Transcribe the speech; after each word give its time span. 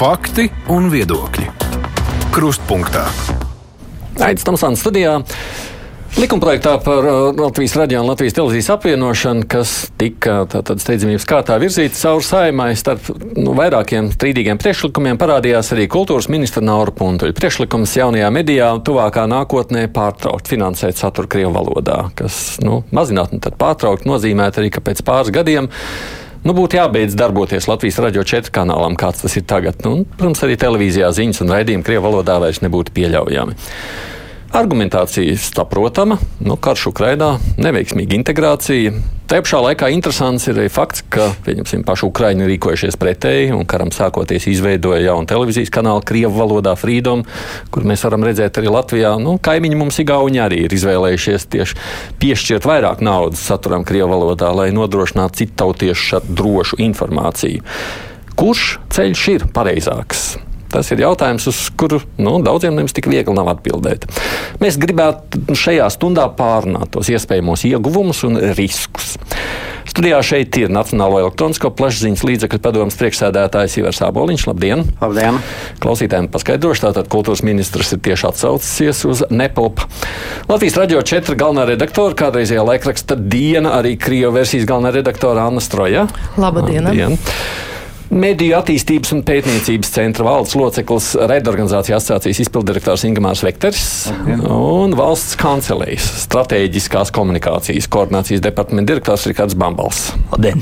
Fakti 0.00 0.46
un 0.72 0.86
viedokļi. 0.88 1.42
Krustpunktā. 2.32 3.02
Aizsmeļamies 4.16 4.44
Tamsānas 4.46 4.80
studijā. 4.80 5.18
Likumprojektā 6.16 6.78
par 6.80 7.04
uh, 7.04 7.18
Latvijas 7.36 7.74
radio 7.76 8.00
un 8.00 8.08
Latvijas 8.08 8.38
televīzijas 8.38 8.70
apvienošanu, 8.78 9.44
kas 9.52 9.74
tika 10.00 10.38
tātad 10.48 10.80
steidzamības 10.80 11.26
kārtā 11.28 11.58
virzīts 11.60 12.00
cauri 12.00 12.24
saimai 12.24 12.70
starp 12.80 13.10
nu, 13.36 13.52
vairākiem 13.58 14.08
strīdīgiem 14.14 14.62
priekšlikumiem, 14.62 15.20
parādījās 15.20 15.68
arī 15.76 15.84
kultūras 15.92 16.30
ministra 16.32 16.64
Naura 16.64 16.96
Puntuļa 16.96 17.36
priekšlikums 17.36 17.98
jaunajā 18.00 18.32
medijā 18.32 18.70
tuvākā 18.88 19.26
nākotnē 19.28 19.84
pārtraukt 19.92 20.48
finansēt 20.48 20.96
saturu 20.96 21.28
Krievu 21.28 21.52
valodā, 21.58 22.06
kas 22.16 22.56
nu, 22.64 22.80
mazināt 22.88 23.36
un 23.36 23.44
tad 23.44 23.60
pārtraukt 23.60 24.08
nozīmē 24.08 24.48
arī, 24.48 24.72
ka 24.72 24.80
pēc 24.88 25.04
pāris 25.04 25.36
gadiem 25.36 25.68
Nu, 26.40 26.54
būtu 26.56 26.78
jābeidz 26.78 27.16
darboties 27.20 27.66
Latvijas 27.68 27.98
radio 28.00 28.22
četru 28.24 28.54
kanālam, 28.56 28.94
kāds 28.96 29.20
tas 29.20 29.34
ir 29.36 29.44
tagad. 29.48 29.82
Nu, 29.84 30.06
protams, 30.16 30.40
arī 30.46 30.56
televīzijā 30.60 31.10
ziņas 31.12 31.42
un 31.44 31.52
raidījumi 31.52 31.84
Krievijas 31.84 32.06
valodā 32.06 32.38
vairs 32.40 32.62
nebūtu 32.64 32.94
pieļaujami. 32.96 33.56
Argumentācija 34.50 35.36
saprotama, 35.38 36.16
nu, 36.42 36.56
karš 36.58 36.88
Ukrainā, 36.90 37.36
neveiksmīga 37.62 38.16
integrācija. 38.18 38.90
Tā 39.30 39.38
pašā 39.44 39.60
laikā 39.62 39.92
interesants 39.94 40.48
ir 40.50 40.58
fakts, 40.74 41.04
ka 41.06 41.28
paši 41.86 42.08
Ukrāņi 42.08 42.48
rīkojušies 42.50 42.98
pretēji 42.98 43.52
un 43.54 43.62
karam 43.70 43.92
sākoties 43.94 44.48
izveidoja 44.50 45.04
jaunu 45.04 45.30
televīzijas 45.30 45.70
kanālu 45.70 46.02
Krievu 46.02 46.34
valodā 46.34 46.74
Freedom, 46.74 47.22
kur 47.70 47.86
mēs 47.86 48.02
varam 48.08 48.26
redzēt 48.26 48.58
arī 48.58 48.74
Latvijā. 48.74 49.14
Nu, 49.22 49.36
kaimiņi 49.38 49.78
mums 49.78 50.02
Igauni 50.02 50.42
arī 50.42 50.64
ir 50.66 50.74
izvēlējušies 50.74 51.46
tieši 51.54 51.80
piešķirt 52.18 52.66
vairāk 52.66 53.06
naudas 53.06 53.46
saturam 53.46 53.86
Krievu 53.86 54.10
valodā, 54.16 54.50
lai 54.50 54.72
nodrošinātu 54.74 55.44
citautiešu 55.44 56.24
drošu 56.26 56.82
informāciju. 56.90 57.62
Kurš 58.34 58.70
ceļš 58.90 59.28
ir 59.38 59.50
pareizāks? 59.54 60.32
Tas 60.70 60.90
ir 60.94 61.02
jautājums, 61.02 61.48
uz 61.50 61.64
kuru 61.78 61.98
nu, 62.22 62.36
daudziem 62.46 62.76
nemaz 62.76 62.94
tik 62.94 63.10
viegli 63.10 63.34
nav 63.34 63.50
atbildēt. 63.56 64.06
Mēs 64.62 64.78
gribētu 64.80 65.56
šajā 65.58 65.88
stundā 65.90 66.28
pārunāt 66.38 66.92
tos 66.94 67.10
iespējamos 67.10 67.66
ieguvumus 67.70 68.22
un 68.28 68.38
riskus. 68.58 69.16
Studijā 69.90 70.20
šeit 70.22 70.54
ir 70.60 70.70
Nacionālo 70.70 71.18
elektronisko 71.18 71.72
plašsaziņas 71.74 72.22
līdzekļu 72.28 72.60
padomus 72.62 72.98
priekšsēdētājs 73.00 73.74
Ivars 73.80 73.98
Aboliņš. 74.06 74.44
Labdien! 74.46 74.84
Labdien! 75.00 75.40
Klausītājiem 75.82 76.28
paskaidrošu, 76.30 76.84
tātad 76.84 77.08
kultūras 77.10 77.42
ministrs 77.46 77.90
ir 77.96 78.02
tieši 78.04 78.28
atsaucies 78.28 79.02
uz 79.10 79.24
Nepalpu. 79.34 79.88
Latvijas 80.50 80.78
radio 80.78 81.02
četri 81.02 81.34
galvenā 81.40 81.66
redaktora, 81.72 82.14
kādreizējā 82.22 82.62
laikraksta 82.68 83.18
diena, 83.18 83.74
arī 83.80 83.96
Krievu 83.98 84.36
versijas 84.38 84.68
galvenā 84.70 84.94
redaktora 85.00 85.48
Anna 85.50 85.64
Stroja. 85.64 86.06
Labdien! 86.38 86.86
Labdien. 86.86 87.18
Mediju 88.10 88.56
attīstības 88.58 89.12
un 89.14 89.20
pētniecības 89.22 89.92
centra 89.94 90.24
valdes 90.26 90.56
loceklis, 90.58 91.12
raidorganizācijas 91.30 92.00
asociācijas 92.00 92.40
izpildirektors 92.42 93.04
Ingemārs 93.06 93.44
Vekters 93.46 93.84
okay. 94.10 94.34
un 94.50 94.96
valsts 94.98 95.38
kancelējas 95.38 96.08
stratēģiskās 96.24 97.14
komunikācijas 97.14 97.86
koordinācijas 97.94 98.42
departamenta 98.42 98.90
direktors 98.90 99.28
Rikārds 99.30 99.54
Bambals. 99.54 100.08
Labdien! 100.32 100.58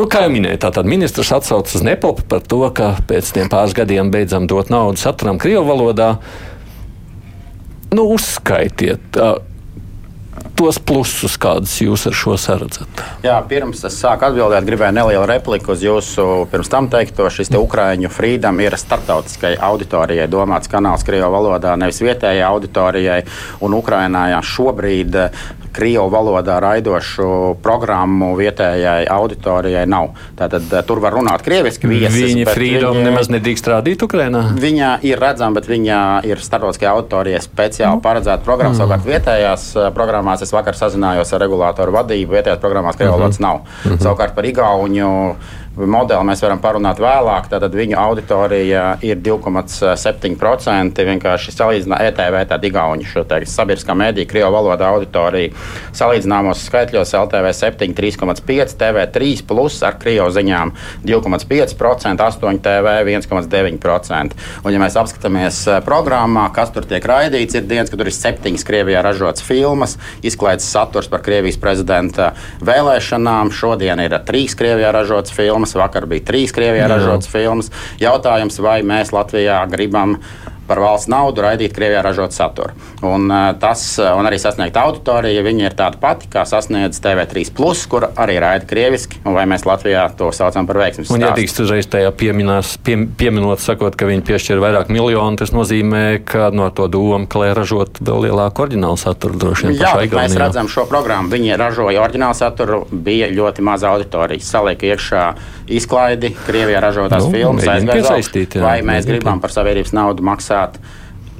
Nu, 0.00 0.08
kā 0.10 0.24
jau 0.24 0.32
minēju, 0.34 0.58
tātad 0.64 0.90
ministrs 0.90 1.30
atsaucas 1.36 1.76
uz 1.78 1.86
Nepalpu 1.86 2.26
par 2.26 2.42
to, 2.42 2.64
ka 2.74 2.96
pēc 3.06 3.30
tiem 3.36 3.50
pāris 3.52 3.76
gadiem 3.78 4.10
beidzam 4.10 4.50
dot 4.50 4.72
naudu 4.72 4.98
saturam 4.98 5.38
Krievu 5.38 5.62
valodā. 5.68 6.14
Nu, 7.94 8.08
uzskaitiet, 8.16 9.14
tos 10.60 10.76
plusus, 10.76 11.38
kādus 11.40 11.72
jūs 11.80 12.02
ar 12.10 12.16
šo 12.16 12.34
saredzat? 12.40 13.00
Jā, 13.24 13.38
pirms 13.48 13.80
es 13.88 13.94
sāku 13.96 14.26
atbildēt, 14.28 14.66
gribēju 14.68 14.92
nelielu 14.92 15.24
repliku 15.30 15.72
uz 15.72 15.84
jūsu 15.84 16.26
pirms 16.52 16.68
tam 16.72 16.90
teikto. 16.92 17.30
Šis 17.32 17.48
te 17.52 17.60
Ukrāņu 17.60 18.10
Freedom 18.12 18.60
ir 18.60 18.76
starptautiskai 18.76 19.54
auditorijai 19.70 20.28
domāts 20.28 20.68
kanāls 20.68 21.06
Krievijas 21.06 21.32
valodā, 21.32 21.72
nevis 21.80 22.02
vietējai 22.04 22.44
auditorijai. 22.50 23.22
Un 23.64 23.78
Ukrainā 23.78 24.26
šobrīd 24.44 25.16
Krievu 25.72 26.08
valodā 26.10 26.58
raidošu 26.62 27.56
programmu 27.62 28.32
vietējai 28.38 29.06
auditorijai 29.10 29.84
nav. 29.90 30.10
Tātad 30.38 30.66
eh, 30.72 30.82
tur 30.86 31.02
var 31.02 31.14
runāt 31.14 31.44
krieviski. 31.46 31.88
Viesis, 31.90 32.34
viņa 32.34 32.56
viņa, 32.56 32.92
nemaz 33.06 33.30
nedrīkst 33.32 33.70
rādīt 33.70 34.02
Ukrainā. 34.06 34.42
Viņa 34.60 34.90
ir 35.06 35.22
redzama, 35.22 35.60
bet 35.60 35.70
viņa 35.70 36.00
ir 36.28 36.42
starptautiskajā 36.42 36.94
auditorijai 36.96 37.42
speciāli 37.44 37.98
mm. 37.98 38.04
paredzēta 38.04 38.46
programma. 38.46 38.74
Mm. 38.74 38.80
Savukārt 38.82 39.08
vietējās 39.08 39.68
eh, 39.76 39.88
programmās 39.96 40.44
es 40.46 40.54
vakar 40.54 40.78
sazinājos 40.78 41.34
ar 41.36 41.44
regulātoru 41.44 41.94
vadību. 42.00 42.38
Vietējās 42.38 42.62
programmās 42.62 42.98
Krievu 42.98 43.16
valodas 43.18 43.38
mm 43.38 43.46
-hmm. 43.46 43.48
nav. 43.48 43.84
Mm 43.84 43.92
-hmm. 43.92 44.02
Savukārt 44.04 44.34
par 44.34 44.44
Igauņu 44.44 45.10
modeli 45.76 46.26
mēs 46.26 46.42
varam 46.42 46.58
parunāt 46.62 46.98
vēlāk. 47.02 47.46
Tad 47.50 47.74
viņu 47.74 47.96
auditorija 47.98 48.84
ir 49.06 49.20
2,7%. 49.22 51.04
Vienkārši 51.10 51.54
salīdzinām 51.54 52.02
ETV, 52.08 52.38
tāda 52.50 52.66
Igaunija, 52.66 53.10
šo 53.10 53.24
teikt, 53.28 53.50
sabiedriskā 53.52 53.94
mēdīja, 53.98 54.28
Krievijas 54.30 54.54
valodā 54.54 54.88
auditorija. 54.90 55.52
Salīdzināmos 55.96 56.64
skaitļos 56.66 57.14
LTV 57.20 57.52
7, 57.56 57.94
3,5, 57.96 58.74
TV 58.80 59.06
3, 59.14 59.44
plus 59.46 59.80
ar 59.86 59.98
Krievijas 60.00 60.36
ziņām 60.40 60.74
2,5%, 61.06 62.26
8 62.26 62.60
TV 62.64 62.96
1,9%. 63.14 64.38
Un, 64.64 64.74
ja 64.74 64.82
mēs 64.82 64.98
apskatāmies 65.00 65.62
eh, 65.70 65.80
programmā, 65.86 66.48
kas 66.54 66.74
tur 66.74 66.86
tiek 66.88 67.04
raidīts, 67.06 67.56
ir 67.56 67.68
dienas, 67.70 67.92
kad 67.92 68.02
tur 68.02 68.10
ir 68.10 68.16
septiņas 68.16 68.66
Krievijā 68.66 69.04
ražotas 69.06 69.44
filmas, 69.46 69.96
izklaides 70.26 70.66
saturs 70.70 71.08
par 71.10 71.22
Krievijas 71.24 71.60
prezidenta 71.62 72.32
vēlēšanām. 72.64 73.54
Šodien 73.54 74.02
ir 74.02 74.18
trīs 74.26 74.56
Krievijā 74.58 74.92
ražotas 74.94 75.34
filmas 75.36 75.59
filmas, 75.60 75.76
vakar 75.76 76.06
bija 76.08 76.24
trīs 76.24 76.52
Krievijā 76.52 76.86
Jā. 76.86 76.90
ražotas 76.94 77.28
filmas. 77.28 77.70
Jautājums, 78.00 78.58
vai 78.60 78.80
mēs 78.82 79.12
Latvijā 79.12 79.60
gribam 79.70 80.18
par 80.70 80.80
valsts 80.82 81.10
naudu 81.10 81.42
raidīt 81.42 81.74
Krievijā 81.74 82.04
ražotu 82.06 82.36
saturu. 82.36 82.76
Un, 83.02 83.26
uh, 83.26 83.50
tas, 83.58 83.82
uh, 83.98 84.12
un 84.18 84.28
arī 84.28 84.38
sasniegt 84.38 84.78
auditoriju, 84.78 85.42
viņi 85.46 85.66
ir 85.66 85.76
tāda 85.78 85.98
pati, 86.00 86.28
kā 86.30 86.44
sasniedz 86.46 87.00
TV3, 87.02 87.50
plus, 87.56 87.82
kur 87.90 88.06
arī 88.10 88.38
raida 88.42 88.68
krieviski, 88.70 89.18
un 89.24 89.34
vai 89.34 89.46
mēs 89.50 89.66
Latvijā 89.66 90.06
to 90.18 90.30
saucam 90.36 90.68
par 90.68 90.78
veiksmu. 90.84 91.08
Un, 91.10 91.24
ja 91.24 91.32
tiks 91.36 91.58
uzreiz 91.64 91.88
tajā 91.90 92.12
pieminās, 92.14 92.76
pie, 92.86 92.96
pieminot, 93.18 93.62
sakot, 93.62 93.96
ka 93.98 94.08
viņi 94.08 94.24
piešķir 94.28 94.62
vairāk 94.62 94.92
miljonu, 94.92 95.40
tas 95.40 95.54
nozīmē, 95.54 96.04
ka 96.28 96.50
no 96.54 96.70
to 96.74 96.86
doma, 96.92 97.26
ka 97.30 97.42
lai 97.42 97.50
ražot 97.56 97.98
vēl 98.04 98.28
lielāku 98.28 98.66
oriģinālu 98.66 99.00
saturu 99.00 99.40
droši 99.40 99.70
vien. 99.70 99.78
Jā, 99.80 99.94
mēs 100.14 100.36
redzam 100.38 100.70
šo 100.70 100.86
programmu. 100.90 101.32
Viņi 101.34 101.56
ražoja 101.60 102.04
oriģinālu 102.04 102.36
saturu, 102.38 102.82
bija 102.90 103.30
ļoti 103.32 103.64
maza 103.66 103.90
auditorija. 103.94 104.44
Salieka 104.44 104.90
iekšā 104.92 105.24
izklaidi, 105.70 106.32
Krievijā 106.46 106.80
ražotās 106.82 107.26
nu, 107.26 107.32
filmas, 107.34 107.66
aizgāja. 107.70 108.62
Vai 108.62 108.78
mēs 108.86 109.08
gribam 109.08 109.40
par 109.42 109.54
sabiedrības 109.54 109.94
naudu 109.96 110.24
maksāt? 110.26 110.59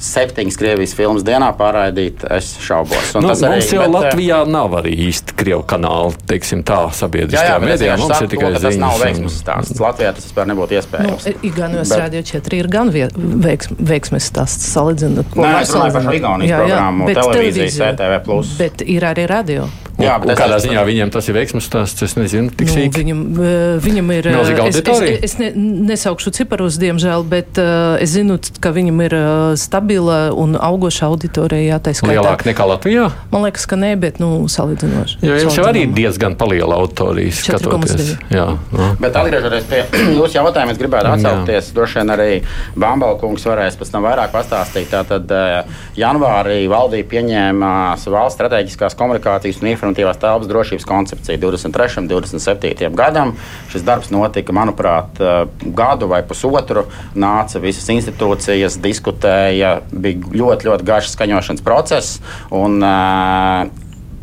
Septiņas 0.01 0.57
Krievijas 0.57 0.95
filmas 0.97 1.25
dienā 1.27 1.51
pārraidīt, 1.59 2.25
es 2.33 2.55
šaubos. 2.65 3.13
Un 3.19 3.25
nu, 3.25 3.31
mums 3.31 3.43
arī, 3.45 3.61
jau 3.61 3.83
bet, 3.85 3.93
Latvijā 3.95 4.39
nav 4.49 4.77
arī 4.81 4.95
īsti 5.09 5.37
Krievu 5.41 5.65
kanāli, 5.69 6.17
teiksim 6.31 6.63
tā, 6.67 6.79
sabiedriskajā 6.97 7.59
mēdījā. 7.65 7.99
Mums 8.01 8.25
ir 8.25 8.31
tikai 8.33 8.53
ziņas. 8.55 8.65
Tas 8.65 8.81
nav 8.81 8.97
veiksmes 9.03 9.37
stāsts. 9.43 9.83
Latvijā 9.83 10.15
tas 10.17 10.29
vispār 10.29 10.49
nebūtu 10.51 10.79
iespējams. 10.81 11.29
Nu, 11.29 11.35
Igaunijas 11.51 11.93
bet... 11.93 12.03
radio 12.05 12.25
4 12.33 12.63
ir 12.63 12.71
gan 12.73 12.95
veiksm, 12.95 13.77
veiksmes 13.93 14.31
stāsts 14.33 14.73
salīdzinot. 14.73 15.37
Nē, 15.37 15.53
es 15.61 15.77
runāju 15.77 15.97
par 15.99 16.11
Igaunijas 16.17 16.65
programmu, 16.65 17.13
televīziju, 17.21 17.71
CTV+. 17.77 18.43
Bet 18.61 18.85
ir 18.89 19.09
arī 19.13 19.29
radio. 19.31 19.69
Jā, 20.01 20.17
bet 20.23 20.39
kādā 20.39 20.57
es... 20.57 20.65
ziņā 20.65 20.83
viņiem 20.87 21.13
tas 21.13 21.29
ir 21.29 21.37
veiksmīgs 21.37 21.67
stāsts, 21.69 22.05
es 22.07 22.17
nezinu, 22.17 22.53
sīk. 22.57 22.95
Nu, 22.95 23.01
viņam, 23.01 23.21
eh, 23.37 23.75
viņam 23.85 24.13
ir. 24.17 24.29
Auditorija. 24.41 25.19
Es, 25.21 25.35
es, 25.35 25.35
es 25.35 25.39
ne, 25.41 25.51
nesaukšu 25.91 26.33
ciparus, 26.35 26.79
diemžēl, 26.81 27.25
bet 27.29 27.61
uh, 27.61 28.01
es 28.01 28.15
zinu, 28.15 28.39
ka 28.63 28.73
viņam 28.75 29.03
ir 29.05 29.17
uh, 29.17 29.27
stabila 29.61 30.21
un 30.33 30.57
augoša 30.57 31.11
auditorija. 31.11 31.81
Jā, 31.81 31.97
Lielāka 32.09 32.49
nekā 32.49 32.67
Latvijā? 32.71 33.11
Man 33.33 33.45
liekas, 33.45 33.67
ka 33.69 33.77
nē, 33.81 33.93
bet 34.01 34.21
nu, 34.23 34.31
salīdzinoši. 34.51 35.21
Jo 35.27 35.37
jums 35.43 35.59
jau 35.59 35.67
arī 35.69 35.85
ir 35.87 35.93
diezgan 35.97 36.37
paliela 36.41 36.79
auditorija 36.81 37.35
skatoties. 37.37 38.15
Jā, 38.33 38.47
jā. 38.57 38.89
Bet 39.03 39.19
atgriežoties 39.21 39.69
pie 39.71 39.83
jūsu 40.19 40.39
jautājuma, 40.39 40.75
es 40.75 40.81
gribētu 40.81 41.13
atsaukties. 41.13 41.71
Droši 41.77 42.01
vien 42.01 42.15
arī 42.17 42.31
Bambalkungs 42.81 43.45
varēs 43.51 43.77
pēc 43.81 43.93
tam 43.93 44.09
vairāk 44.09 44.33
pastāstīt. 44.33 44.89
Tātad 44.91 45.31
janvārī 45.99 46.63
valdība 46.71 47.11
pieņēma 47.15 47.71
valsts 48.01 48.39
strateģiskās 48.39 48.97
komunikācijas 48.99 49.61
un 49.61 49.71
informācijas 49.75 49.90
informatīvās 49.91 50.21
telpas 50.21 50.49
drošības 50.49 50.87
koncepcija 50.87 51.39
23. 51.39 51.99
un 51.99 52.09
27. 52.09 52.91
gadam. 52.95 53.35
Šis 53.71 53.83
darbs 53.83 54.11
notika, 54.11 54.53
manuprāt, 54.53 55.21
eh, 55.21 55.47
gadu 55.65 56.07
vai 56.07 56.23
pusotru. 56.23 56.87
Nāca 57.15 57.61
visas 57.61 57.89
institūcijas, 57.89 58.79
diskutēja, 58.81 59.81
bija 59.93 60.17
ļoti, 60.17 60.67
ļoti 60.69 60.85
garš 60.85 61.15
skaņošanas 61.17 61.65
process. 61.65 62.21
Un, 62.51 62.83
uh, 62.83 63.69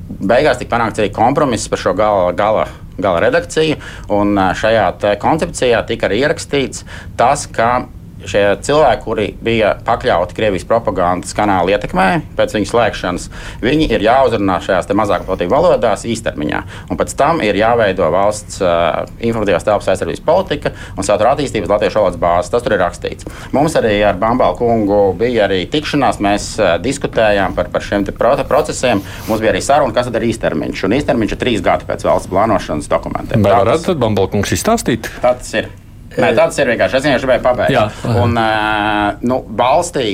beigās 0.09 0.57
tika 0.57 0.77
panākts 0.77 0.99
arī 0.99 1.11
kompromiss 1.11 1.67
par 1.67 1.79
šo 1.79 1.93
gala, 1.93 2.31
gala, 2.31 2.67
gala 2.97 3.19
redakciju. 3.19 3.77
Uh, 4.09 4.53
šajā 4.53 5.17
koncepcijā 5.19 5.85
tika 5.87 6.07
arī 6.07 6.23
ierakstīts 6.23 6.85
tas, 7.17 7.45
ka 7.47 7.87
šie 8.25 8.43
cilvēki, 8.65 9.03
kuri 9.03 9.27
bija 9.43 9.73
pakļauti 9.85 10.35
Krievijas 10.37 10.65
propagandas 10.67 11.35
kanāla 11.37 11.75
ietekmē, 11.75 12.07
pēc 12.37 12.55
viņas 12.57 12.73
slēgšanas, 12.73 13.27
viņi 13.63 13.89
ir 13.93 14.05
jāuzrunā 14.05 14.57
šajās 14.65 14.89
mazākvalotību 14.97 15.53
valodās 15.53 16.05
īstermiņā. 16.09 16.61
Un 16.91 16.99
pēc 16.99 17.13
tam 17.19 17.41
ir 17.45 17.59
jāveido 17.59 18.09
valsts 18.13 18.61
uh, 18.63 19.05
informatīvās 19.21 19.67
telpas 19.67 19.91
aizsardzības 19.93 20.23
politika 20.25 20.73
un 20.95 21.07
satura 21.07 21.35
attīstības 21.35 21.71
latviešu 21.71 22.01
valodas 22.01 22.21
bāzes. 22.21 22.51
Tas 22.53 22.65
tur 22.65 22.77
ir 22.77 22.83
rakstīts. 22.83 23.27
Mums 23.55 23.77
arī 23.79 23.95
ar 24.07 24.19
Bambalu 24.19 24.57
kungu 24.59 25.01
bija 25.17 25.45
arī 25.47 25.63
tikšanās, 25.71 26.21
mēs 26.23 26.49
uh, 26.61 26.75
diskutējām 26.83 27.57
par, 27.57 27.71
par 27.73 27.85
šiem 27.85 28.07
procesiem. 28.17 29.03
Mums 29.27 29.43
bija 29.43 29.53
arī 29.53 29.63
saruna, 29.65 29.95
kas 29.95 30.09
tad 30.09 30.19
ir 30.19 30.29
īstermiņš. 30.31 30.85
Un 30.87 30.97
īstermiņš 30.99 31.35
ir 31.35 31.43
trīs 31.43 31.65
gadi 31.65 31.89
pēc 31.89 32.07
valsts 32.07 32.31
plānošanas 32.31 32.89
dokumentiem. 32.91 33.43
Vai 33.45 33.59
varat 33.61 33.91
Bambalu 33.97 34.37
kungs 34.37 34.55
izstāstīt? 34.57 35.11
Tas 35.23 35.53
ir. 35.57 35.69
Nē, 36.17 36.31
tāds 36.37 36.57
ir 36.57 36.71
vienkārši. 36.71 36.97
Es 36.99 37.05
vienkārši 37.07 37.27
gribēju 37.27 37.43
pabeigt. 37.45 37.73
Jā. 37.75 37.85
Un, 38.23 38.37
uh, 38.41 39.19
nu, 39.29 39.41
valstī 39.59 40.07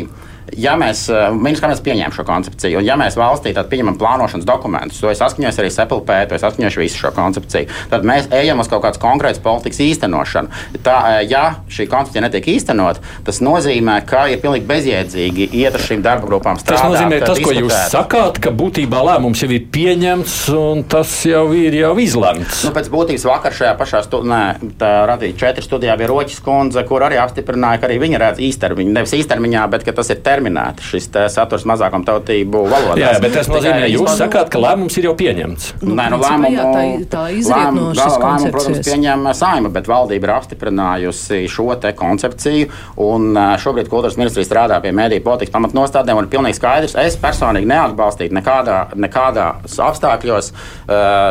ja 0.57 0.75
mēs, 0.79 1.05
eh, 1.09 1.31
ministrs, 1.33 1.69
mēs 1.71 1.81
pieņemam 1.85 2.13
šo 2.15 2.25
koncepciju, 2.27 2.79
un 2.79 2.85
ja 2.85 2.95
mēs 2.99 3.17
valstī 3.19 3.53
pieņemam 3.53 3.97
plānošanas 3.99 4.45
dokumentus, 4.45 4.99
to 4.99 5.09
es 5.09 5.21
saskaņoju 5.21 5.59
arī 5.61 5.71
SEPLP, 5.71 6.11
to 6.29 6.35
es 6.35 6.43
saskaņoju 6.43 6.83
visu 6.83 6.99
šo 6.99 7.11
koncepciju, 7.15 7.67
tad 7.89 8.03
mēs 8.03 8.29
ejam 8.31 8.59
uz 8.59 8.67
kaut 8.71 8.83
kādas 8.83 9.01
konkrētas 9.01 9.41
politikas 9.43 9.79
īstenošanu. 9.79 10.49
Tā, 10.83 10.97
eh, 11.07 11.27
ja 11.29 11.43
šī 11.69 11.87
koncepcija 11.89 12.23
netiek 12.25 12.45
īstenot, 12.45 13.01
tas 13.25 13.39
nozīmē, 13.39 14.05
ka 14.05 14.27
ir 14.27 14.41
pilnīgi 14.43 14.67
bezjēdzīgi 14.67 15.49
iet 15.53 15.75
ar 15.75 15.81
šīm 15.81 16.01
darba 16.01 16.27
grupām 16.27 16.59
strādāt. 16.59 16.81
Tas 16.81 16.91
nozīmē, 16.91 17.19
tas, 17.19 17.37
diskutēt. 17.37 17.43
ko 17.43 17.67
jūs 17.67 17.91
sakāt, 17.93 18.41
ka 18.41 18.51
būtībā 18.51 19.03
lēmums 19.09 19.43
jau 19.43 19.49
ir 19.49 19.67
pieņemts 19.71 20.37
un 20.53 20.83
tas 20.83 21.23
jau 21.25 21.51
ir 21.53 21.73
jau 21.73 21.93
izlemts. 21.97 22.63
Nu, 22.63 22.71
pēc 22.71 22.89
būtības 22.89 23.25
vakar 23.25 23.53
šajā 23.53 23.77
pašā 23.77 24.03
studijā, 24.03 24.41
radīja 24.79 25.37
četri 25.37 25.63
studijā, 25.63 25.97
bija 25.97 26.09
Roķis 26.09 26.41
Kundze, 26.43 26.83
kur 26.87 27.01
arī 27.01 27.17
apstiprināja, 27.21 27.79
ka 27.79 27.87
arī 27.87 27.99
viņa 27.99 28.19
redz 28.19 28.39
īstermiņā, 28.43 28.93
nevis 28.93 29.15
īstermiņā, 29.17 29.69
bet 29.69 29.85
tas 29.95 30.09
ir 30.09 30.21
termiņš 30.25 30.42
terminēti 30.43 30.83
šis 30.83 31.09
saturs 31.31 31.65
mazākam 31.67 32.03
tautību 32.05 32.65
valodā. 32.67 32.99
Jā, 32.99 33.11
bet 33.23 33.35
tas 33.37 33.49
nozīmē, 33.51 33.83
ka 33.83 33.89
jūs 33.91 34.01
izmanto... 34.01 34.19
sakāt, 34.19 34.49
ka 34.51 34.61
lēmums 34.61 34.97
ir 34.99 35.07
jau 35.07 35.13
pieņemts. 35.19 35.69
Nu, 35.83 35.95
Nē, 35.95 36.07
nu, 36.11 36.19
lēmumu, 36.21 36.51
jā, 36.51 36.65
tā, 36.65 36.83
tā 37.13 37.23
lēm, 37.31 37.77
no 37.77 37.87
gala 37.95 38.17
lēmumu, 38.23 38.51
protams, 38.53 38.81
pieņem 38.87 39.27
saima, 39.37 39.71
bet 39.73 39.89
valdība 39.89 40.27
ir 40.27 40.33
apstiprinājusi 40.35 41.41
šo 41.51 41.67
te 41.81 41.93
koncepciju. 41.97 42.69
Un 43.03 43.39
šobrīd 43.63 43.89
kultūras 43.91 44.17
ministrija 44.19 44.47
strādā 44.47 44.79
pie 44.83 44.93
mēdīju 44.95 45.25
politikas 45.25 45.53
pamatnostādēm. 45.55 46.19
Un 46.19 46.27
ir 46.27 46.33
pilnīgi 46.33 46.59
skaidrs, 46.59 46.97
es 46.99 47.17
personīgi 47.21 47.69
neatbalstītu 47.69 48.35
nekādā, 48.39 48.79
nekādā 48.99 49.47
apstākļos 49.63 50.51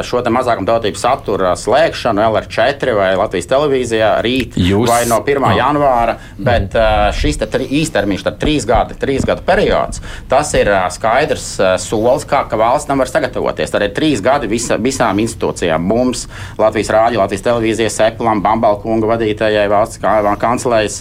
šo 0.09 0.25
mazākam 0.33 0.67
tautību 0.69 1.01
satura 1.01 1.53
slēgšanu 1.59 2.23
LR4 2.31 2.97
vai 2.97 3.11
Latvijas 3.19 3.51
televīzijā 3.51 4.13
rīt 4.25 4.57
jūs... 4.61 4.89
vai 4.89 5.03
no 5.11 5.21
1. 5.27 5.43
Oh. 5.43 5.57
janvāra. 5.59 6.17
Bet 6.43 6.77
šis 7.19 7.41
īstermiņš, 7.83 8.25
tad 8.27 8.39
trīs 8.43 8.67
gadi 8.69 8.97
trīs 9.03 9.27
gadu 9.27 9.43
periods, 9.47 10.03
tas 10.31 10.53
ir 10.59 10.71
skaidrs 10.95 11.47
solis, 11.83 12.27
kā 12.29 12.45
ka 12.51 12.59
valsts 12.61 12.89
tam 12.89 13.03
var 13.03 13.11
sagatavoties. 13.11 13.73
Tad 13.73 13.87
ir 13.87 13.95
trīs 13.97 14.23
gadi 14.25 14.51
visa, 14.51 14.79
visām 14.83 15.21
institūcijām. 15.23 15.83
Mums, 15.93 16.27
Latvijas 16.61 16.93
Rādio, 16.95 17.23
Latvijas 17.23 17.45
televīzijas, 17.47 17.99
Seplam, 17.99 18.43
Bambalkunga 18.45 19.11
vadītājai, 19.11 19.67
valsts 19.73 20.01
kancelejas 20.43 21.01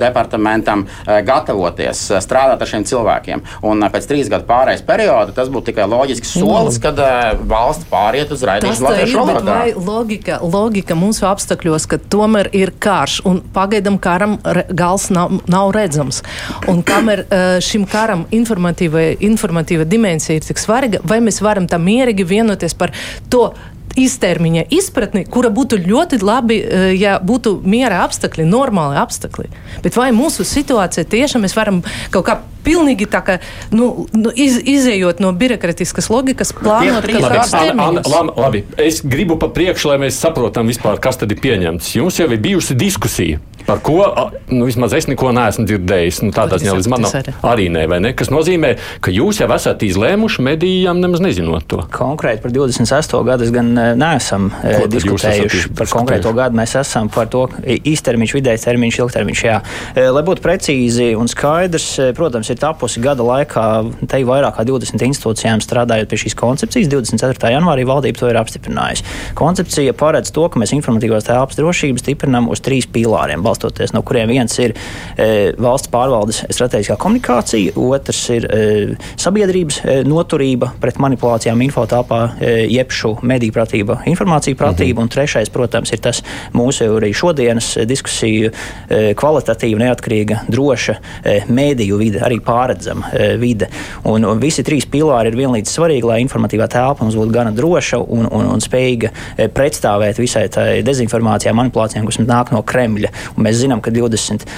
departamentam 0.00 0.86
gatavoties, 1.06 2.04
strādāt 2.24 2.64
ar 2.64 2.70
šiem 2.70 2.86
cilvēkiem. 2.88 3.44
Un 3.68 3.86
pēc 3.92 4.08
trīs 4.10 4.30
gadu 4.32 4.48
pārējais 4.48 4.84
perioda 4.86 5.34
tas 5.36 5.50
būtu 5.52 5.72
tikai 5.72 5.88
loģisks 5.90 6.34
solis, 6.38 6.80
kad 6.82 7.00
valsts 7.48 7.88
pāriet 7.90 8.32
uz 8.34 8.44
raidījumu 8.48 8.88
latviešu 8.88 9.22
valodā. 9.22 9.58
Logika, 9.88 10.38
logika 10.42 10.96
mūsu 10.98 11.26
apstākļos, 11.30 11.88
ka 11.90 12.00
tomēr 12.12 12.50
ir 12.56 12.74
karš 12.82 13.20
un 13.28 13.40
pagaidam 13.54 13.98
karam 14.02 14.38
gals 14.68 15.08
nav, 15.14 15.38
nav 15.50 15.72
redzams. 15.76 16.22
Un 16.68 16.82
kamēr 16.86 17.24
Eh, 17.28 17.37
šim 17.64 17.86
karam 17.88 18.26
informatīva 18.34 19.86
dimensija 19.88 20.38
ir 20.38 20.46
tik 20.46 20.60
svarīga, 20.60 21.02
vai 21.04 21.20
mēs 21.24 21.42
varam 21.44 21.68
tam 21.70 21.84
mierīgi 21.88 22.26
vienoties 22.28 22.76
par 22.78 22.94
to 23.30 23.50
īstermiņa 23.98 24.66
izpratni, 24.74 25.24
kura 25.28 25.50
būtu 25.54 25.80
ļoti 25.84 26.20
labi, 26.22 26.60
eh, 26.62 26.92
ja 26.98 27.18
būtu 27.18 27.58
miera 27.64 28.04
apstākļi, 28.06 28.46
normāli 28.48 29.00
apstākļi. 29.00 29.50
Bet 29.82 29.96
vai 29.96 30.10
mūsu 30.16 30.46
situācija 30.46 31.04
tiešām 31.04 31.44
mēs 31.46 31.56
varam 31.58 31.82
kaut 32.14 32.26
kā 32.26 32.38
pilnīgi 32.68 33.08
tā 33.10 33.22
kā 33.24 33.38
nu, 33.72 34.06
nu, 34.16 34.32
iz, 34.36 34.58
izējot 34.60 35.22
no 35.24 35.32
birokrātiskas 35.32 36.10
loģikas, 36.12 36.54
plānot 36.58 37.06
kaut 37.08 37.28
kādus 37.28 37.54
termiņus. 37.54 38.10
Labi, 38.12 38.34
labi, 38.44 38.64
es 38.88 39.02
gribu 39.04 39.38
pa 39.40 39.50
priekšu, 39.52 39.92
lai 39.92 40.00
mēs 40.06 40.20
saprotam 40.20 40.68
vispār, 40.70 41.00
kas 41.02 41.20
tad 41.20 41.32
ir 41.34 41.40
pieņemts. 41.44 41.94
Jums 41.98 42.20
jau 42.20 42.28
ir 42.30 42.42
bijusi 42.42 42.76
diskusija. 42.78 43.40
Par 43.68 43.82
ko 43.84 44.00
nu, 44.48 44.64
vismaz 44.64 44.94
es 44.96 45.04
neko 45.10 45.28
neesmu 45.36 45.66
dzirdējis. 45.68 46.22
Nu, 46.24 46.32
tādā 46.32 46.56
ziņā 46.56 46.76
līdz 46.78 46.86
manam 46.88 47.12
arī 47.44 47.66
nē, 47.72 47.82
vai 47.90 47.98
ne? 48.00 48.14
Kas 48.16 48.30
nozīmē, 48.32 48.70
ka 49.04 49.12
jūs 49.12 49.42
jau 49.42 49.48
esat 49.52 49.84
izlēmuši 49.84 50.44
medijām 50.46 51.02
nemaz 51.02 51.20
nezinot 51.20 51.66
to. 51.68 51.82
Konkrēti 51.92 52.40
par 52.46 52.54
26. 52.54 53.18
gadu 53.28 53.44
es 53.44 53.52
gan 53.52 53.68
neesam 53.98 54.50
ko 54.52 54.88
diskutējuši 54.90 55.72
par 55.78 55.90
konkrēto 55.92 56.32
gadu. 56.36 56.58
Mēs 56.58 56.74
esam 56.80 57.10
par 57.12 57.30
to 57.32 57.46
īstermiņš, 57.64 58.34
vidējais 58.38 58.66
termiņš, 58.66 59.00
ilgtermiņš. 59.04 59.44
Jā. 59.46 59.58
E, 59.94 60.06
lai 60.12 60.24
būtu 60.26 60.44
precīzi 60.44 61.10
un 61.18 61.30
skaidrs, 61.30 61.88
protams, 62.18 62.50
ir 62.52 62.60
tapusi 62.60 63.02
gada 63.04 63.24
laikā 63.26 63.66
te 64.08 64.22
vairāk 64.28 64.58
kā 64.58 64.66
20 64.68 65.04
institūcijām 65.08 65.62
strādājot 65.64 66.10
pie 66.10 66.20
šīs 66.24 66.36
koncepcijas. 66.38 66.90
24. 66.92 67.52
janvārī 67.54 67.86
valdība 67.88 68.22
to 68.22 68.30
ir 68.30 68.38
apstiprinājusi. 68.40 69.06
Koncepcija 69.38 69.94
paredz 69.98 70.32
to, 70.34 70.46
ka 70.50 70.60
mēs 70.60 70.74
informatīvās 70.76 71.28
telpas 71.28 71.58
drošības 71.58 72.04
stiprinām 72.04 72.48
uz 72.52 72.62
trīs 72.64 72.88
pīlāriem 72.90 73.44
balstoties, 73.44 73.94
no 73.96 74.02
kuriem 74.06 74.30
viens 74.32 74.54
ir 74.62 74.74
e, 74.74 75.28
valsts 75.58 75.90
pārvaldes 75.92 76.42
strateģiskā 76.54 76.98
komunikācija, 77.00 77.74
otrs 77.78 78.22
ir 78.34 78.48
e, 78.48 78.62
sabiedrības 79.20 79.80
e, 79.82 79.98
noturība 80.08 80.72
pret 80.82 81.00
manipulācijām 81.02 81.62
infotāpā, 81.68 82.20
e, 82.40 82.54
jebšu 82.72 83.16
mediju 83.28 83.56
pratība, 83.78 83.98
informācija 84.08 84.56
pratība, 84.56 84.98
mhm. 84.98 85.06
un 85.06 85.12
trešais, 85.12 85.50
protams, 85.50 85.92
ir 85.92 86.00
tas 86.02 86.22
mūsu 86.54 86.88
arī 86.98 87.12
šodienas 87.14 87.76
diskusiju 87.88 88.50
e, 88.50 89.14
kvalitatīva, 89.18 89.80
neatkarīga, 89.82 90.42
droša 90.48 90.96
e, 91.22 91.40
mēdīju 91.48 91.98
vide, 91.98 92.22
arī 92.24 92.40
pārredzama 92.44 93.12
vide. 93.38 93.68
Un, 94.08 94.24
un 94.24 94.40
visi 94.40 94.64
trīs 94.66 94.86
pilāri 94.88 95.32
ir 95.32 95.38
vienlīdz 95.38 95.72
svarīgi, 95.72 96.06
lai 96.08 96.20
informatīvā 96.24 96.68
telpa 96.70 97.04
mums 97.04 97.16
būtu 97.18 97.34
gana 97.34 97.52
droša 97.54 98.00
un, 98.00 98.26
un, 98.26 98.48
un 98.54 98.62
spējīga 98.62 99.12
pretstāvēt 99.54 100.20
visai 100.20 100.46
tai 100.52 100.80
dezinformācijai, 100.86 101.54
manipulācijām, 101.56 102.06
kas 102.08 102.20
nāk 102.22 102.52
no 102.54 102.62
Kremļa. 102.66 103.12
Un 103.36 103.46
Mēs 103.46 103.60
zinām, 103.62 103.82
ka 103.84 103.92
22. 103.94 104.48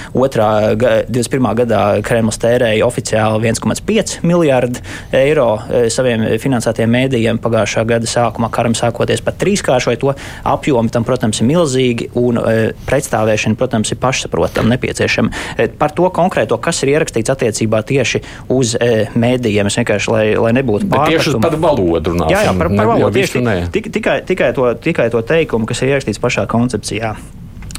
21. 1.11 1.49
gadā 1.61 1.81
Kremlis 2.05 2.39
tērēja 2.41 2.87
oficiāli 2.87 3.51
1,5 3.51 4.21
miljardu 4.27 4.81
eiro 5.15 5.49
saviem 5.93 6.25
finansētiem 6.41 6.91
mēdījiem. 6.91 7.41
Pagājušā 7.41 7.85
gada 7.87 8.09
sākumā 8.09 8.51
karam 8.53 8.75
sākoties 9.01 9.23
pat 9.25 9.37
trīskāršoja 9.41 9.99
to 10.01 10.13
apjomu. 10.43 10.89
Tam, 10.91 11.05
protams, 11.07 11.41
ir 11.41 11.47
milzīgi 11.49 12.09
un 12.19 12.37
e, 12.37 12.73
pretstāvēšana, 12.87 13.57
protams, 13.57 13.91
ir 13.91 13.99
pašsaprotama 14.01 14.75
nepieciešama. 14.75 15.31
E, 15.57 15.67
par 15.67 15.91
to 15.95 16.09
konkrēto, 16.13 16.57
kas 16.61 16.83
ir 16.83 16.93
ierakstīts 16.95 17.31
attiecībā 17.31 17.81
tieši 17.87 18.21
uz 18.51 18.75
mēdījiem, 19.15 19.69
es 19.69 19.77
vienkārši, 19.79 20.11
lai, 20.11 20.25
lai 20.37 20.53
nebūtu 20.57 20.89
pārāk. 20.91 21.17
Tieši 21.17 21.41
par 21.41 21.57
valodu 21.61 22.13
runājot. 22.13 22.33
Jā, 22.33 22.45
jā, 22.47 22.55
par, 22.57 22.71
par 22.75 22.91
valodu. 22.93 23.13
Tieši, 23.17 23.43
tikai, 23.91 24.17
tikai, 24.27 24.51
to, 24.57 24.71
tikai 24.81 25.09
to 25.13 25.23
teikumu, 25.25 25.69
kas 25.69 25.83
ir 25.83 25.95
ierakstīts 25.95 26.21
pašā 26.21 26.47
koncepcijā. 26.51 27.15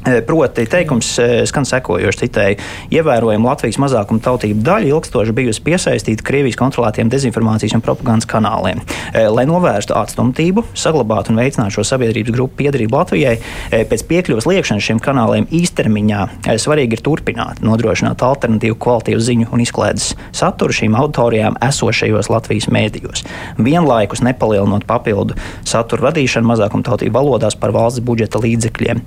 Eh, 0.06 0.18
proti, 0.26 0.64
teikums 0.66 1.14
eh, 1.22 1.32
skan 1.46 1.62
sekojoši 1.62 2.24
citēji. 2.24 2.56
Ievērojama 2.90 3.52
Latvijas 3.52 3.76
mazākuma 3.78 4.18
tautību 4.24 4.64
daļa 4.66 4.88
ilgstoši 4.90 5.34
bijusi 5.36 5.62
piesaistīta 5.62 6.24
Krievijas 6.26 6.56
kontrolētiem 6.58 7.10
dezinformācijas 7.12 7.76
un 7.76 7.84
propagandas 7.86 8.26
kanāliem. 8.26 8.80
Eh, 9.12 9.28
lai 9.30 9.44
novērstu 9.46 9.94
atstumtību, 9.94 10.64
saglabātu 10.74 11.30
un 11.30 11.38
veicinātu 11.38 11.76
šo 11.76 11.84
sabiedrības 11.86 12.34
grupu 12.34 12.58
piedarību 12.64 12.98
Latvijai, 12.98 13.36
pēc 13.70 14.02
piekļuvas 14.08 14.48
liekšanas 14.50 14.88
šiem 14.88 14.98
kanāliem 15.02 15.46
īstermiņā 15.54 16.22
svarīgi 16.60 16.98
ir 16.98 17.04
turpināt 17.06 17.62
nodrošināt 17.62 18.24
alternatīvu 18.26 18.78
kvalitīvu 18.82 19.22
ziņu 19.22 19.52
un 19.54 19.62
izklaides 19.62 20.08
saturu 20.34 20.74
šīm 20.74 20.96
auditorijām 20.98 21.60
esošajos 21.62 22.30
Latvijas 22.32 22.66
mēdījos. 22.74 23.22
Vienlaikus 23.62 24.24
nepalielinot 24.26 24.88
papildu 24.90 25.38
satura 25.62 26.10
radīšanu 26.10 26.52
mazākuma 26.52 26.90
tautību 26.90 27.14
valodās 27.20 27.58
par 27.58 27.74
valsts 27.76 28.02
budžeta 28.02 28.42
līdzekļiem 28.42 29.06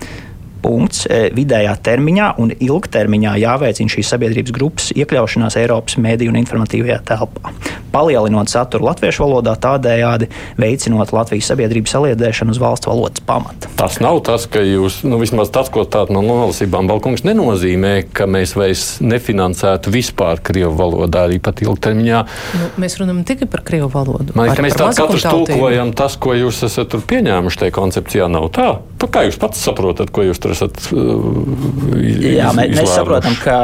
punkts 0.65 1.05
e, 1.05 1.29
vidējā 1.35 1.75
termiņā 1.85 2.31
un 2.41 2.53
ilgtermiņā 2.55 3.35
jāveicina 3.43 3.91
šīs 3.91 4.11
sabiedrības 4.15 4.53
grupas 4.55 4.91
iekļaušanās 4.95 5.57
Eiropas 5.61 5.99
mediju 6.01 6.33
un 6.33 6.39
informatīvajā 6.41 6.99
telpā. 7.05 7.53
Palielinot 7.93 8.51
saturu 8.51 8.89
latviešu 8.89 9.23
valodā, 9.23 9.53
tādējādi 9.61 10.27
veicinot 10.59 11.13
Latvijas 11.15 11.51
sabiedrības 11.51 11.93
saliedēšanu 11.95 12.55
uz 12.55 12.61
valsts 12.61 12.89
valodas 12.89 13.23
pamata. 13.25 13.69
Tas 13.79 13.99
nav 14.03 14.19
tas, 14.27 14.47
ka 14.51 14.63
jūs, 14.65 15.01
nu, 15.07 15.19
vismaz 15.21 15.51
tas, 15.53 15.69
ko 15.71 15.85
tādu 15.87 16.17
no 16.17 16.23
nolasībām 16.25 16.89
Balkungs 16.89 17.23
nenozīmē, 17.27 17.93
ka 18.15 18.27
mēs 18.29 18.55
vairs 18.57 18.85
nefinansētu 19.05 19.93
vispār 19.93 20.41
Krievu 20.45 20.73
valodā 20.79 21.25
arī 21.29 21.39
pat 21.43 21.61
ilgtermiņā. 21.63 22.23
Nu, 22.59 22.71
mēs 22.81 22.97
runājam 22.99 23.23
tikai 23.27 23.49
par 23.51 23.63
Krievu 23.67 23.91
valodu. 23.93 24.35
Man 24.35 24.49
liekas, 24.49 24.65
mēs 24.65 24.79
tā 24.79 24.89
katrs 24.97 25.27
tulkojam 25.29 25.93
tas, 25.95 26.17
ko 26.19 26.35
jūs 26.35 26.63
esat 26.67 26.91
tur 26.91 27.05
pieņēmuši 27.07 27.63
tajā 27.63 27.75
koncepcijā. 27.75 28.27
Nav 28.31 28.49
tā. 28.55 28.69
Tā 29.01 29.09
kā 29.11 29.25
jūs 29.27 29.37
pats 29.39 29.61
saprotat, 29.61 30.11
ko 30.15 30.25
jūs 30.25 30.41
tur 30.41 30.54
esat. 30.55 30.81
Jā, 30.95 32.49
mēs, 32.55 32.75
mēs 32.79 32.95
saprotam, 32.95 33.37
ka 33.43 33.59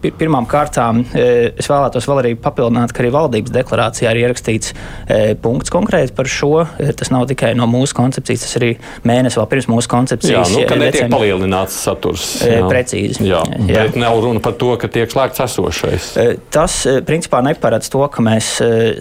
Pirmām 0.00 0.46
kārtām 0.48 1.02
e, 1.12 1.24
es 1.60 1.66
vēlētos 1.68 2.06
vēl 2.08 2.22
arī 2.22 2.30
papildināt, 2.40 2.92
ka 2.96 3.02
arī 3.02 3.10
valdības 3.12 3.52
deklarācijā 3.52 4.14
ir 4.14 4.22
ierakstīts 4.22 4.72
e, 4.72 5.18
punkts 5.42 5.72
konkrēti 5.72 6.14
par 6.16 6.30
šo. 6.30 6.64
Tas 6.96 7.12
nav 7.12 7.26
tikai 7.28 7.52
no 7.58 7.68
mūsu 7.68 7.98
koncepcijas, 7.98 8.46
tas 8.46 8.56
arī 8.56 8.70
mēnesis 9.04 9.36
vēl 9.36 9.50
pirms 9.52 9.68
mūsu 9.68 9.92
koncepcijas. 9.92 10.54
Jā, 10.54 10.56
nu, 10.56 10.64
ka 10.70 10.78
netiek 10.80 10.96
decembri. 11.02 11.18
palielināts 11.18 11.76
saturs. 11.84 12.30
Jā. 12.48 12.64
Precīzi. 12.70 13.28
Jā, 13.28 13.42
jā. 13.68 13.84
Bet 13.90 14.00
nav 14.00 14.22
runa 14.24 14.40
par 14.44 14.56
to, 14.60 14.72
ka 14.80 14.88
tiek 14.88 15.12
slēgts 15.12 15.44
esošais. 15.44 16.10
Tas 16.54 16.80
principā 17.04 17.44
neparedz 17.44 17.92
to, 17.92 18.00
ka 18.08 18.24
mēs 18.24 18.54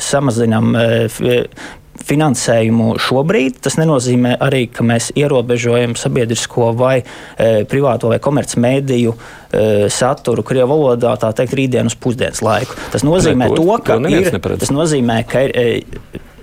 samazinām 0.04 0.76
finansējumu 2.06 2.94
šobrīd. 3.02 3.60
Tas 3.66 3.78
nenozīmē 3.80 4.36
arī, 4.46 4.66
ka 4.74 4.86
mēs 4.88 5.12
ierobežojam 5.20 5.96
sabiedrisko 6.00 6.72
vai 6.80 6.98
e, 7.02 7.50
privāto 7.70 8.12
vai 8.14 8.20
komercmediju 8.24 9.14
e, 9.16 9.66
saturu 9.94 10.46
Krievijas 10.46 10.72
valodā, 10.72 11.14
tā 11.22 11.34
teikt, 11.38 11.56
rītdienas 11.60 11.98
pusdienas 12.00 12.44
laiku. 12.46 12.78
Tas 12.94 13.06
nozīmē, 13.08 13.52
ne, 13.52 13.60
to, 13.60 13.78
ka 13.86 14.00
ir, 14.12 14.32
tas 14.62 14.74
nozīmē, 14.76 15.22
ka 15.30 15.46
ir 15.48 15.56
e, 15.56 15.68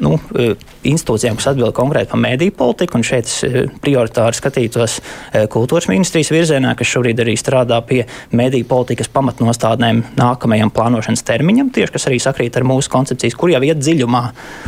nu, 0.02 0.16
e, 0.36 0.54
institūcijām, 0.86 1.38
kas 1.38 1.50
atbild 1.52 1.74
konkrēti 1.76 2.10
par 2.12 2.20
mēdīju 2.22 2.54
politiku, 2.56 2.98
un 2.98 3.04
šeit 3.06 3.28
es 3.28 3.38
e, 3.46 3.64
prioritāri 3.82 4.38
skatītos 4.38 4.98
e, 5.00 5.44
kultūras 5.52 5.88
ministrijas 5.90 6.30
virzienā, 6.34 6.74
kas 6.78 6.90
šobrīd 6.92 7.22
arī 7.24 7.36
strādā 7.40 7.78
pie 7.86 8.02
mēdīju 8.36 8.68
politikas 8.70 9.10
pamatnostādnēm 9.14 10.02
nākamajam 10.18 10.72
plānošanas 10.74 11.24
termiņam, 11.26 11.72
tieši 11.74 11.96
kas 11.96 12.08
arī 12.10 12.20
sakrīt 12.22 12.58
ar 12.58 12.66
mūsu 12.68 12.92
koncepcijas, 12.92 13.36
kur 13.38 13.52
jau 13.52 13.62
iet 13.66 13.80
dziļumā 13.82 14.22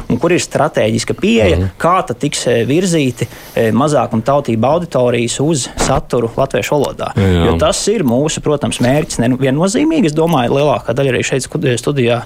un 0.08 0.20
kur 0.20 0.35
ir 0.35 0.42
strateģiska 0.42 1.16
pieeja, 1.18 1.58
mm. 1.58 1.75
kā 1.80 1.99
tad 2.08 2.20
tiks 2.23 2.47
virzīti 2.68 3.28
mazākuma 3.76 4.25
tautība 4.25 4.73
auditorijas 4.76 5.38
uz 5.44 5.66
saturu 5.82 6.30
latviešu 6.37 6.75
valodā. 6.76 7.12
Jā. 7.18 7.44
Jo 7.49 7.56
tas 7.61 7.80
ir 7.90 8.04
mūsu, 8.06 8.42
protams, 8.44 8.80
mērķis 8.85 9.23
viennozīmīgi. 9.40 10.11
Es 10.11 10.16
domāju, 10.16 10.56
lielākā 10.58 10.94
daļa 10.97 11.14
arī 11.14 11.25
šeit 11.26 11.47
studijā 11.80 12.20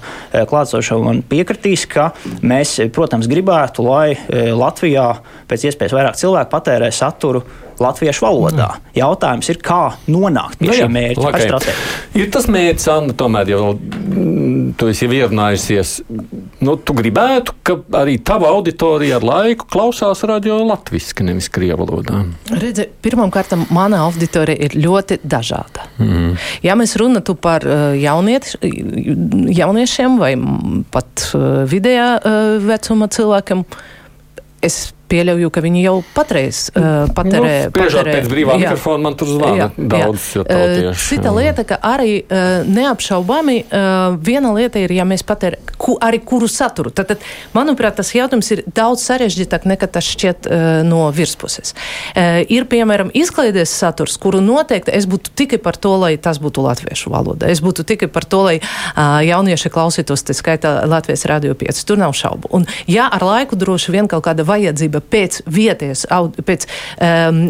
klātsošo 0.48 1.00
man 1.04 1.22
piekritīs, 1.26 1.86
ka 1.90 2.10
mēs 2.44 2.78
protams, 2.94 3.28
gribētu, 3.30 3.84
lai 3.86 4.12
e, 4.12 4.46
Latvijā 4.56 5.08
pēc 5.50 5.68
iespējas 5.70 5.94
vairāk 5.96 6.18
cilvēku 6.20 6.52
patērē 6.52 6.90
saturu 6.94 7.42
latviešu 7.82 8.26
valodā. 8.26 8.68
Mm. 8.76 8.92
Jautājums 8.98 9.50
ir, 9.52 9.60
kā 9.64 9.82
nonākt 10.10 10.60
pie 10.60 10.70
nu, 10.70 10.76
šī 10.78 10.88
mērķa 10.92 11.28
okay. 11.28 11.76
Ir 12.18 12.30
tas 12.34 12.48
mērķis, 12.52 12.88
Anna, 12.92 13.16
tomēr 13.18 13.52
jau 13.52 13.62
mm, 13.74 14.72
tu 14.78 14.88
esi 14.92 15.08
ierunājusies. 15.08 15.94
Nu, 16.62 16.76
tu 16.78 16.96
gribētu, 16.96 17.56
ka 17.66 17.76
arī 18.02 18.18
tava 18.24 18.52
auditorija 18.54 19.18
ar 19.18 19.26
laiku 19.26 19.66
klausās 19.72 20.22
radio 20.28 20.60
latviešu, 20.66 21.26
nevis 21.26 21.50
krievu 21.52 21.86
valodā. 21.86 22.22
Redzi, 22.52 22.86
pirmkārt, 23.02 23.54
mana 23.74 24.02
auditorija 24.06 24.68
ir 24.68 24.76
ļoti 24.78 25.20
dažāda. 25.22 25.88
Mm. 25.98 26.36
Ja 26.64 26.76
mēs 26.78 26.94
runātu 27.00 27.36
par 27.38 27.66
uh, 27.66 27.92
jauniet, 27.98 28.54
jauniešiem 28.62 30.18
vai 30.20 30.34
pat 30.92 31.28
uh, 31.32 31.62
vidējā 31.68 32.08
uh, 32.18 32.40
vecuma 32.62 33.08
cilvēkiem, 33.12 33.64
es 34.62 34.84
pieļauju, 35.12 35.52
ka 35.52 35.62
viņi 35.64 35.84
jau 35.84 35.96
patreiz 36.16 36.64
uh, 36.72 37.04
patērē. 37.14 37.52
Nu, 37.68 37.74
patērē 37.76 38.16
pēc 38.16 38.30
brīvā 38.32 38.56
jā, 38.56 38.64
mikrofona 38.64 39.06
man 39.08 39.18
tur 39.20 39.32
zvana 39.34 39.60
jā, 39.60 39.68
daudz. 39.76 40.28
Jā. 40.40 40.94
Cita 40.98 41.34
lieta, 41.36 41.66
ka 41.68 41.78
arī 41.92 42.22
uh, 42.22 42.64
neapšaubāmi 42.68 43.58
uh, 43.66 44.16
viena 44.16 44.54
lieta 44.56 44.82
ir, 44.82 44.96
ja 44.96 45.06
mēs 45.08 45.24
patērē 45.28 45.60
ku, 45.82 45.96
arī 46.00 46.20
kuru 46.22 46.48
saturu. 46.50 46.92
Tad, 46.94 47.10
tad, 47.12 47.24
manuprāt, 47.56 47.96
tas 47.98 48.12
jautājums 48.14 48.50
ir 48.54 48.62
daudz 48.70 49.02
sarežģītāk 49.08 49.66
nekā 49.72 49.88
tas 49.90 50.06
šķiet 50.14 50.46
uh, 50.46 50.64
no 50.86 51.04
virspuses. 51.14 51.74
Uh, 52.14 52.42
ir, 52.46 52.68
piemēram, 52.70 53.10
izklaides 53.18 53.72
saturs, 53.74 54.16
kuru 54.22 54.42
noteikti 54.44 54.94
es 54.94 55.08
būtu 55.10 55.34
tikai 55.38 55.58
par 55.62 55.78
to, 55.80 55.96
lai 56.04 56.14
tas 56.22 56.38
būtu 56.42 56.64
latviešu 56.64 57.12
valoda. 57.12 57.50
Es 57.50 57.62
būtu 57.64 57.86
tikai 57.88 58.08
par 58.12 58.26
to, 58.28 58.44
lai 58.46 58.56
uh, 58.60 59.18
jaunieši 59.26 59.72
klausītos, 59.74 60.24
tā 60.28 60.36
skaitā 60.36 60.74
Latvijas 60.88 61.26
radio 61.30 61.56
5. 61.58 61.82
Tur 61.88 62.00
nav 62.00 62.14
šaubu. 62.16 62.52
Un, 62.54 62.66
ja 62.90 63.08
ar 63.12 63.24
laiku 63.26 63.58
droši 63.58 63.94
vien 63.94 64.10
kaut 64.10 64.24
kāda 64.28 64.46
vajadzība 64.46 65.02
pēc 65.12 65.42
vietējas, 65.50 66.06
pēc 66.46 66.68
um, 66.68 67.42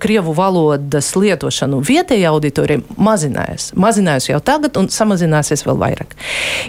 krievu 0.00 0.34
valodas 0.36 1.10
lietošanu 1.16 1.80
vietējai 1.86 2.28
auditorijai 2.30 2.82
mazinājās. 3.00 3.70
Mazinājās 3.80 4.30
jau 4.30 4.40
tagad 4.44 4.76
un 4.80 4.90
samazināsies 4.92 5.64
vēl 5.66 5.78
vairāk. 5.80 6.16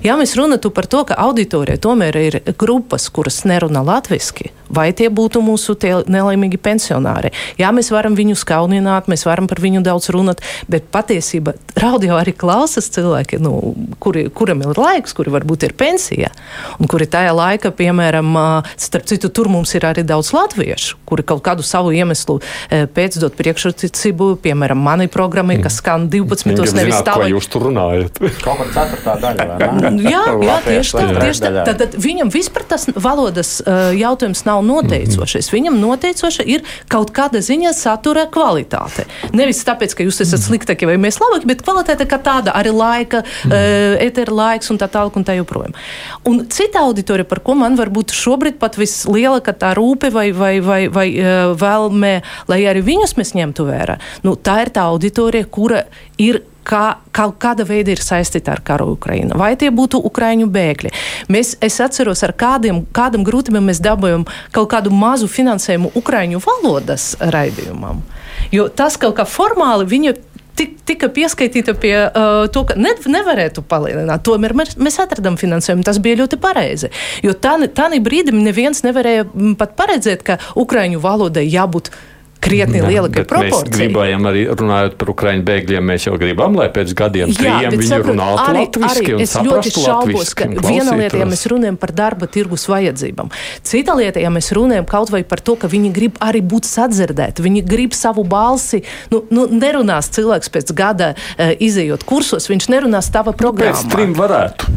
Ja 0.05 0.17
mēs 0.19 0.35
runātu 0.39 0.71
par 0.73 0.87
to, 0.91 1.00
ka 1.07 1.17
auditorija 1.19 1.79
tomēr 1.81 2.17
ir 2.21 2.39
grupas, 2.59 3.07
kuras 3.13 3.41
nerunā 3.47 3.83
latviski, 3.85 4.51
vai 4.71 4.89
tie 4.95 5.09
būtu 5.11 5.41
mūsu 5.43 5.75
nelaimīgi 6.07 6.59
pensionāri. 6.61 7.31
Jā, 7.59 7.71
mēs 7.75 7.91
varam 7.91 8.15
viņus 8.15 8.45
kaunināt, 8.47 9.09
mēs 9.11 9.25
varam 9.27 9.49
par 9.51 9.61
viņu 9.63 9.83
daudz 9.85 10.09
runāt, 10.13 10.43
bet 10.71 10.87
patiesībā 10.93 11.55
radio 11.81 12.17
arī 12.19 12.33
klausās 12.37 12.89
cilvēki, 12.93 13.39
nu, 13.43 13.75
kuri, 14.03 14.27
kuram 14.33 14.63
ir 14.63 14.79
laiks, 14.79 15.15
kuri 15.17 15.33
varbūt 15.33 15.67
ir 15.67 15.75
pensija, 15.79 16.31
un 16.79 16.89
kuri 16.91 17.07
tajā 17.11 17.33
laika, 17.35 17.73
piemēram, 17.75 18.31
starp 18.79 19.09
citu, 19.11 19.31
tur 19.33 19.49
mums 19.51 19.73
ir 19.75 19.87
arī 19.89 20.05
daudz 20.07 20.31
latviešu, 20.35 21.01
kuri 21.09 21.25
kaut 21.27 21.43
kādu 21.45 21.65
savu 21.67 21.91
iemeslu 21.95 22.39
pēc 22.69 23.19
dot 23.21 23.35
priekšrocību, 23.39 24.33
piemēram, 24.43 24.79
manai 24.79 25.09
programmai, 25.11 25.59
kas 25.63 25.81
skan 25.81 26.07
12. 26.11 26.55
nevis 26.77 27.01
tā. 27.03 27.17
Ko 27.19 27.27
jūs 27.27 27.49
tur 27.51 27.67
runājat? 27.69 28.21
Kaut 28.41 28.61
kā 28.61 28.67
ceturtā 28.75 29.17
daļa, 29.21 29.47
vai 29.59 29.91
jā, 30.05 30.23
jā, 30.47 30.57
tieši 30.67 30.90
tā, 30.99 31.07
tieši 31.21 31.43
tā. 31.43 31.51
Tad, 31.65 31.77
tad 31.81 31.95
viņam 32.01 32.31
vispār 32.33 32.65
tas 32.67 32.87
valodas 32.95 33.61
jautājums 33.95 34.45
nav 34.45 34.63
noteicošais. 34.65 35.47
Mm 35.47 35.49
-hmm. 35.49 35.61
Viņam 35.61 35.79
noteicoša 35.79 36.43
ir 36.45 36.63
kaut 36.87 37.11
kāda 37.11 37.41
ziņa 37.41 37.73
satura 37.73 38.25
kvalitāte. 38.31 39.05
Nevis 39.33 39.63
tāpēc, 39.65 39.95
ka 39.95 40.03
jūs 40.03 40.21
esat 40.21 40.39
sliktāki 40.39 40.85
vai 40.89 40.97
mēs 40.97 41.19
labāki, 41.21 41.47
bet 41.47 41.63
kvalitāte 41.65 42.07
kā 42.09 42.19
tāda, 42.21 42.53
arī 42.55 42.73
laika, 42.73 43.21
mm 43.21 43.51
-hmm. 43.51 43.95
uh, 43.95 44.03
etera 44.03 44.33
laiks 44.33 44.71
un 44.71 44.77
tā 44.77 44.87
tālāk 44.87 45.15
un 45.15 45.25
tā 45.25 45.35
joprojām. 45.37 45.73
Un 46.23 46.45
cita 46.49 46.79
auditorija, 46.79 47.25
par 47.25 47.39
ko 47.39 47.55
man 47.55 47.77
varbūt 47.77 48.11
šobrīd 48.11 48.59
pat 48.59 48.77
vislielākā 48.77 49.53
tā 49.53 49.73
rūpe 49.75 50.11
vai, 50.11 50.31
vai, 50.31 50.59
vai, 50.59 50.87
vai 50.87 51.07
uh, 51.19 51.55
vēlme, 51.57 52.21
lai 52.47 52.61
arī 52.65 52.81
viņus 52.81 53.17
mēs 53.17 53.33
ņemtu 53.33 53.65
vērā, 53.65 53.97
nu, 54.23 54.35
tā 54.35 54.61
ir 54.61 54.69
tā 54.69 54.81
auditorija, 54.81 55.45
kura 55.45 55.83
ir 56.17 56.41
kā, 56.67 56.83
kā, 57.15 57.27
kāda 57.41 57.65
veida 57.67 57.93
ir 57.93 58.01
saistīta 58.03 58.55
ar 58.55 58.63
karu 58.65 58.91
Ukrajinā. 58.95 59.37
Vai 59.39 59.53
tie 59.59 59.71
būtu 59.73 60.01
ukraiņu 60.09 60.49
bēgļi? 60.51 60.93
Mēs, 61.33 61.55
es 61.63 61.79
atceros, 61.83 62.23
ar 62.27 62.35
kādiem, 62.37 62.83
kādam 62.95 63.25
grūtībām 63.27 63.69
mēs 63.71 63.81
dabūjām 63.83 64.25
kaut 64.55 64.71
kādu 64.73 64.93
mazu 64.93 65.29
finansējumu 65.31 65.93
ukraiņu 65.99 66.41
valodas 66.45 67.13
raidījumam. 67.21 68.03
Jo 68.51 68.67
tas 68.69 68.97
kaut 69.01 69.17
kā 69.19 69.27
formāli 69.27 69.87
viņa 69.89 70.17
tika 70.85 71.09
pieskaitīta 71.09 71.73
pie 71.79 71.95
uh, 72.05 72.45
to, 72.51 72.63
ka 72.67 72.75
ne, 72.79 72.93
nevarētu 73.15 73.63
palielināt. 73.67 74.23
Tomēr 74.27 74.53
mēs, 74.57 74.75
mēs 74.81 74.99
atradām 75.01 75.37
finansējumu. 75.39 75.85
Tas 75.87 75.99
bija 76.03 76.19
ļoti 76.21 76.39
pareizi. 76.41 76.91
Jo 77.25 77.33
tā, 77.33 77.55
tā 77.73 77.89
brīdī 78.03 78.35
neviens 78.35 78.83
nevarēja 78.85 79.27
pat 79.59 79.75
paredzēt, 79.79 80.25
ka 80.27 80.37
ukraiņu 80.59 81.01
valodai 81.01 81.47
jābūt 81.47 81.91
krietni 82.41 82.81
lielāka 82.83 83.23
proporcija. 83.29 83.69
Mēs 83.69 83.75
gribējām 83.75 84.27
arī 84.29 84.43
runājot 84.49 84.95
par 84.99 85.11
ukraiņu 85.13 85.45
bēgļiem, 85.47 85.87
mēs 85.91 86.07
jau 86.07 86.15
gribam, 86.21 86.57
lai 86.59 86.67
pēc 86.73 86.93
gadiem 86.97 87.33
trījiem 87.37 87.75
viņi 87.77 87.89
saprat, 87.91 88.09
runātu 88.09 88.45
arī, 88.45 88.63
latviski 88.65 89.03
arī 89.05 89.15
un 89.15 89.23
es 89.25 89.35
ļoti 89.47 89.73
šaubos, 89.75 90.33
ka 90.37 90.47
viena 90.55 90.95
lieta, 90.97 91.19
ja 91.21 91.27
mēs 91.29 91.45
runājam 91.51 91.77
par 91.81 91.93
darba 91.97 92.29
tirgus 92.31 92.65
vajadzībām, 92.71 93.31
cita 93.67 93.95
lieta, 93.99 94.23
ja 94.23 94.31
mēs 94.33 94.51
runājam 94.57 94.87
kaut 94.89 95.13
vai 95.13 95.23
par 95.27 95.43
to, 95.45 95.57
ka 95.61 95.69
viņi 95.71 95.93
grib 95.95 96.21
arī 96.23 96.41
būt 96.41 96.69
sadzirdēti, 96.69 97.45
viņi 97.45 97.65
grib 97.67 97.97
savu 97.97 98.25
balsi, 98.27 98.81
nu, 99.13 99.23
nu 99.33 99.47
nerunās 99.51 100.09
cilvēks 100.15 100.51
pēc 100.53 100.73
gada 100.77 101.13
uh, 101.13 101.53
izējot 101.61 102.05
kursos, 102.09 102.49
viņš 102.51 102.71
nerunās 102.73 103.11
tava 103.13 103.35
programmā. 103.37 103.77
Pēc 103.77 103.93
trim 103.93 104.17
varētu. 104.17 104.73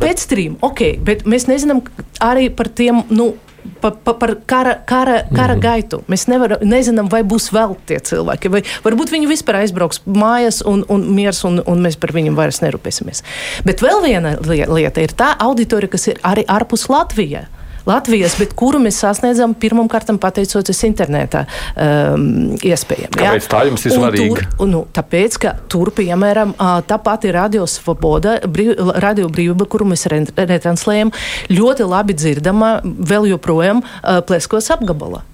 Pēc 0.00 0.22
trim, 0.30 0.54
ok, 0.64 0.80
bet 1.04 1.26
mēs 1.28 1.48
nezinām 1.50 1.82
arī 2.24 2.48
par 2.54 2.70
tiem, 2.72 3.02
nu, 3.12 3.34
pa, 3.82 3.90
pa, 3.90 4.14
par 4.18 4.34
kara, 4.48 4.76
kara, 4.88 5.18
kara 5.30 5.56
mm. 5.56 5.62
gaitu. 5.64 6.00
Mēs 6.12 6.26
nevar, 6.30 6.56
nezinām, 6.64 7.10
vai 7.12 7.22
būs 7.26 7.50
vēl 7.54 7.76
tie 7.88 7.98
cilvēki. 8.10 8.52
Vai, 8.52 8.62
varbūt 8.86 9.12
viņi 9.14 9.30
vispār 9.30 9.60
aizbrauks 9.62 10.02
mājās 10.06 10.62
un, 10.66 10.84
un 10.92 11.06
miers, 11.16 11.42
un, 11.48 11.60
un 11.66 11.84
mēs 11.84 11.98
par 12.00 12.14
viņiem 12.16 12.38
vairs 12.38 12.62
nerūpēsimies. 12.64 13.24
Bet 13.66 13.84
vēl 13.84 14.02
viena 14.06 14.36
lieta 14.46 15.04
ir 15.04 15.14
tā 15.16 15.34
auditorija, 15.46 15.94
kas 15.96 16.10
ir 16.12 16.22
arī 16.26 16.46
ārpus 16.48 16.88
Latvijas. 16.92 17.52
Latvijas, 17.86 18.36
bet 18.40 18.54
kuru 18.58 18.80
mēs 18.82 18.98
sasniedzam 19.02 19.54
pirmkārt 19.58 20.10
pateicoties 20.22 20.82
interneta 20.88 21.44
um, 21.74 22.56
iespējām. 22.58 23.14
Kāpēc 23.14 23.48
tā 23.50 23.62
jums 23.68 23.86
ir 23.86 23.94
svarīga? 23.94 24.48
Nu, 24.66 24.84
tāpēc, 24.94 25.38
ka 25.42 25.54
tur, 25.70 25.92
piemēram, 25.94 26.56
tā 26.88 26.98
pati 27.02 27.30
radio 27.34 27.66
svoboda, 27.70 28.38
brīv, 28.50 28.74
radio 29.02 29.30
brīvība, 29.32 29.68
kuru 29.70 29.88
mēs 29.92 30.06
retranslējam, 30.10 31.14
ļoti 31.52 31.86
labi 31.86 32.18
dzirdama 32.18 32.76
vēl 32.82 33.30
joprojām 33.34 33.82
uh, 33.82 34.20
pleskos 34.26 34.70
apgabala. 34.74 35.24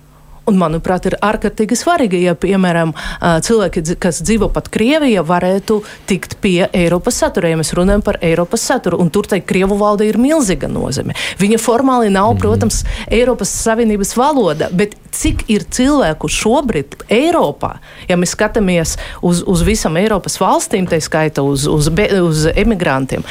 Un, 0.43 0.57
manuprāt, 0.59 1.05
ir 1.07 1.15
ārkārtīgi 1.23 1.77
svarīgi, 1.79 2.19
ja, 2.25 2.33
piemēram, 2.35 2.91
cilvēki, 3.47 3.85
kas 4.03 4.19
dzīvo 4.27 4.49
pat 4.51 4.67
Krievijā, 4.75 5.23
varētu 5.27 5.77
tikt 6.11 6.35
pie 6.43 6.67
Eiropas 6.75 7.21
satura. 7.23 7.53
Ja 7.53 7.59
mēs 7.61 7.71
runājam 7.79 8.03
par 8.03 8.19
Eiropas 8.27 8.65
saturu, 8.67 8.99
un 8.99 9.13
tur 9.15 9.29
tai 9.31 9.39
Krievu 9.47 9.79
valde 9.79 10.09
ir 10.09 10.19
milzīga 10.19 10.67
nozīme. 10.67 11.15
Viņa 11.39 11.61
formāli 11.63 12.11
nav, 12.11 12.33
mm. 12.33 12.43
protams, 12.43 12.81
Eiropas 13.07 13.55
Savienības 13.63 14.17
valoda, 14.19 14.67
bet 14.75 14.99
cik 15.15 15.47
ir 15.53 15.69
cilvēku 15.71 16.27
šobrīd 16.33 16.99
Eiropā, 17.13 17.77
ja 18.11 18.19
mēs 18.19 18.35
skatāmies 18.35 18.97
uz, 19.23 19.45
uz 19.47 19.63
visam 19.63 20.01
Eiropas 20.01 20.41
valstīm, 20.43 20.91
tā 20.91 20.99
skaita 20.99 21.47
uz, 21.47 21.69
uz, 21.71 21.87
uz 22.19 22.45
emigrantiem. 22.51 23.23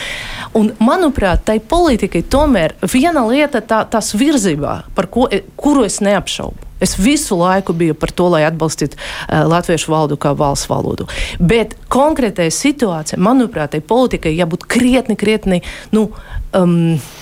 Un, 0.55 0.71
manuprāt, 0.79 1.43
tai 1.51 1.59
politikai 1.59 2.23
tomēr 2.23 2.79
viena 2.87 3.27
lieta 3.27 3.59
tā, 3.59 3.83
tas 3.91 4.15
virzībā, 4.15 4.83
par 4.95 5.11
ko, 5.11 5.27
kuru 5.59 5.83
es 5.91 5.99
neapšaubu. 5.99 6.70
Es 6.81 6.97
visu 6.99 7.37
laiku 7.39 7.75
biju 7.77 7.95
par 7.97 8.13
to, 8.15 8.27
lai 8.33 8.43
atbalstītu 8.47 8.97
uh, 8.97 9.43
latviešu 9.51 9.93
valodu 9.93 10.17
kā 10.21 10.33
valsts 10.37 10.69
valodu. 10.71 11.07
Bet 11.39 11.77
konkrētai 11.93 12.49
situācijai, 12.53 13.21
manuprāt, 13.21 13.75
tai 13.75 13.83
politikai 13.85 14.33
jābūt 14.35 14.67
krietni, 14.71 15.17
krietni 15.19 15.61
nu, 15.95 16.09
um, 16.57 16.75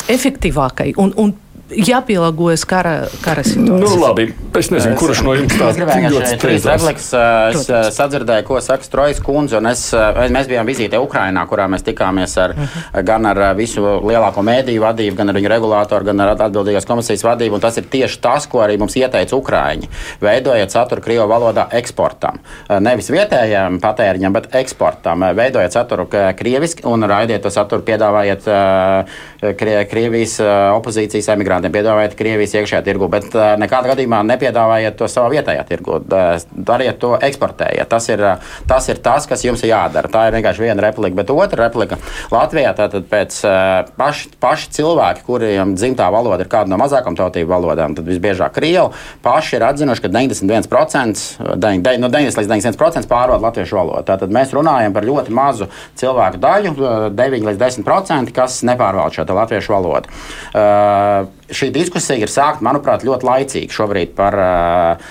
efektīvākai. 0.09 0.93
Un, 1.01 1.13
un 1.19 1.35
jāpielāgojas 1.69 2.65
kara, 2.67 2.93
kara 3.23 3.43
situācijai. 3.45 3.79
Nu, 3.83 4.01
labi, 4.01 4.25
es 4.57 4.69
nezinu, 4.73 4.95
es, 4.95 4.99
kurš 4.99 5.21
no 5.25 5.35
jums 5.37 5.55
tāds- 5.59 5.77
ļoti 5.81 6.65
repliks. 6.65 7.09
Es 7.13 7.69
sadzirdēju, 7.97 8.45
ko 8.47 8.59
saka 8.63 8.83
Strojas 8.85 9.21
kundze, 9.23 9.57
un 9.59 9.69
es, 9.69 9.83
mēs 9.93 10.49
bijām 10.49 10.65
vizītē 10.69 10.99
Ukrainā, 11.01 11.45
kurā 11.49 11.67
mēs 11.69 11.85
tikāmies 11.85 12.37
ar, 12.41 12.55
uh 12.55 12.57
mhm. 12.57 12.65
-huh. 12.65 13.03
gan 13.03 13.25
ar 13.25 13.55
visu 13.55 13.81
lielāko 13.81 14.41
mēdīju 14.41 14.81
vadību, 14.81 15.15
gan 15.15 15.29
ar 15.29 15.35
viņu 15.35 15.49
regulātoru, 15.49 16.05
gan 16.05 16.19
ar 16.19 16.35
atbildīgās 16.35 16.87
komisijas 16.87 17.23
vadību, 17.23 17.55
un 17.55 17.61
tas 17.61 17.77
ir 17.77 17.83
tieši 17.83 18.21
tas, 18.21 18.47
ko 18.47 18.59
arī 18.59 18.77
mums 18.79 18.95
ieteica 18.95 19.35
Ukraiņi. 19.35 19.89
Veidojiet 20.21 20.71
saturu 20.71 21.01
Krievu 21.01 21.27
valodā 21.27 21.67
eksportam. 21.71 22.39
Nevis 22.79 23.09
vietējiem 23.09 23.79
patēriņam, 23.79 24.33
bet 24.33 24.55
eksportam. 24.55 25.19
Veidojiet 25.35 25.71
saturu 25.71 26.07
krieviski 26.35 26.85
un 26.85 27.03
raidiet 27.03 27.41
to 27.41 27.49
saturu, 27.49 27.81
piedāvājiet 27.81 28.43
Krievijas 29.89 30.39
opozīcijas 30.75 31.29
emigrāciju 31.29 31.58
imigrantiem 31.59 31.73
piedāvājiet 31.75 32.15
Krievijas 32.17 32.53
iekšējā 32.55 32.81
tirgu, 32.85 33.07
bet 33.11 33.27
uh, 33.35 33.55
nekādā 33.59 33.93
gadījumā 33.93 34.21
nepiedāvājiet 34.27 34.97
to 34.97 35.07
savā 35.07 35.29
vietējā 35.33 35.63
tirgu. 35.67 35.99
Dariet 36.07 36.99
to, 36.99 37.17
eksportējiet. 37.19 37.87
Tas 37.89 38.09
ir, 38.09 38.23
tas 38.67 38.87
ir 38.89 38.99
tas, 39.03 39.27
kas 39.27 39.43
jums 39.43 39.63
ir 39.63 39.73
jādara. 39.73 40.09
Tā 40.09 40.27
ir 40.27 40.37
vienkārši 40.37 40.63
viena 40.63 40.83
replika, 40.83 41.15
bet 41.19 41.31
otra 41.33 41.67
replika 41.67 41.99
Latvijā 42.31 42.73
tātad 42.77 43.07
pēc 43.09 43.39
uh, 43.45 43.89
paši, 43.99 44.31
paši 44.39 44.71
cilvēki, 44.79 45.25
kuriem 45.27 45.75
dzimtā 45.75 46.09
valoda 46.13 46.45
ir 46.45 46.51
kāda 46.51 46.71
no 46.71 46.79
mazākumtautību 46.81 47.49
valodām, 47.51 47.95
tad 47.97 48.07
visbiežāk 48.09 48.55
Krievi 48.55 48.69
paši 49.23 49.57
ir 49.57 49.65
atzinuši, 49.67 50.03
ka 50.05 50.11
91%, 50.13 51.57
9, 51.59 51.89
no 52.01 52.11
90 52.11 52.43
līdz 52.43 52.51
91% 52.69 53.09
pārvalda 53.09 53.49
latviešu 53.49 53.79
valodu. 53.79 54.05
Tātad 54.07 54.31
mēs 54.33 54.53
runājam 54.55 54.95
par 54.95 55.07
ļoti 55.07 55.33
mazu 55.35 55.69
cilvēku 55.99 56.39
daļu, 56.43 56.75
9 57.17 57.49
līdz 57.49 57.61
10%, 57.65 58.33
kas 58.35 58.61
nepārvalda 58.67 59.19
šo 59.19 59.27
latviešu 59.39 59.75
valodu. 59.75 60.13
Uh, 60.53 61.27
šī 61.55 61.71
diskusija 61.73 62.19
ir 62.21 62.31
sākta, 62.31 62.65
manuprāt, 62.65 63.07
ļoti 63.07 63.27
laicīgi 63.27 63.75
šobrīd 63.75 64.13
par 64.17 64.39
uh, 64.43 65.09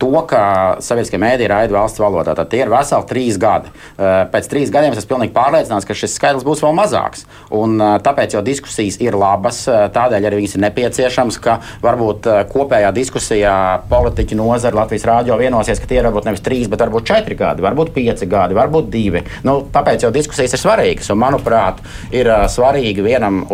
to, 0.00 0.10
ka 0.28 0.42
sabiedriskie 0.84 1.18
mēdīji 1.20 1.48
raida 1.50 1.74
valsts 1.76 2.00
valodā. 2.02 2.34
Tad 2.36 2.50
tie 2.52 2.62
ir 2.64 2.72
veseli 2.72 3.08
trīs 3.08 3.38
gadi. 3.40 3.70
Uh, 3.94 4.24
pēc 4.32 4.48
trīs 4.50 4.72
gadiem 4.74 4.94
es 4.94 5.02
esmu 5.02 5.28
pārliecināts, 5.34 5.86
ka 5.88 5.96
šis 5.96 6.16
skaitlis 6.18 6.46
būs 6.46 6.64
vēl 6.64 6.74
mazāks. 6.76 7.24
Un, 7.54 7.78
uh, 7.78 7.94
tāpēc 8.04 8.36
jau 8.36 8.42
diskusijas 8.44 8.98
ir 9.04 9.16
labas, 9.18 9.62
tādēļ 9.68 10.28
arī 10.28 10.42
viņas 10.42 10.58
ir 10.58 10.64
nepieciešamas, 10.66 11.40
ka 11.44 11.56
varbūt 11.84 12.28
kopējā 12.50 12.90
diskusijā 12.96 13.54
politiķi 13.90 14.38
nozara 14.38 14.82
Latvijas 14.82 15.08
rādio 15.08 15.38
vienosies, 15.40 15.80
ka 15.80 15.90
tie 15.90 16.00
ir 16.00 16.10
varbūt 16.10 16.28
nevis 16.28 16.44
trīs, 16.44 16.68
bet 16.72 16.84
varbūt 16.84 17.08
četri 17.08 17.38
gadi, 17.38 17.64
varbūt 17.64 17.94
pieci 17.96 18.28
gadi, 18.30 18.58
varbūt 18.58 18.92
divi. 18.92 19.24
Nu, 19.46 19.60
tāpēc 19.72 20.06
jau 20.06 20.12
diskusijas 20.14 20.56
ir 20.56 20.64
svarīgas 20.64 21.10
un, 21.14 21.22
manuprāt, 21.24 21.82
ir 22.12 22.30
svarīgi 22.52 23.04
vienam 23.06 23.44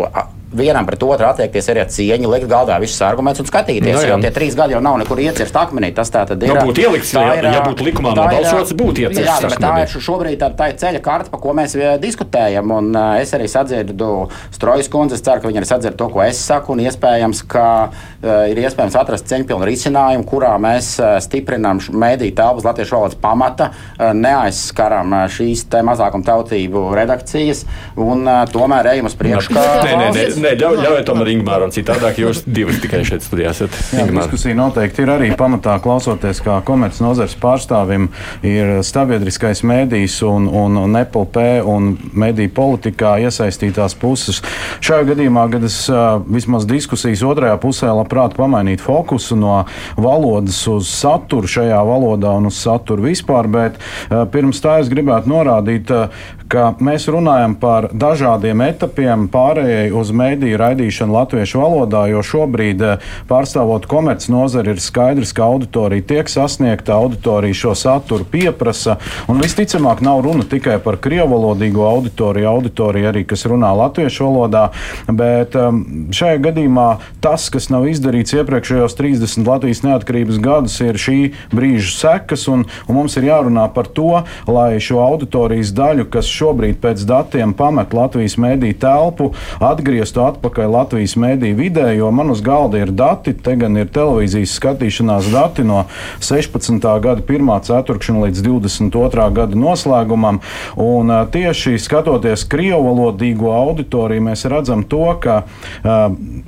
vienam 0.53 0.87
pret 0.87 1.03
otru 1.07 1.29
attiekties 1.29 1.69
arī 1.71 1.83
ar 1.85 1.91
cieņu, 1.95 2.31
likt 2.33 2.49
galdā 2.51 2.79
visus 2.83 3.01
argumentus 3.07 3.45
un 3.45 3.49
skatīties. 3.51 3.95
No, 3.95 4.01
nu, 4.03 4.09
jo 4.11 4.19
tie 4.25 4.33
trīs 4.35 4.57
gadi 4.59 4.75
jau 4.75 4.83
nav 4.83 4.99
nekur 5.03 5.21
iecirst 5.23 5.57
akmenī. 5.57 5.93
Tas 5.95 6.11
tā 6.13 6.25
tad 6.29 6.43
ir. 6.43 6.51
Nu, 6.51 6.65
būtu 6.67 6.85
ielikts, 6.85 7.13
tā 7.15 7.25
ir, 7.39 7.49
ja 7.55 7.63
būtu 7.67 7.87
likumā 7.87 8.15
nobalsots, 8.19 8.75
būtu 8.79 9.07
iecirst. 9.07 9.29
Jā, 9.29 9.37
bet 9.47 9.63
tā 9.63 9.73
ir 9.85 10.05
šobrīd 10.07 10.41
tā, 10.43 10.51
tā 10.59 10.71
ir 10.73 10.79
ceļa 10.81 11.03
karta, 11.05 11.31
pa 11.33 11.41
ko 11.43 11.55
mēs 11.57 11.77
diskutējam. 12.03 12.75
Un 12.81 12.91
uh, 12.95 13.15
es 13.23 13.35
arī 13.37 13.47
sadzirdu 13.51 14.11
Strojas 14.55 14.91
kundzi, 14.91 15.19
es 15.19 15.25
ceru, 15.27 15.43
ka 15.43 15.51
viņi 15.51 15.63
arī 15.63 15.71
sadzird 15.71 15.99
to, 16.01 16.11
ko 16.11 16.25
es 16.25 16.41
saku, 16.43 16.75
un 16.75 16.83
iespējams, 16.85 17.45
ka 17.51 17.67
uh, 17.91 18.31
ir 18.51 18.59
iespējams 18.65 18.99
atrast 18.99 19.31
ceļpilnu 19.31 19.69
risinājumu, 19.71 20.27
kurā 20.29 20.57
mēs 20.63 20.93
uh, 21.03 21.15
stiprinām 21.23 21.83
mēdīju 21.91 22.37
telpas 22.39 22.67
latviešu 22.67 22.97
valodas 22.97 23.19
pamata, 23.23 23.71
uh, 23.71 24.11
neaizskaram 24.17 25.15
uh, 25.15 25.27
šīs 25.31 25.67
te 25.71 25.83
mazākuma 25.87 26.27
tautību 26.27 26.89
redakcijas 26.99 27.65
un 28.01 28.27
uh, 28.27 28.43
tomēr 28.51 28.93
ejam 28.95 29.11
uz 29.11 29.17
priekšu. 29.21 29.55
Nē, 29.55 29.67
nē, 29.87 30.11
nē, 30.17 30.27
Nē, 30.41 30.55
ļauj, 30.57 30.79
ļaujiet 30.81 31.05
tomēr 31.09 31.29
Ingūram 31.35 31.73
citādāk, 31.75 32.17
jūs 32.23 32.39
divas 32.49 32.79
tikai 32.81 33.03
šeit 33.05 33.25
studijā 33.25 33.51
esat. 33.53 33.75
Jā, 33.93 34.07
diskusija 34.09 34.57
noteikti 34.57 35.05
ir 35.05 35.13
arī 35.13 35.29
pamatā 35.37 35.75
klausoties, 35.85 36.41
kā 36.45 36.55
komerces 36.65 37.03
nozares 37.05 37.35
pārstāvim 37.41 38.07
ir 38.47 38.79
sabiedriskais 38.87 39.61
mēdījis 39.69 40.17
un, 40.29 40.47
un 40.49 40.79
NPLP 40.89 41.45
un 41.69 41.91
mediju 42.17 42.55
politikā 42.57 43.19
iesaistītās 43.27 43.99
puses. 44.01 44.41
Šajā 44.81 45.11
gadījumā, 45.13 45.45
kad 45.53 45.67
es 45.69 45.79
vismaz 46.31 46.65
diskusijas 46.71 47.25
otrajā 47.27 47.59
pusē 47.61 47.93
labprāt 47.93 48.39
pamainītu 48.39 48.87
fokusu 48.87 49.37
no 49.37 49.59
valodas 50.01 50.63
uz 50.73 50.89
saturu 50.89 51.51
šajā 51.51 51.85
valodā 51.85 52.33
un 52.41 52.49
uz 52.49 52.63
saturu 52.65 53.11
vispār, 53.11 53.51
bet 53.51 53.81
pirms 54.33 54.65
tā 54.65 54.81
es 54.81 54.89
gribētu 54.93 55.35
norādīt, 55.35 55.93
ka 56.51 56.73
mēs 56.83 57.07
runājam 57.11 57.55
par 57.61 57.89
dažādiem 57.95 58.63
etapiem 58.65 59.29
pārējai 59.31 59.91
uz 59.97 60.11
mēdīju 60.17 60.59
raidīšanu 60.61 61.15
latviešu 61.15 61.61
valodā, 61.63 62.05
jo 62.11 62.23
šobrīd 62.27 62.83
eh, 62.87 63.11
pārstāvot 63.31 63.87
komerc 63.91 64.27
nozari 64.33 64.75
ir 64.75 64.83
skaidrs, 64.83 65.33
ka 65.37 65.47
auditorija 65.47 66.07
tiek 66.11 66.31
sasniegta, 66.31 66.97
auditorija 66.99 67.59
šo 67.61 67.75
saturu 67.79 68.27
pieprasa, 68.31 68.99
un 69.31 69.43
visticamāk 69.43 70.03
nav 70.05 70.25
runa 70.27 70.47
tikai 70.51 70.81
par 70.83 70.99
krievalodīgo 71.03 71.87
auditoriju, 71.87 72.49
auditoriju 72.51 73.11
arī, 73.13 73.25
kas 73.31 73.47
runā 73.51 73.71
latviešu 73.85 74.27
valodā, 74.27 74.67
bet 75.07 75.55
um, 75.59 75.85
šajā 76.15 76.41
gadījumā 76.49 76.89
tas, 77.23 77.47
kas 77.53 77.71
nav 77.71 77.87
izdarīts 77.91 78.35
iepriekšējos 78.37 78.99
30 78.99 79.47
Latvijas 79.47 79.85
neatkarības 79.87 80.43
gadus, 80.43 80.81
ir 80.83 80.99
šī 81.01 81.19
brīža 81.55 81.95
sekas, 81.95 82.49
un, 82.51 82.67
un 82.89 82.99
mums 82.99 83.17
ir 83.21 83.29
jārunā 83.31 83.69
par 83.75 83.91
to, 83.95 84.25
lai 84.51 84.81
šo 84.83 85.01
auditorijas 85.05 85.73
daļu, 85.77 86.09
kas 86.11 86.29
šobrīd 86.41 86.77
pēc 86.83 87.05
datiem 87.09 87.55
pamet 87.57 87.95
Latvijas 87.97 88.37
mēdīju 88.41 88.79
telpu, 88.81 89.31
atgrieztu 89.61 90.23
atpakaļ 90.25 90.67
Latvijas 90.75 91.17
mēdīju 91.21 91.57
vidē, 91.59 91.97
jo 91.99 92.11
man 92.15 92.31
uz 92.33 92.41
galda 92.45 92.79
ir 92.81 92.91
dati, 92.97 93.35
te 93.37 93.57
gan 93.61 93.77
ir 93.81 93.89
televīzijas 93.93 94.57
skatīšanās 94.59 95.25
dati 95.33 95.63
no 95.67 95.85
16. 96.25 96.87
gada 97.05 97.23
1. 97.23 97.61
ceturkšņa 97.69 98.19
līdz 98.27 98.39
22. 98.47 99.29
gada 99.37 99.55
noslēgumam. 99.59 100.37
Un, 100.81 101.11
tieši 101.33 101.79
skatoties 101.81 102.45
krievalodīgo 102.51 103.51
auditoriju, 103.55 104.23
mēs 104.31 104.41
redzam 104.51 104.83
to, 104.89 105.07
ka 105.23 105.35
uh, 105.45 105.49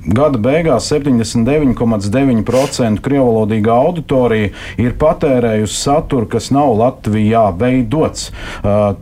gada 0.05 0.37
beigās 0.41 0.91
79,9% 0.91 3.01
krievalodīgā 3.03 3.73
auditorija 3.87 4.49
ir 4.81 4.91
patērējusi 4.99 5.77
saturu, 5.77 6.27
kas 6.31 6.51
nav 6.55 6.69
Latvijā 6.79 7.45
veidots. 7.59 8.31
Uh, 8.31 8.35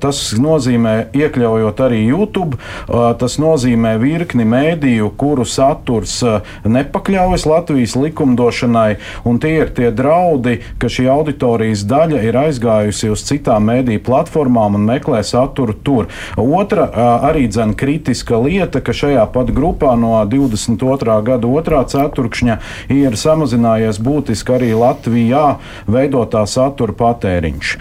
tas 0.01 0.17
nozīmē, 0.39 0.80
nozīmē, 0.81 1.11
iekļaujot 1.13 1.79
arī 1.81 2.01
YouTube, 2.09 2.57
tas 2.87 3.37
nozīmē 3.39 3.97
virkni 4.01 4.45
mēdīju, 4.45 5.11
kuru 5.17 5.45
saturs 5.45 6.21
nepakļaujas 6.65 7.45
Latvijas 7.45 7.95
likumdošanai, 7.95 8.97
un 9.25 9.39
tie 9.39 9.61
ir 9.61 9.71
tie 9.75 9.91
draudi, 9.91 10.61
ka 10.79 10.89
šī 10.89 11.07
auditorijas 11.11 11.85
daļa 11.85 12.21
ir 12.25 12.37
aizgājusi 12.37 13.11
uz 13.11 13.23
citām 13.27 13.67
mēdīju 13.69 14.03
platformām 14.05 14.75
un 14.75 14.87
meklē 14.87 15.21
saturu 15.23 15.73
tur. 15.73 16.09
Otra 16.37 16.87
arī 17.29 17.47
dzene 17.47 17.75
kritiska 17.77 18.39
lieta, 18.41 18.81
ka 18.81 18.93
šajā 18.93 19.27
pat 19.33 19.51
grupā 19.53 19.95
no 19.99 20.15
22. 20.25 21.21
gada 21.25 21.47
otrā 21.47 21.83
ceturkšņa 21.85 22.57
ir 22.91 23.17
samazinājies 23.17 24.01
būtiski 24.01 24.57
arī 24.57 24.73
Latvijā 24.77 25.57
veidotā 25.87 26.45
satura 26.49 26.95
patēriņš. 26.97 27.75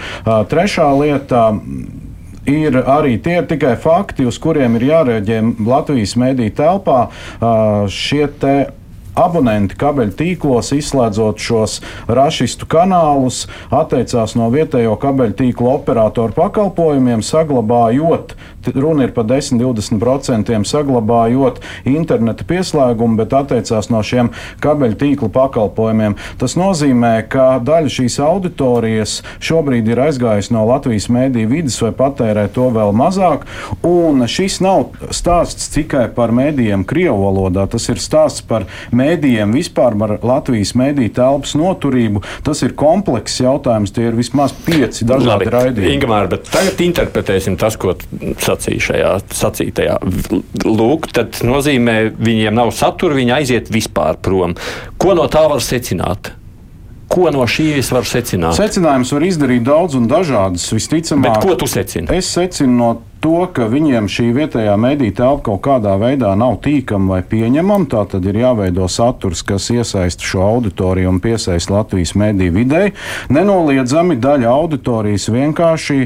Trešā 0.51 0.89
lieta 1.01 1.51
ir 2.49 2.81
arī 2.85 3.17
tie 3.23 3.41
ir 3.41 3.49
tikai 3.51 3.77
fakti, 3.81 4.27
uz 4.29 4.39
kuriem 4.41 4.79
ir 4.79 4.89
jārēģē 4.91 5.41
Latvijas 5.67 6.17
mediju 6.21 6.55
telpā. 6.61 7.01
Šie 7.93 8.29
abonenti 9.19 9.77
kabeļu 9.79 10.15
tīklos, 10.19 10.71
izslēdzot 10.77 11.43
šos 11.43 11.79
rašistu 12.09 12.69
kanālus, 12.71 13.45
atteicās 13.75 14.37
no 14.39 14.49
vietējo 14.55 14.97
kabeļu 15.01 15.37
tīklu 15.41 15.71
operatoru 15.75 16.37
pakalpojumiem, 16.37 17.25
saglabājot 17.27 18.37
runa 18.75 19.07
ir 19.07 19.15
par 19.17 19.27
10-20% 19.31 20.61
saglabājot 20.71 21.61
interneta 21.89 22.45
pieslēgumu, 22.49 23.19
bet 23.21 23.35
atteicās 23.37 23.91
no 23.93 24.03
šiem 24.05 24.33
kabeļu 24.63 24.99
tīklu 25.01 25.31
pakalpojumiem. 25.35 26.17
Tas 26.41 26.57
nozīmē, 26.61 27.15
ka 27.31 27.59
daļa 27.65 27.93
šīs 27.97 28.19
auditorijas 28.25 29.21
šobrīd 29.43 29.89
ir 29.91 30.03
aizgājusi 30.07 30.55
no 30.55 30.67
Latvijas 30.69 31.09
mēdīju 31.13 31.51
vidas 31.51 31.79
vai 31.85 31.93
patērē 31.97 32.47
to 32.55 32.69
vēl 32.75 32.95
mazāk. 32.97 33.47
Un 33.87 34.25
šis 34.31 34.61
nav 34.65 34.91
stāsts 35.15 35.71
tikai 35.75 36.07
par 36.15 36.35
mēdījiem 36.37 36.85
Krievu 36.89 37.25
valodā, 37.27 37.67
tas 37.71 37.89
ir 37.93 38.01
stāsts 38.03 38.45
par 38.47 38.67
mēdījiem 38.97 39.55
vispār, 39.57 39.97
par 40.01 40.17
Latvijas 40.27 40.75
mēdīju 40.79 41.15
telpas 41.17 41.57
noturību. 41.59 42.25
Tas 42.47 42.63
ir 42.67 42.77
komplekss 42.79 43.43
jautājums, 43.43 43.95
tie 43.95 44.09
ir 44.09 44.19
vismaz 44.19 44.55
pieci 44.67 45.07
dažādi 45.09 45.51
raidījumi. 45.53 45.97
Ingamār, 45.99 46.31
bet 46.33 46.49
tagad 46.51 46.81
interpretēsim 46.85 47.59
tas, 47.61 47.79
ko 47.81 47.95
sacīja 48.51 48.87
šajā 48.89 49.13
sacītajā. 49.41 49.97
Lūk, 50.67 51.11
tad 51.15 51.41
nozīmē, 51.47 51.97
viņiem 52.19 52.59
nav 52.59 52.75
satura, 52.77 53.19
viņi 53.19 53.37
aiziet 53.39 53.73
vispār 53.73 54.19
prom. 54.23 54.57
Ko 55.01 55.17
no 55.19 55.27
tā 55.31 55.47
var 55.51 55.63
secināt? 55.65 56.35
Ko 57.11 57.27
no 57.35 57.43
šīs 57.51 57.91
var 57.91 58.07
secināt? 58.07 58.55
Secinājums 58.59 59.11
var 59.17 59.25
izdarīt 59.27 59.65
daudz 59.67 59.97
un 59.99 60.07
dažādas. 60.11 60.69
Visticamāk, 60.71 61.41
Bet 61.41 61.43
ko 61.43 61.57
tu 61.59 61.67
secini? 61.71 62.07
Es 62.15 62.31
secinu 62.31 62.77
no 62.77 62.91
to, 63.21 63.45
ka 63.53 63.67
viņiem 63.71 64.09
šī 64.11 64.31
vietējā 64.37 64.75
mediju 64.81 65.15
telpa 65.19 65.45
kaut 65.51 65.61
kādā 65.65 65.95
veidā 66.01 66.33
nav 66.39 66.59
tīkama 66.65 67.17
vai 67.17 67.21
pieņemama. 67.27 67.89
Tā 67.93 68.05
tad 68.15 68.27
ir 68.29 68.39
jāveido 68.41 68.87
saturs, 68.91 69.43
kas 69.47 69.69
iesaista 69.73 70.25
šo 70.25 70.43
auditoriju 70.47 71.11
un 71.13 71.21
piesaista 71.23 71.75
Latvijas 71.75 72.15
mediju 72.19 72.55
videi. 72.57 72.95
Nenoliedzami 73.33 74.17
daļa 74.21 74.49
auditorijas 74.51 75.29
vienkārši, 75.33 75.99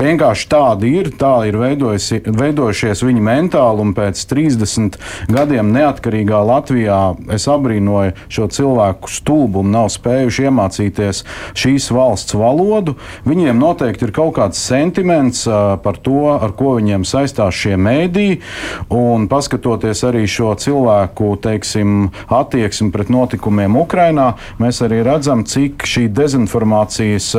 vienkārši 0.00 0.48
tāda 0.50 0.88
ir, 0.88 1.12
tā 1.20 1.34
ir 1.50 1.58
veidojušies 1.60 3.04
viņa 3.04 3.24
mentāli, 3.28 3.84
un 3.84 3.94
pēc 3.96 4.24
30 4.32 4.98
gadiem 5.32 5.72
neatkarīgā 5.76 6.40
Latvijā 6.50 7.00
es 7.36 7.48
abrīnoju 7.50 8.16
šo 8.32 8.48
cilvēku 8.56 9.12
stulbumu, 9.12 9.68
nav 9.76 9.90
spējuši 9.92 10.48
iemācīties 10.48 11.24
šīs 11.58 11.90
valsts 11.94 12.36
valodu. 12.38 12.96
Viņiem 13.28 13.60
noteikti 13.60 14.08
ir 14.08 14.16
kaut 14.16 14.36
kāds 14.38 14.60
sentiments 14.70 15.46
par 15.84 15.98
to, 16.02 16.24
ar 16.36 16.54
ko 16.56 16.76
viņiem 16.78 17.04
saistās 17.08 17.56
šie 17.56 17.76
mēdīji. 17.80 18.40
Un 18.94 19.26
paskatoties 19.30 20.04
arī 20.08 20.24
šo 20.30 20.52
cilvēku 20.60 21.32
teiksim, 21.42 22.10
attieksmi 22.30 22.90
pret 22.94 23.10
notikumiem 23.12 23.76
Ukrajinā, 23.80 24.32
mēs 24.62 24.82
arī 24.86 25.02
redzam, 25.06 25.44
cik 25.48 25.86
šī 25.88 26.06
dezinformācijas 26.14 27.30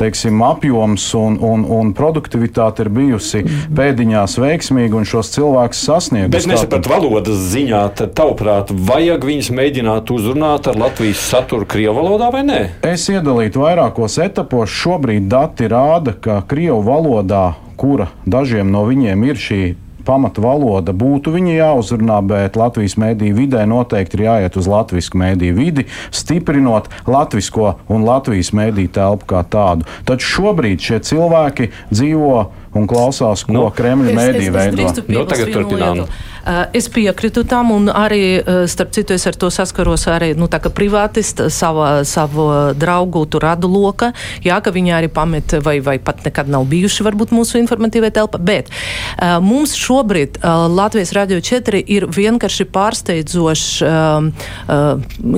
teiksim, 0.00 0.42
apjoms 0.44 1.06
un, 1.18 1.38
un, 1.44 1.64
un 1.64 1.92
produktivitāte 1.96 2.86
ir 2.86 2.92
bijusi 2.94 3.44
pēdiņās 3.76 4.36
veiksmīga 4.40 5.00
un 5.00 5.08
šos 5.08 5.32
cilvēkus 5.34 5.84
sasniegusi. 5.88 6.34
Bet 6.34 6.48
nesapratu 6.50 6.92
valodas 6.92 7.44
ziņā, 7.52 7.82
tad 7.98 8.14
tavuprāt, 8.18 8.72
vajag 8.90 9.26
viņus 9.30 9.50
mēģināt 9.56 10.12
uzrunāt 10.14 10.70
ar 10.70 10.78
Latvijas 10.80 11.22
saturu 11.30 11.68
Krievu 11.70 11.98
valodā 12.00 12.30
vai 12.34 12.44
nē? 12.46 12.60
Es 12.86 13.08
iedalītu 13.12 13.64
vairākos 13.64 14.18
etapos. 14.22 14.72
Šobrīd 14.80 15.28
dati 15.30 15.68
rāda, 15.70 16.14
ka 16.14 16.40
Krievu 16.48 16.80
valodā 16.86 17.49
kura 17.80 18.10
dažiem 18.28 18.68
no 18.72 18.84
viņiem 18.88 19.24
ir 19.30 19.40
šī 19.40 19.62
pamata 20.04 20.42
valoda 20.42 20.94
būtu 20.96 21.32
viņa 21.34 21.56
jāuzrunā, 21.56 22.20
bet 22.26 22.56
Latvijas 22.58 22.96
mēdīju 23.00 23.36
vidē 23.36 23.64
noteikti 23.68 24.18
ir 24.18 24.24
jāiet 24.26 24.56
uz 24.60 24.68
latviešu 24.70 25.20
mēdīju 25.20 25.56
vidi, 25.58 25.86
stiprinot 26.14 26.90
latviešu 27.10 27.74
un 27.92 28.06
Latvijas 28.08 28.52
mēdīju 28.56 28.94
telpu 28.96 29.28
kā 29.34 29.44
tādu. 29.52 29.88
Taču 30.08 30.34
šobrīd 30.36 30.82
šie 30.84 31.00
cilvēki 31.10 31.70
dzīvo 31.92 32.40
un 32.74 32.86
klausās, 32.90 33.44
ko 33.46 33.54
no. 33.54 33.64
Nu. 33.66 33.70
Kremļa 33.74 34.16
mēdīja 34.16 34.54
veido. 34.54 34.90
Nu, 35.10 35.24
tagad 35.28 35.54
turpinām. 35.54 36.04
Uh, 36.40 36.62
es 36.72 36.86
piekrītu 36.88 37.42
tam, 37.44 37.68
un 37.74 37.90
arī, 37.92 38.40
uh, 38.40 38.62
starp 38.70 38.94
citu, 38.96 39.12
es 39.12 39.26
ar 39.28 39.36
to 39.36 39.50
saskaros 39.52 40.06
arī, 40.08 40.30
nu, 40.38 40.48
tā 40.48 40.56
kā 40.62 40.70
privātists 40.72 41.52
savā, 41.52 42.00
savu 42.08 42.46
draugu 42.80 43.26
tur 43.28 43.44
radu 43.44 43.68
loka, 43.68 44.14
jā, 44.40 44.56
ka 44.64 44.72
viņi 44.72 44.94
arī 44.96 45.10
pamet 45.12 45.58
vai, 45.60 45.76
vai 45.84 45.98
pat 46.00 46.24
nekad 46.24 46.48
nav 46.48 46.64
bijuši 46.70 47.04
varbūt 47.04 47.34
mūsu 47.36 47.60
informatīvai 47.60 48.08
telpa, 48.16 48.40
bet 48.40 48.70
uh, 48.72 49.36
mums 49.44 49.76
šobrīd 49.76 50.40
Latvijas 50.72 51.12
Radio 51.16 51.42
4 51.44 51.82
ir 51.92 52.06
vienkārši 52.08 52.64
pārsteidzoši, 52.72 53.84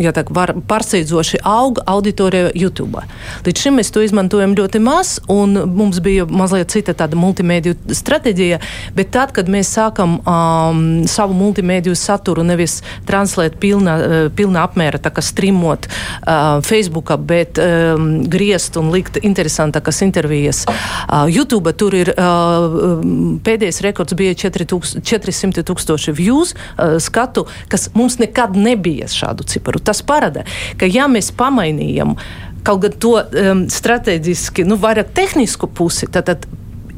ja 0.02 0.12
tā 0.14 0.24
var, 0.30 0.54
pārsteidzoši 0.68 1.42
auga 1.48 1.82
auditorija 1.90 2.52
YouTube. 2.54 3.02
Līdz 3.46 3.66
šim 3.66 3.78
mēs 3.80 3.90
to 3.94 4.04
izmantojam 4.04 4.54
ļoti 4.58 4.80
maz, 4.82 5.16
un 5.32 5.58
mums 5.74 5.98
bija 6.04 6.28
mazliet 6.30 6.70
cita 6.74 6.94
tāda 6.96 7.18
multimediju 7.22 7.78
stratēģija, 7.94 8.60
bet 8.96 9.12
tad, 9.14 9.32
kad 9.36 9.50
mēs 9.52 9.70
sākam 9.76 10.18
um, 10.20 10.82
savu 11.10 11.36
multimediju 11.38 11.96
saturu 11.98 12.44
nevis 12.46 12.80
translēt 13.08 13.58
pilnā, 13.62 13.96
uh, 13.96 14.26
pilnā 14.34 14.66
apmēra, 14.66 15.00
tā 15.02 15.12
kā 15.14 15.24
streamot 15.24 15.88
uh, 15.88 16.60
Facebookā, 16.66 17.18
bet 17.18 17.60
um, 17.62 18.22
griezt 18.30 18.76
un 18.80 18.92
likt 18.94 19.20
interesantākas 19.22 20.02
intervijas. 20.06 20.64
Uh, 20.68 21.26
YouTube 21.32 21.72
tur 21.78 21.96
ir 21.96 22.12
uh, 22.14 23.02
pēdējais 23.44 23.82
rekords 23.86 24.16
bija 24.18 24.36
400 24.36 25.66
tūkstoši 25.68 26.16
views 26.16 26.54
uh, 26.54 26.98
skatu, 27.02 27.46
kas 27.72 27.88
mums 27.96 28.18
nekad 28.22 28.56
nebija 28.58 29.10
šādu 29.10 29.46
ciparu. 29.48 29.82
Tas 29.82 30.02
parāda, 30.06 30.46
ka 30.78 30.88
ja 30.88 31.08
mēs 31.10 31.32
pamainījam 31.36 32.16
kaut 32.62 32.84
gan 32.84 32.98
to 33.02 33.16
um, 33.18 33.64
strateģiski, 33.70 34.66
nu, 34.68 34.78
vairāk 34.80 35.10
tehnisku 35.16 35.66
pusi, 35.66 36.06
tad, 36.06 36.30
tad 36.30 36.46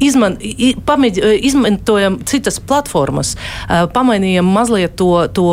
izman, 0.03 0.39
pamēģ, 0.87 1.21
izmantojam 1.47 2.19
citas 2.29 2.61
platformas, 2.61 3.35
pamainījam 3.69 4.49
mazliet 4.55 4.97
to, 5.01 5.13
to 5.35 5.49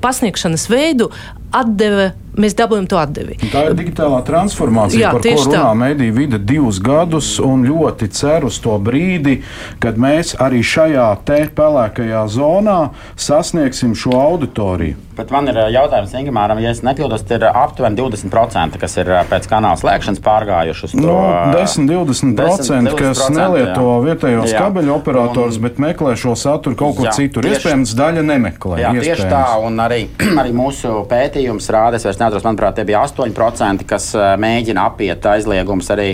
pasniegšanas 0.00 0.68
veidu, 0.72 1.10
atdeve 1.50 2.12
mēs 2.40 2.54
dabūjam 2.58 2.86
to 2.90 2.98
atdevi. 3.00 3.36
Tā 3.50 3.66
ir 3.68 3.76
digitālā 3.78 4.20
transformācija, 4.26 5.00
Jā, 5.02 5.12
par 5.16 5.24
ko 5.24 5.44
runā 5.50 5.72
mediju 5.78 6.16
vide 6.16 6.38
divus 6.38 6.80
gadus, 6.82 7.32
un 7.42 7.64
ļoti 7.66 8.10
ceru 8.14 8.50
uz 8.50 8.60
to 8.62 8.76
brīdi, 8.82 9.40
kad 9.82 10.00
mēs 10.00 10.36
arī 10.40 10.62
šajā 10.64 11.10
te 11.26 11.42
pelēkajā 11.56 12.24
zonā 12.30 12.80
sasniegsim 13.18 13.96
šo 13.98 14.16
auditoriju. 14.20 15.10
Bet 15.20 15.32
man 15.34 15.50
ir 15.50 15.58
jautājums 15.74 16.14
Ingūram, 16.16 16.60
ja 16.62 16.70
es 16.72 16.80
nekļūdos, 16.86 17.26
ir 17.34 17.42
aptuveni 17.50 17.98
20%, 17.98 18.78
kas 18.80 18.94
ir 19.02 19.10
pēc 19.28 19.48
kanāla 19.50 19.76
slēgšanas 19.76 20.22
pārgājuši 20.24 20.86
uz 20.86 20.94
to. 20.94 21.02
No, 21.02 21.16
10-20%, 21.52 22.94
kas 22.96 23.26
nelieto 23.34 23.84
jā. 23.84 23.98
vietējos 24.06 24.54
kabeļu 24.54 24.94
operators, 24.94 25.58
un, 25.58 25.66
bet 25.66 25.82
meklē 25.82 26.14
šo 26.16 26.32
saturu 26.40 26.78
kaut 26.78 26.96
kur 26.96 27.10
jā, 27.10 27.16
citur. 27.18 27.44
Tieši, 27.44 27.58
iespējams, 27.58 27.92
daļa 27.98 28.24
nemeklē. 28.30 28.80
Jā, 28.80 28.94
iespējams. 28.96 29.20
tieši 29.20 29.28
tā, 29.34 29.42
un 29.66 29.84
arī, 29.84 30.00
arī 30.40 30.56
mūsu 30.56 31.02
pētījums 31.40 31.70
rāda, 31.72 31.96
es 31.96 32.04
vairs 32.04 32.18
neatceros, 32.20 32.44
manuprāt, 32.44 32.76
tie 32.76 32.84
bija 32.84 33.00
8%, 33.06 33.84
kas 33.88 34.10
mēģina 34.40 34.84
apiet 34.90 35.24
aizliegumus. 35.24 35.88
Arī 35.94 36.08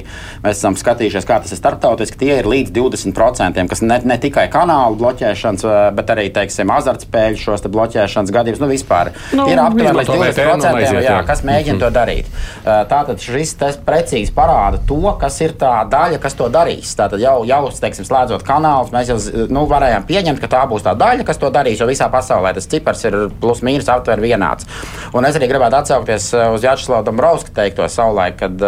mēs 0.44 0.60
esam 0.60 0.76
skatījušies, 0.78 1.26
kā 1.26 1.40
tas 1.42 1.52
ir 1.52 1.58
starptautiski. 1.58 2.18
Tie 2.20 2.38
ir 2.38 2.46
līdz 2.46 2.72
20%, 2.76 3.66
kas 3.70 3.82
ne, 3.82 3.98
ne 4.06 4.18
tikai 4.22 4.46
kanālu 4.52 4.98
bloķēšanas, 5.00 5.66
bet 5.96 6.12
arī, 6.14 6.28
teiksim, 6.34 6.70
azartspēļu 6.76 7.40
šos 7.42 7.66
bloķēšanas 7.66 8.34
gadījumus. 8.34 8.62
Nu, 8.62 8.70
vispār 8.70 9.12
nu, 9.36 9.48
ir 9.50 9.62
aptuveni 9.62 9.96
līdz 10.00 10.12
20%, 10.38 11.02
jā, 11.02 11.18
kas 11.26 11.42
mēģina 11.46 11.82
to 11.82 11.90
darīt. 11.94 12.30
Tātad 12.64 13.22
šis 13.22 13.56
tests 13.58 13.82
precīzi 13.86 14.34
parāda 14.36 14.80
to, 14.86 15.02
kas 15.20 15.40
ir 15.42 15.56
tā 15.58 15.74
daļa, 15.90 16.20
kas 16.22 16.38
to 16.38 16.48
darīs. 16.52 16.94
Tātad 16.98 17.22
jau, 17.22 17.40
jau 17.48 17.62
teiksim, 17.74 18.06
slēdzot 18.06 18.46
kanālus, 18.46 18.94
mēs 18.94 19.10
jau 19.10 19.18
nu, 19.52 19.66
varējām 19.70 20.06
pieņemt, 20.08 20.42
ka 20.42 20.52
tā 20.54 20.62
būs 20.70 20.86
tā 20.86 20.94
daļa, 20.98 21.26
kas 21.26 21.42
to 21.42 21.50
darīs, 21.52 21.82
jo 21.82 21.90
visā 21.90 22.08
pasaulē 22.12 22.54
tas 22.56 22.68
cipars 22.70 23.02
ir 23.08 23.18
plus 23.42 23.62
mīnus 23.66 23.90
aptuveni 23.92 24.30
vienāds. 24.30 24.68
Un 25.16 25.24
es 25.24 25.36
arī 25.38 25.48
gribētu 25.48 25.78
atsaukties 25.78 26.28
uz 26.52 26.64
Jāčeslavu 26.64 27.06
Dombrovska 27.06 27.54
teikto 27.56 27.86
savulaik, 27.88 28.36
kad, 28.40 28.60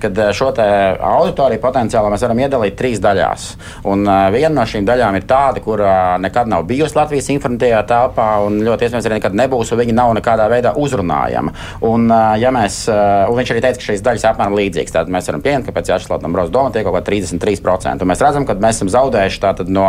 kad 0.00 0.20
šo 0.36 0.50
auditoriju 0.54 1.60
potenciāli 1.60 2.12
mēs 2.12 2.24
varam 2.24 2.40
iedalīt 2.40 2.76
trīs 2.78 3.02
daļās. 3.04 3.46
Un 3.90 4.06
viena 4.32 4.54
no 4.56 4.64
šīm 4.68 4.86
daļām 4.88 5.18
ir 5.18 5.26
tāda, 5.28 5.60
kur 5.64 5.82
nekad 6.24 6.48
nav 6.48 6.64
bijusi 6.68 6.96
Latvijas 6.96 7.28
informatīvajā 7.34 7.82
telpā, 7.90 8.28
un 8.46 8.60
ļoti 8.64 8.86
iespējams 8.86 9.08
arī 9.10 9.18
nekad 9.18 9.36
nebūs, 9.40 9.72
un 9.74 9.82
viņi 9.82 9.96
nav 9.96 10.14
nekādā 10.16 10.46
veidā 10.52 10.74
uzrunājama. 10.80 11.54
Un, 11.84 12.08
ja 12.40 12.52
mēs, 12.54 12.84
un 12.88 13.36
viņš 13.38 13.54
arī 13.54 13.64
teica, 13.66 13.80
ka 13.80 13.88
šīs 13.90 14.04
daļas 14.04 14.24
ir 14.24 14.30
apmēram 14.30 14.58
līdzīgas. 14.58 14.94
Tad 14.94 15.12
mēs 15.12 15.28
varam 15.30 15.44
pieņemt, 15.44 15.68
ka 15.68 15.76
pēc 15.76 15.92
Jāčeslava 15.92 16.22
Dombrovska 16.24 16.54
doma 16.54 16.72
tiek 16.74 16.86
kaut 16.86 16.96
kā 16.96 17.04
33%. 17.10 18.04
Un 18.04 18.12
mēs 18.12 18.24
redzam, 18.24 18.48
ka 18.48 18.56
mēs 18.62 18.80
esam 18.80 18.92
zaudējuši 18.94 19.68
no 19.74 19.86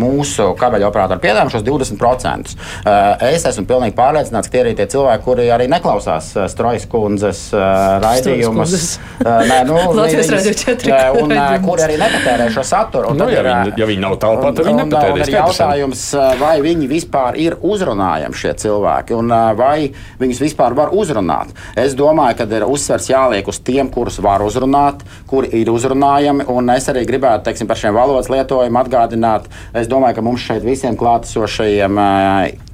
mūsu 0.00 0.50
kabeļu 0.58 0.88
operatoru 0.88 1.22
piedāvājumu 1.22 1.54
šos 1.54 1.64
20%. 1.66 2.54
Es 3.28 3.46
esmu 3.48 3.66
pilnīgi 3.68 3.96
pārliecināts, 3.98 4.50
ka 4.50 4.56
tie 4.58 4.64
ir 4.64 4.78
tie 4.78 4.88
cilvēki, 4.90 5.24
kuri 5.38 5.52
arī 5.54 5.68
neklausās 5.70 6.08
klausās 6.08 6.52
Strojas 6.52 6.86
kundzes 6.90 7.40
raidījumus. 7.54 8.98
Nē, 9.22 9.58
nu, 9.68 9.76
Latvijas 9.98 10.30
radio 10.34 10.52
4. 10.58 10.98
Un, 11.22 11.34
kur 11.64 11.82
arī 11.84 11.98
nepatērē 12.00 12.48
šo 12.54 12.64
saturu. 12.66 13.14
Nu, 13.18 13.28
ja, 13.30 13.44
viņi, 13.46 13.74
ja 13.78 13.88
viņi 13.88 14.02
nav 14.02 14.16
telpā, 14.22 14.52
tad 14.56 14.68
viņi 14.68 14.82
nepatērē. 14.82 15.28
Jautājums, 15.38 16.04
vai 16.40 16.56
viņi 16.64 16.90
vispār 16.90 17.38
ir 17.40 17.58
uzrunājami 17.62 18.38
šie 18.38 18.54
cilvēki, 18.64 19.16
un 19.18 19.34
vai 19.58 19.90
viņus 20.20 20.42
vispār 20.42 20.76
var 20.78 20.94
uzrunāt. 20.96 21.54
Es 21.78 21.96
domāju, 21.98 22.40
ka 22.40 22.48
ir 22.58 22.66
uzsvers 22.68 23.10
jāliek 23.10 23.48
uz 23.50 23.60
tiem, 23.64 23.90
kurus 23.94 24.20
var 24.24 24.44
uzrunāt, 24.46 25.04
kuri 25.30 25.52
ir 25.62 25.72
uzrunājami, 25.72 26.48
un 26.52 26.74
es 26.74 26.88
arī 26.90 27.04
gribētu, 27.08 27.46
teiksim, 27.48 27.70
par 27.70 27.80
šiem 27.80 27.96
valodas 27.96 28.30
lietojumu 28.32 28.82
atgādināt. 28.82 29.50
Es 29.76 29.90
domāju, 29.90 30.18
ka 30.18 30.26
mums 30.30 30.46
šeit 30.48 30.66
visiem 30.66 30.98
klātesošajiem 30.98 32.02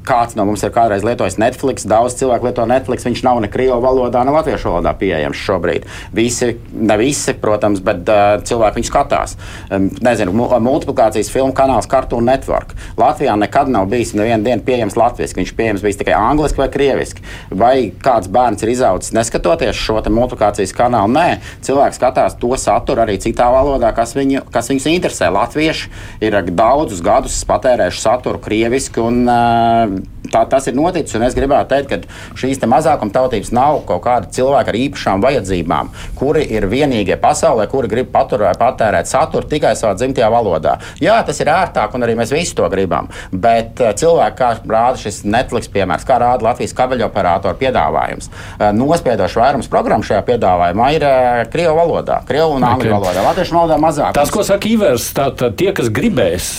kāds 0.05 0.37
no 0.37 0.45
mums 0.49 0.63
ir 0.65 0.73
kādreiz 0.75 1.05
lietojis 1.07 1.39
Netflix. 1.41 1.87
Daudz 1.89 2.19
cilvēku 2.21 2.49
lieto 2.49 2.67
Netflix. 2.69 3.07
Viņš 3.07 3.23
nav 3.27 3.41
ne 3.43 3.51
krievu 3.53 3.81
valodā, 3.83 4.25
ne 4.27 4.35
latviešu 4.35 4.71
valodā 4.71 4.93
pieejams 5.01 5.41
šobrīd. 5.41 5.89
Visi, 6.15 6.55
ne 6.75 6.97
visi, 7.01 7.35
protams, 7.41 7.83
bet 7.85 8.09
uh, 8.13 8.37
cilvēki 8.45 8.81
viņu 8.81 8.91
skatās. 8.91 9.37
Um, 9.73 9.89
nezinu, 10.05 10.35
multiplikācijas 10.35 11.33
filmu 11.33 11.57
kanāls 11.57 11.89
Cartoon 11.91 12.29
Network. 12.29 12.75
Latvijā 13.01 13.37
nekad 13.41 13.73
nav 13.73 13.89
bijis 13.93 14.15
nevienu 14.17 14.45
dienu 14.47 14.67
pieejams 14.67 14.99
latviešu. 15.01 15.39
Viņš 15.41 15.55
pieejams 15.57 15.85
bijis 15.85 16.01
tikai 16.03 16.17
angliski 16.19 16.61
vai 16.63 16.69
krieviski. 16.73 17.25
Vai 17.55 17.75
kāds 18.05 18.31
bērns 18.33 18.65
ir 18.65 18.75
izaudzis 18.75 19.15
neskatoties 19.17 19.79
šo 19.79 20.03
multiplikācijas 20.05 20.75
kanālu? 20.77 21.15
Nē, 21.15 21.41
cilvēks 21.65 22.01
skatās 22.01 22.37
to 22.41 22.53
saturu 22.61 23.05
arī 23.05 23.17
citā 23.23 23.49
valodā, 23.55 23.95
kas, 23.97 24.13
viņu, 24.17 24.45
kas 24.53 24.69
viņus 24.71 24.91
interesē. 24.93 25.31
Latvieši 25.35 25.91
ir 26.25 26.39
daudzus 26.53 27.01
gadus 27.05 27.41
patērējuši 27.49 28.03
saturu 28.05 28.41
krieviski 28.43 29.03
un 29.03 29.23
uh, 29.25 29.94
tā, 30.35 30.45
tas 30.51 30.69
ir 30.71 30.77
noticis. 30.79 31.17
Es 31.25 31.37
gribētu 31.37 31.71
teikt, 31.71 31.93
ka 31.95 32.39
šīs 32.41 32.63
mazākumtautības 32.71 33.53
nav 33.55 33.83
kaut 33.89 34.03
kādi 34.05 34.33
cilvēki 34.37 34.73
ar 34.73 34.79
īpašām 34.81 35.25
vajadzībām, 35.25 35.91
kuri 36.19 36.45
ir 36.57 36.67
vienīgie 36.71 37.17
pasaulē, 37.21 37.67
kuri 37.71 37.91
grib 37.93 38.11
paturēt, 38.15 38.59
patērēt 38.61 39.11
saturu 39.11 39.49
tikai 39.51 39.75
savā 39.79 39.95
dzimtajā 39.99 40.31
valodā. 40.33 40.77
Jā, 41.03 41.21
tas 41.27 41.41
ir 41.43 41.51
ērtāk, 41.53 41.95
un 41.97 42.07
arī 42.07 42.17
mēs 42.19 42.33
visi 42.35 42.57
to 42.59 42.69
gribam. 42.73 43.11
Bet 43.31 43.83
eh, 43.83 43.95
cilvēki, 44.01 44.39
kā 44.41 44.51
rāda 44.63 45.01
šis 45.01 45.23
Netflix 45.29 45.71
piemērs, 45.73 46.07
kā 46.09 46.19
rāda 46.23 46.49
Latvijas 46.49 46.75
kabeļoperātora 46.79 47.59
piedāvājums, 47.61 48.31
eh, 48.31 48.71
nospiedošs 48.77 49.39
vairums 49.41 49.71
programmu 49.73 50.07
šajā 50.07 50.25
piedāvājumā 50.31 50.91
ir 50.97 51.09
eh, 51.09 51.45
Krievu 51.53 51.77
valodā, 51.81 52.23
Krievu 52.29 52.59
un 52.59 52.67
Angļu 52.71 52.91
okay. 52.91 52.97
valodā. 52.97 53.29
Latviešu 53.29 53.59
valodā 53.59 53.79
mazāk. 53.83 54.17
Tas, 54.17 54.33
ko 54.35 54.47
saka 54.47 54.71
Ivers, 54.71 55.11
tātad 55.17 55.57
tie, 55.61 55.71
kas 55.77 55.93
gribēs 55.95 56.55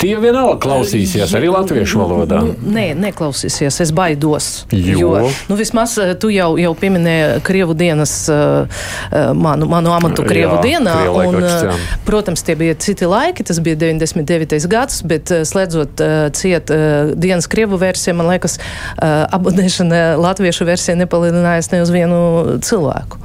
Tie 0.00 0.14
vienalga 0.18 0.56
klausīsies 0.62 1.32
arī 1.38 1.48
latviešu 1.52 2.00
valodā. 2.00 2.40
Nē, 2.60 2.86
neklausīsies, 2.98 3.78
es 3.84 3.92
baidos. 3.94 4.48
Jo, 4.74 4.96
jo 4.98 5.12
nu, 5.48 5.58
vismaz 5.58 5.94
eh, 6.02 6.12
tu 6.18 6.32
jau, 6.34 6.54
jau 6.58 6.72
pieminēji 6.78 7.42
Krievu 7.46 7.76
dienas, 7.78 8.14
eh, 8.32 8.80
eh, 9.14 9.30
manu, 9.38 9.68
manu 9.70 9.94
amatu 9.94 10.26
Krievu 10.26 10.58
jā, 10.58 10.64
dienā. 10.66 10.96
Un, 11.24 11.38
protams, 12.08 12.42
tie 12.46 12.56
bija 12.58 12.74
citi 12.80 13.06
laiki, 13.08 13.46
tas 13.46 13.62
bija 13.64 13.78
99. 13.84 14.66
gads, 14.70 15.00
bet 15.06 15.30
slēdzot 15.30 16.02
ciet 16.34 16.72
dienas 17.14 17.48
Krievu 17.50 17.78
versiju, 17.80 18.16
man 18.18 18.32
liekas, 18.32 18.58
abonēšana 18.98 20.02
latviešu 20.20 20.66
versija 20.68 20.98
nepalielinājās 20.98 21.70
ne 21.72 21.84
uz 21.84 21.94
vienu 21.94 22.20
cilvēku. 22.66 23.22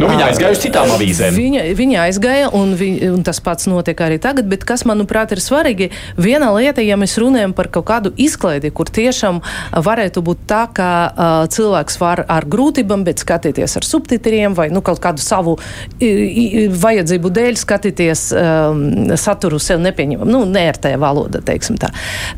Nu, 0.00 0.08
viņa 0.08 0.28
aizgāja 0.30 0.54
uz 0.54 0.60
citām 0.62 0.90
avīzēm. 0.94 1.36
Viņa, 1.36 1.62
viņa 1.76 1.98
aizgāja, 2.06 2.48
un, 2.56 2.72
vi, 2.78 2.88
un 3.12 3.20
tas 3.26 3.40
pats 3.44 3.68
notiek 3.68 3.98
arī 4.04 4.18
tagad. 4.22 4.48
Bet 4.48 4.64
kas, 4.68 4.86
manuprāt, 4.88 5.34
ir 5.34 5.42
svarīgi, 5.44 5.90
viena 6.16 6.48
lieta, 6.54 6.82
ja 6.84 6.96
mēs 7.00 7.18
runājam 7.20 7.52
par 7.56 7.68
kaut 7.72 7.86
kādu 7.90 8.12
izklaidi, 8.20 8.72
kur 8.72 8.88
tiešām 8.88 9.42
varētu 9.84 10.22
būt 10.24 10.46
tā, 10.48 10.62
ka 10.74 10.88
uh, 10.88 11.32
cilvēks 11.52 11.98
var 12.00 12.24
ar 12.24 12.46
grūtībām, 12.48 13.04
bet 13.06 13.22
skatīties 13.22 13.76
ar 13.80 13.86
subtitriem 13.86 14.56
vai 14.56 14.70
nu, 14.72 14.80
kaut 14.84 15.02
kādu 15.02 15.22
savu 15.22 15.58
i, 15.98 16.08
i, 16.08 16.66
vajadzību 16.72 17.32
dēļ 17.36 17.60
skatīties 17.60 18.24
um, 18.36 18.82
saturu 19.20 19.60
sev 19.62 19.82
nepieņemam. 19.84 20.28
Nu, 20.30 20.44
nērtē 20.48 20.94
valoda, 21.00 21.42
teiksim 21.44 21.76
tā. 21.80 21.92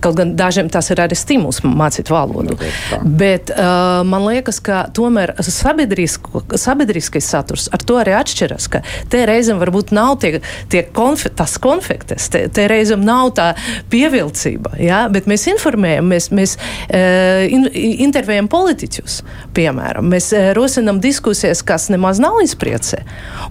Kaut 0.05 0.19
gan 0.19 0.35
dažiem 0.39 0.71
tas 0.73 0.91
ir 0.91 1.05
arī 1.05 1.17
stimuls 1.19 1.63
mācīt 1.65 2.11
valodu. 2.13 2.55
Nu, 2.55 3.05
bet 3.23 3.55
uh, 3.55 4.03
man 4.07 4.27
liekas, 4.27 4.59
ka 4.65 4.85
tomēr 4.95 5.37
sabiedriskais 5.45 7.25
saturs 7.25 7.44
saturs. 7.45 7.69
Ar 7.73 7.83
to 7.85 7.99
arī 8.01 8.15
atšķiras, 8.17 8.69
ka 8.73 8.83
te 9.11 9.25
reizēm 9.27 9.61
varbūt 9.61 9.93
nav 9.95 10.19
tie, 10.21 10.41
tie 10.71 10.85
konfe, 10.95 11.29
tas 11.29 11.59
konfektes, 11.59 12.29
te, 12.33 12.49
te 12.49 12.67
reizēm 12.69 13.05
nav 13.05 13.35
tā 13.37 13.55
pievilcība, 13.91 14.77
ja? 14.81 15.09
bet 15.13 15.27
mēs 15.27 15.47
informējam, 15.53 16.09
mēs, 16.09 16.31
mēs 16.35 16.57
uh, 16.57 17.45
in, 17.49 17.69
intervējam 18.07 18.49
politiķus, 18.49 19.23
piemēram, 19.55 20.09
mēs 20.11 20.33
uh, 20.33 20.53
rosinam 20.57 21.01
diskusijas, 21.01 21.63
kas 21.63 21.91
nemaz 21.93 22.21
nav 22.23 22.41
izpriecē. 22.45 23.03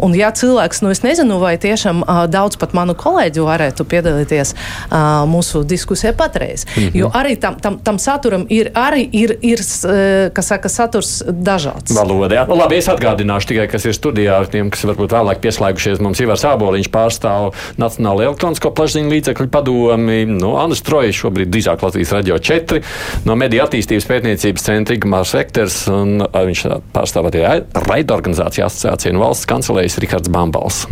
Un 0.04 0.16
ja 0.18 0.32
cilvēks, 0.34 0.82
nu 0.84 0.92
es 0.94 1.04
nezinu, 1.06 1.40
vai 1.42 1.56
tiešām 1.62 2.04
uh, 2.04 2.24
daudz 2.32 2.58
pat 2.62 2.74
manu 2.78 2.96
kolēģu 2.98 3.46
varētu 3.48 3.86
piedalīties 3.90 4.56
uh, 4.56 5.24
mūsu 5.30 5.64
diskusijā 5.68 6.14
patreiz, 6.18 6.66
mm 6.66 6.82
-hmm. 6.82 6.98
jo 6.98 7.12
arī 7.14 7.38
tam, 7.40 7.60
tam, 7.60 7.80
tam 7.80 8.00
saturam 8.00 8.46
ir, 8.50 8.72
arī 8.74 9.08
ir, 9.12 9.38
ir 9.42 9.60
uh, 9.60 10.34
kas 10.34 10.48
saka, 10.54 10.70
saturs 10.70 11.22
dažāds. 11.28 11.94
Valoda, 11.96 12.36
jā. 12.36 12.46
Nu, 12.48 12.58
labi, 12.58 12.78
es 12.78 12.88
atgādināšu 12.92 13.54
tikai, 13.54 13.68
kas 13.72 13.83
ir 13.88 13.94
ir 13.94 13.98
studijā 13.98 14.40
ar 14.42 14.50
tiem, 14.52 14.72
kas 14.74 14.84
varbūt 14.90 15.14
vēlāk 15.14 15.42
pieslēgušies. 15.44 16.02
Mums 16.04 16.22
Ivars 16.24 16.46
Āboliņš 16.50 16.90
pārstāv 16.94 17.54
Nacionālo 17.82 18.26
elektronisko 18.26 18.74
plašsaziņu 18.76 19.14
līdzekļu 19.14 19.50
padomi. 19.54 20.20
Nu, 20.30 20.56
Andris 20.62 20.84
Trojas 20.86 21.18
šobrīd 21.20 21.54
drīzāk 21.54 21.86
Latvijas 21.86 22.14
radio 22.18 22.40
4 22.42 22.82
no 23.28 23.38
Mediju 23.40 23.66
attīstības 23.68 24.10
pētniecības 24.10 24.68
centra 24.68 24.98
Igmārs 24.98 25.36
Vekters. 25.38 25.84
Un 25.94 26.26
viņš 26.34 26.66
pārstāv 26.96 27.30
arī 27.30 27.46
raidorganizāciju 27.88 28.68
asociāciju 28.68 29.16
un 29.16 29.24
valsts 29.24 29.50
kancelējas 29.50 30.00
Rihards 30.04 30.34
Bambals. 30.34 30.86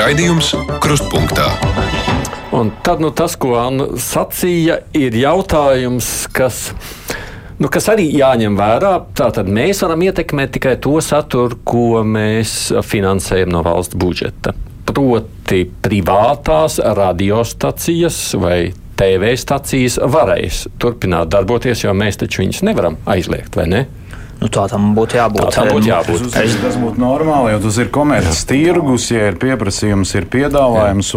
Raidījums 0.00 0.54
Krustpunktā. 0.80 1.50
Un 2.56 2.72
tad 2.82 2.98
nu, 2.98 3.12
tas, 3.14 3.36
ko 3.38 3.52
Anna 3.60 3.92
sacīja, 4.00 4.80
ir 4.96 5.14
jautājums, 5.14 6.08
kas 6.34 6.72
Nu, 7.60 7.68
kas 7.68 7.90
arī 7.92 8.06
jāņem 8.16 8.54
vērā, 8.56 8.94
tātad 9.12 9.48
mēs 9.52 9.82
varam 9.84 10.00
ietekmēt 10.06 10.54
tikai 10.54 10.78
to 10.80 10.94
saturu, 11.04 11.58
ko 11.68 12.00
mēs 12.08 12.70
finansējam 12.88 13.52
no 13.52 13.60
valsts 13.66 13.98
budžeta. 14.00 14.54
Proti, 14.88 15.66
privātās 15.84 16.78
radiostacijas 16.80 18.22
vai 18.40 18.72
TV 18.96 19.34
stacijas 19.36 19.98
varēs 20.00 20.62
turpināt 20.80 21.28
darboties, 21.32 21.84
jo 21.84 21.92
mēs 21.96 22.22
taču 22.22 22.46
viņus 22.46 22.64
nevaram 22.64 22.96
aizliegt, 23.08 23.60
vai 23.60 23.68
ne? 23.68 23.84
Nu, 24.40 24.48
tā 24.48 24.64
tam 24.72 24.92
būtu 24.96 25.18
jābūt. 25.18 25.42
Tā 25.50 25.50
tam 25.58 25.68
būtu 25.74 25.90
jābūt. 25.90 26.22
Tas, 26.32 26.46
uz, 26.48 26.54
tas 26.62 26.76
būtu 26.80 27.02
normāli, 27.02 27.52
jo 27.52 27.60
tas 27.66 27.78
ir 27.82 27.90
komerces 27.92 28.40
tirgus, 28.48 29.10
ja 29.12 29.26
ir 29.28 29.36
pieprasījums, 29.40 30.14
ir 30.16 30.28
piedāvājums. 30.32 31.12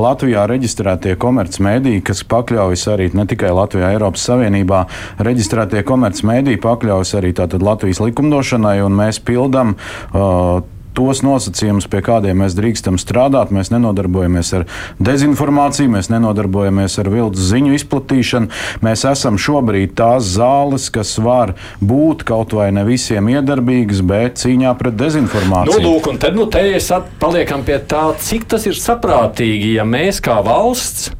Latvijā 0.00 0.44
reģistrētie 0.50 1.14
komerces 1.20 1.62
mēdīji, 1.64 2.02
kas 2.10 2.20
pakļaujas 2.28 2.84
arī 2.92 3.08
ne 3.16 3.24
tikai 3.30 3.54
Latvijā, 3.56 3.94
Eiropas 3.94 4.26
Savienībā, 4.28 4.82
reģistrētie 5.24 5.84
komerces 5.88 6.26
mēdīji 6.28 6.60
pakļaujas 6.60 7.16
arī 7.20 7.32
Latvijas 7.40 8.02
likumdošanai, 8.04 8.76
un 8.84 9.00
mēs 9.00 9.22
pildām. 9.24 9.78
Uh, 10.12 10.60
tos 10.96 11.22
nosacījumus, 11.26 11.88
pie 11.90 12.02
kādiem 12.04 12.42
mēs 12.42 12.56
drīkstam 12.58 12.98
strādāt. 13.00 13.52
Mēs 13.54 13.72
nenodarbojamies 13.74 14.52
ar 14.58 14.66
dezinformāciju, 15.02 15.92
mēs 15.96 16.10
nenodarbojamies 16.12 16.98
ar 17.02 17.10
viltus 17.12 17.50
ziņu 17.50 17.74
izplatīšanu. 17.78 18.50
Mēs 18.84 19.04
esam 19.10 19.38
šobrīd 19.40 19.94
tās 19.98 20.32
zāles, 20.36 20.90
kas 20.94 21.16
var 21.22 21.54
būt 21.80 22.24
kaut 22.28 22.54
vai 22.56 22.70
ne 22.74 22.84
visiem 22.88 23.30
iedarbīgas, 23.32 24.04
bet 24.06 24.40
cīņā 24.42 24.74
pret 24.80 24.98
dezinformāciju. 25.00 25.80
Nu, 25.80 25.94
lūk, 25.94 26.10
un 26.12 26.20
tad 26.22 26.38
nu, 26.38 26.48
te 26.50 26.64
es 26.76 26.90
paliekam 27.20 27.64
pie 27.66 27.80
tā, 27.90 28.10
cik 28.20 28.48
tas 28.50 28.66
ir 28.70 28.78
saprātīgi, 28.78 29.76
ja 29.78 29.86
mēs 29.88 30.22
kā 30.24 30.40
valsts. 30.44 31.10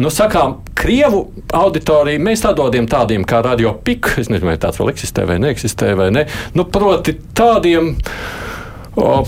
Nu, 0.00 0.08
sakām, 0.08 0.62
Krievu 0.80 1.26
auditoriju 1.52 2.22
mēs 2.24 2.40
tādiem, 2.40 2.86
tādiem 2.88 3.24
kā 3.28 3.42
radio 3.44 3.74
pik, 3.84 4.14
es 4.22 4.30
nezinu, 4.32 4.48
vai 4.48 4.56
tāds 4.60 4.80
vēl 4.80 4.94
eksistē 4.94 5.26
vai 5.28 5.36
neeksistē, 5.42 5.90
vai 5.98 6.08
ne. 6.14 6.22
Nu, 6.56 6.64
proti, 6.72 7.18
tādiem 7.36 7.92
O, 8.98 9.22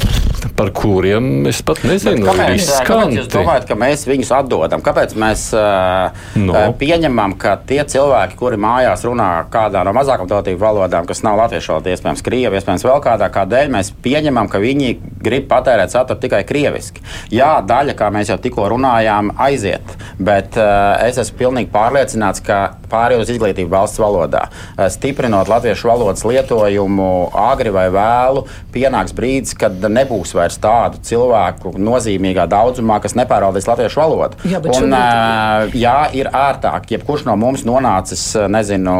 par 0.56 0.70
kuriem 0.74 1.46
es 1.46 1.60
pat 1.64 1.84
nezinu. 1.86 2.26
Kāpēc, 2.26 2.66
kāpēc 2.86 3.16
jūs 3.20 3.28
domājat, 3.30 3.66
ka 3.68 3.76
mēs 3.78 4.04
viņus 4.08 4.32
atdodam? 4.34 4.82
Kāpēc 4.84 5.14
mēs 5.18 5.44
uh, 5.54 6.10
no. 6.38 6.56
pieņemam, 6.78 7.36
ka 7.40 7.54
tie 7.68 7.80
cilvēki, 7.86 8.36
kuri 8.40 8.58
mājās 8.60 9.04
runā 9.06 9.28
kādā 9.52 9.84
no 9.86 9.94
mazākām 9.96 10.28
tautību 10.30 10.60
valodām, 10.62 11.06
kas 11.08 11.22
nav 11.26 11.38
latviešu 11.40 11.76
valoda, 11.76 11.92
iespējams, 11.94 12.24
krievi, 12.26 12.58
iespējams, 12.58 12.86
vēl 12.88 13.02
kādā, 13.04 13.28
kādēļ 13.32 13.72
mēs 13.76 13.92
pieņemam, 14.04 14.50
ka 14.50 14.60
viņi 14.62 14.96
grib 15.22 15.46
patērēt 15.50 15.94
saturu 15.94 16.20
tikai 16.22 16.42
krieviski? 16.48 17.04
Jā, 17.34 17.54
daļa, 17.66 17.96
kā 17.98 18.10
mēs 18.14 18.34
jau 18.34 18.38
tikko 18.42 18.66
runājām, 18.74 19.32
aiziet, 19.46 19.94
bet 20.18 20.58
uh, 20.58 20.98
es 21.06 21.22
esmu 21.22 21.38
pilnīgi 21.44 21.72
pārliecināts, 21.74 22.42
ka 22.44 22.60
pārējot 22.92 23.24
uz 23.24 23.32
izglītību 23.36 23.72
valsts 23.72 24.02
valodā, 24.02 24.48
uh, 24.50 24.86
stiprinot 24.92 25.50
latviešu 25.50 25.88
valodas 25.88 26.26
lietojumu 26.26 27.10
agri 27.46 27.72
vai 27.74 27.86
vēlu, 27.94 28.44
pienāks 28.74 29.14
brīdis, 29.16 29.51
brīdis, 29.52 29.58
kad 29.58 29.90
nebūs 29.90 30.34
vairs 30.34 30.58
tādu 30.58 31.00
cilvēku 31.02 31.74
nozīmīgā 31.78 32.46
daudzumā, 32.48 33.00
kas 33.00 33.14
nepārvaldīs 33.14 33.66
latviešu 33.68 34.00
valodu. 34.00 34.36
Jā, 34.44 34.60
un, 34.60 34.72
šobrīd... 34.72 35.76
jā, 35.76 36.10
ir 36.14 36.28
ērtāk, 36.28 36.90
jebkurš 36.90 37.26
no 37.26 37.36
mums 37.36 37.64
nonācis, 37.64 38.36
nezinu, 38.48 38.92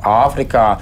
Āfrikā, 0.00 0.80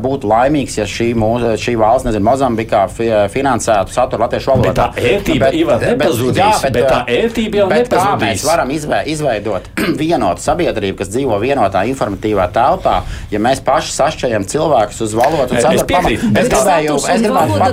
būtu 0.00 0.28
laimīgs, 0.28 0.78
ja 0.78 0.86
šī, 0.86 1.14
mūs, 1.18 1.58
šī 1.60 1.76
valsts, 1.78 2.06
nezinu, 2.06 2.24
Mozambikā 2.26 2.86
finansētu 3.30 3.92
saturu 3.92 4.24
latviešu 4.24 4.52
valodā. 4.52 4.72
Bet 4.72 4.96
tā 4.96 5.12
ērtība 5.12 5.50
bet, 5.50 5.58
bet, 5.66 5.86
nepazudīs, 5.92 6.40
jā, 6.40 6.50
bet, 6.62 6.76
bet 6.76 6.88
tā 6.90 7.00
ērtība 7.16 7.62
jau 7.62 7.68
bet 7.70 7.84
nepazudīs. 7.84 8.06
Kā 8.06 8.20
mēs 8.22 8.46
varam 8.46 8.72
izveidot 9.16 9.70
vienotu 10.02 10.44
sabiedrību, 10.44 10.98
kas 11.00 11.12
dzīvo 11.12 11.38
vienotā 11.42 11.84
informatīvā 11.90 12.48
telpā, 12.54 13.00
ja 13.32 13.42
mēs 13.42 13.62
paši 13.66 13.94
sašķējam 13.96 14.46
cilvēkus 14.50 15.02
uz 15.06 15.16
valodu 15.18 15.56
un 15.56 15.64
saturu 15.64 15.88
pamatu? 15.90 16.14
Es 16.16 16.50
gribēju, 16.50 16.98
es 17.06 17.24
gribēju, 17.24 17.66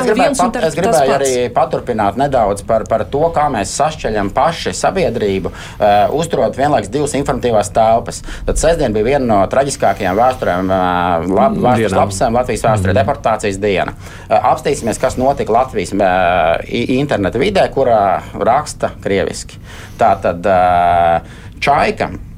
es 0.00 0.08
gribēju, 0.08 0.09
pat, 0.16 0.58
es 0.66 0.76
gribēju 0.78 1.14
arī 1.16 1.32
paturpināt 1.54 2.18
nedaudz 2.20 2.64
par, 2.66 2.84
par 2.90 3.04
to, 3.10 3.22
kā 3.34 3.48
mēs 3.52 3.72
sašķeļam 3.78 4.32
paši 4.36 4.74
sabiedrību, 4.76 5.52
uh, 5.52 6.14
uzturot 6.16 6.56
vienlaikus 6.58 6.92
divas 6.92 7.16
informatīvās 7.18 7.72
telpas. 7.76 8.22
Tad 8.48 8.60
sestdien 8.60 8.94
bija 8.96 9.08
viena 9.12 9.24
no 9.26 9.40
traģiskākajām 9.50 10.18
vēsturēm, 10.18 10.72
uh, 10.72 11.28
lab, 11.40 11.60
vēstures 11.66 11.98
lapsēm 11.98 12.40
Latvijas 12.40 12.66
vēsturē, 12.68 12.94
mm. 12.94 13.00
deportācijas 13.02 13.60
diena. 13.62 13.94
Uh, 13.96 14.38
apstīsimies, 14.54 15.00
kas 15.02 15.18
notika 15.20 15.54
Latvijas 15.58 15.94
uh, 15.96 16.64
interneta 17.00 17.42
vidē, 17.42 17.66
kurā 17.74 18.00
raksta 18.38 18.94
krieviski. 19.04 19.60
Tā 20.00 20.14
tad 20.22 20.46
uh, 20.48 21.38
Čaikam 21.60 22.29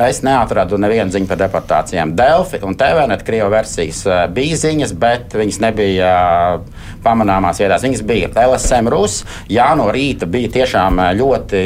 Es 0.00 0.22
neatradu 0.24 0.78
nevienu 0.80 1.12
ziņu 1.12 1.28
par 1.28 1.40
deportācijām. 1.42 2.14
Delfi 2.16 2.62
un 2.64 2.76
TVNet 2.80 3.24
krievu 3.26 3.50
versijas 3.52 4.00
uh, 4.08 4.22
bija 4.32 4.56
ziņas, 4.56 4.94
bet 4.96 5.36
viņas 5.36 5.58
nebija 5.60 6.12
uh, 6.56 6.86
pamanāmās 7.04 7.60
vietās. 7.60 7.84
Viņas 7.84 8.04
bija 8.08 8.30
LSM 8.46 8.88
Rus. 8.92 9.20
Jā, 9.52 9.68
no 9.76 9.90
rīta 9.92 10.28
bija 10.30 10.52
tiešām 10.56 11.02
uh, 11.02 11.10
ļoti 11.18 11.62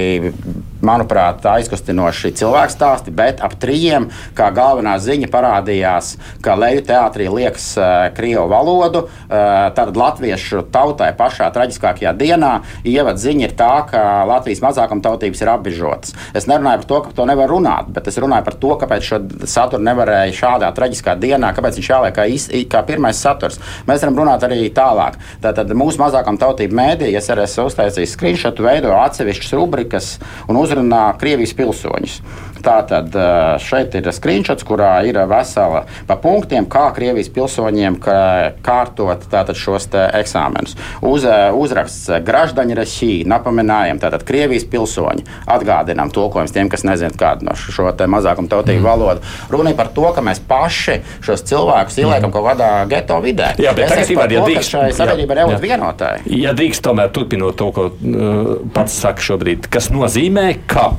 manuprāt, 0.86 1.44
aizkustinoši 1.56 2.32
cilvēku 2.38 2.74
stāsti, 2.74 3.14
bet 3.14 3.42
ap 3.44 3.56
trījiem, 3.60 4.08
kā 4.36 4.50
galvenā 4.54 4.96
ziņa 5.02 5.30
parādījās, 5.32 6.14
ka 6.44 6.56
leju 6.58 6.84
teātrī 6.88 7.28
liekas 7.32 7.68
uh, 7.80 7.86
krievu 8.16 8.46
valodu. 8.52 9.06
Uh, 9.06 9.68
tad 9.76 9.96
latviešu 9.96 10.64
tautai 10.72 11.10
pašā 11.16 11.48
traģiskākajā 11.54 12.12
dienā 12.16 12.52
ievad 12.86 13.20
ziņa 13.20 13.46
ir 13.48 13.54
tā, 13.58 13.72
ka 13.90 14.02
Latvijas 14.28 14.62
mazākumtautības 14.64 15.42
ir 15.42 15.50
apbežotas. 15.52 16.14
Es 16.36 16.48
nerunāju 16.50 16.82
par 16.82 16.88
to, 16.90 17.00
ka 17.04 17.14
to 17.20 17.26
nevar 17.28 17.50
runāt, 17.50 17.90
bet 17.94 18.08
es 18.10 18.18
runāju 18.22 18.46
par 18.46 18.58
to, 18.62 18.72
kāpēc 18.80 19.06
šo 19.06 19.20
saturu 19.48 19.84
nevarēja 19.86 20.34
šādā 20.36 20.70
traģiskā 20.76 21.16
dienā, 21.20 21.52
kāpēc 21.56 21.80
viņš 21.80 21.90
jāliek 21.90 22.16
kā, 22.16 22.26
iz, 22.30 22.48
kā 22.70 22.82
pirmais 22.86 23.20
saturs. 23.20 23.60
Mēs 23.88 24.04
varam 24.04 24.20
runāt 24.22 24.46
arī 24.46 24.68
tālāk. 24.74 25.18
Tātad 25.44 25.72
mūsu 25.76 26.00
mazākumtautība 26.02 26.78
mēdīja, 26.80 27.20
es 27.20 27.30
arī 27.32 27.46
esmu 27.46 27.68
uztaisījis 27.70 28.16
screenshot, 28.16 28.62
veido 28.62 28.94
atsevišķas 28.96 29.56
rubrikas 29.58 30.12
un 30.50 30.60
uzrunā 30.76 31.16
Krievijas 31.18 31.54
pilsoņus. 31.56 32.20
Tātad 32.64 33.14
šeit 33.62 33.94
ir 33.98 34.08
screenshots, 34.14 34.64
kurā 34.66 34.92
ir 35.08 35.18
vesela 35.28 35.84
pa 36.08 36.16
punktiem, 36.20 36.68
kā 36.70 36.88
Krievijas 36.96 37.30
pilsoņiem 37.34 37.98
kārtot 38.00 39.26
šos 39.56 39.88
eksāmenus. 39.96 40.76
Uz, 41.04 41.26
uzraksts 41.56 42.10
Graždaņa 42.26 42.78
Rasī, 42.78 43.12
napaminājam, 43.28 44.00
tātad 44.02 44.24
Krievijas 44.26 44.66
pilsoņi. 44.70 45.26
Atgādinām 45.50 46.12
tulkojums 46.14 46.54
tiem, 46.54 46.70
kas 46.72 46.86
nezina 46.86 47.14
kādu 47.16 47.48
no 47.50 47.56
šo 47.56 47.90
mazākumu 47.92 48.50
tautību 48.50 48.80
mm. 48.80 48.86
valodu. 48.86 49.24
Runa 49.52 49.72
ir 49.72 49.78
par 49.78 49.90
to, 49.94 50.06
ka 50.14 50.24
mēs 50.24 50.40
paši 50.48 51.00
šos 51.24 51.44
cilvēkus 51.48 52.00
ieliekam 52.02 52.30
mm. 52.30 52.34
kaut 52.36 52.48
kādā 52.50 52.70
geto 52.90 53.18
vidē. 53.24 53.52
Jā, 53.62 53.74
bet 53.76 53.92
tagad 53.92 54.10
ir 54.10 54.36
jāatzīst, 54.38 54.58
ka 54.58 54.68
šai 54.70 54.88
sabiedrībai 54.96 55.36
ir 55.36 55.42
jābūt 55.44 55.66
vienotai. 55.66 56.14
Ja 56.36 56.54
drīkst 56.56 56.84
tomēr 56.86 57.12
turpinot 57.14 57.58
to, 57.58 57.70
ko 57.76 57.88
uh, 57.90 58.50
pats 58.74 58.98
saka 59.04 59.24
šobrīd, 59.24 59.70
kas 59.72 59.90
nozīmē, 59.94 60.48
ka 60.70 60.90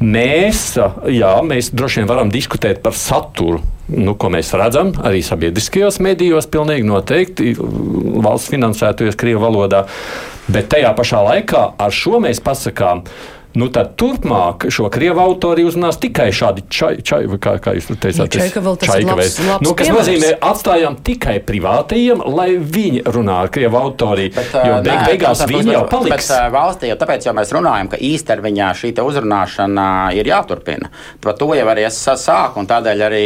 Mēs, 0.00 0.62
jā, 1.12 1.32
mēs 1.44 1.68
droši 1.76 2.00
vien 2.00 2.08
varam 2.08 2.30
diskutēt 2.32 2.80
par 2.84 2.94
saturu, 2.96 3.58
nu, 3.92 4.14
ko 4.16 4.30
mēs 4.32 4.54
redzam 4.56 4.94
arī 5.04 5.20
sabiedriskajos 5.24 6.00
medijos, 6.00 6.48
pilnīgi 6.48 6.88
noteikti 6.88 7.52
valsts 7.58 8.48
finansētajos 8.54 9.18
Krievijas 9.20 9.44
valodā. 9.44 9.82
Bet 10.50 10.70
tajā 10.72 10.94
pašā 10.96 11.20
laikā 11.26 11.66
ar 11.78 11.92
šo 11.94 12.22
mēs 12.24 12.40
pasakām, 12.42 13.04
ka 13.04 13.39
Nu, 13.58 13.66
tad 13.74 13.96
turpmāk 13.98 14.68
šo 14.70 14.86
krievu 14.92 15.18
autori 15.22 15.64
uzrunās 15.66 15.98
tikai 15.98 16.28
šādi 16.34 16.62
čai, 16.70 16.92
čai 17.02 17.24
kā, 17.42 17.56
kā 17.62 17.74
jūs 17.74 17.88
teicāt, 17.90 18.28
nu, 18.28 18.28
čaika 18.30 18.62
vēl 18.62 18.76
tas 18.78 18.92
čaika 18.92 19.16
labs, 19.16 19.38
labs 19.42 19.64
nu, 19.66 19.72
kas 19.74 19.88
piemērs. 19.88 20.10
nozīmē 20.10 20.30
atstājām 20.50 20.98
tikai 21.06 21.36
privātajiem, 21.48 22.22
lai 22.30 22.48
viņi 22.60 23.02
runā 23.10 23.40
ar 23.44 23.50
krievu 23.50 23.80
autoriju, 23.80 24.34
bet, 24.36 24.54
jo 24.54 24.76
beig, 24.84 24.90
nē, 24.92 25.08
beigās 25.08 25.42
viņi 25.50 25.74
jau 25.74 25.82
paliks. 25.90 26.30
Bet, 26.30 26.54
valstī 26.54 26.92
jau 26.92 26.98
tāpēc 27.00 27.26
jau 27.26 27.34
mēs 27.40 27.54
runājam, 27.56 27.90
ka 27.90 28.00
īstermiņā 28.10 28.68
šī 28.82 28.92
uzrunāšana 29.00 29.88
ir 30.18 30.30
jāturpina. 30.30 30.92
Par 31.24 31.34
to 31.40 31.50
jau 31.58 31.66
arī 31.72 31.88
es 31.88 31.98
sāku, 31.98 32.62
un 32.62 32.70
tādēļ 32.70 33.04
arī 33.08 33.24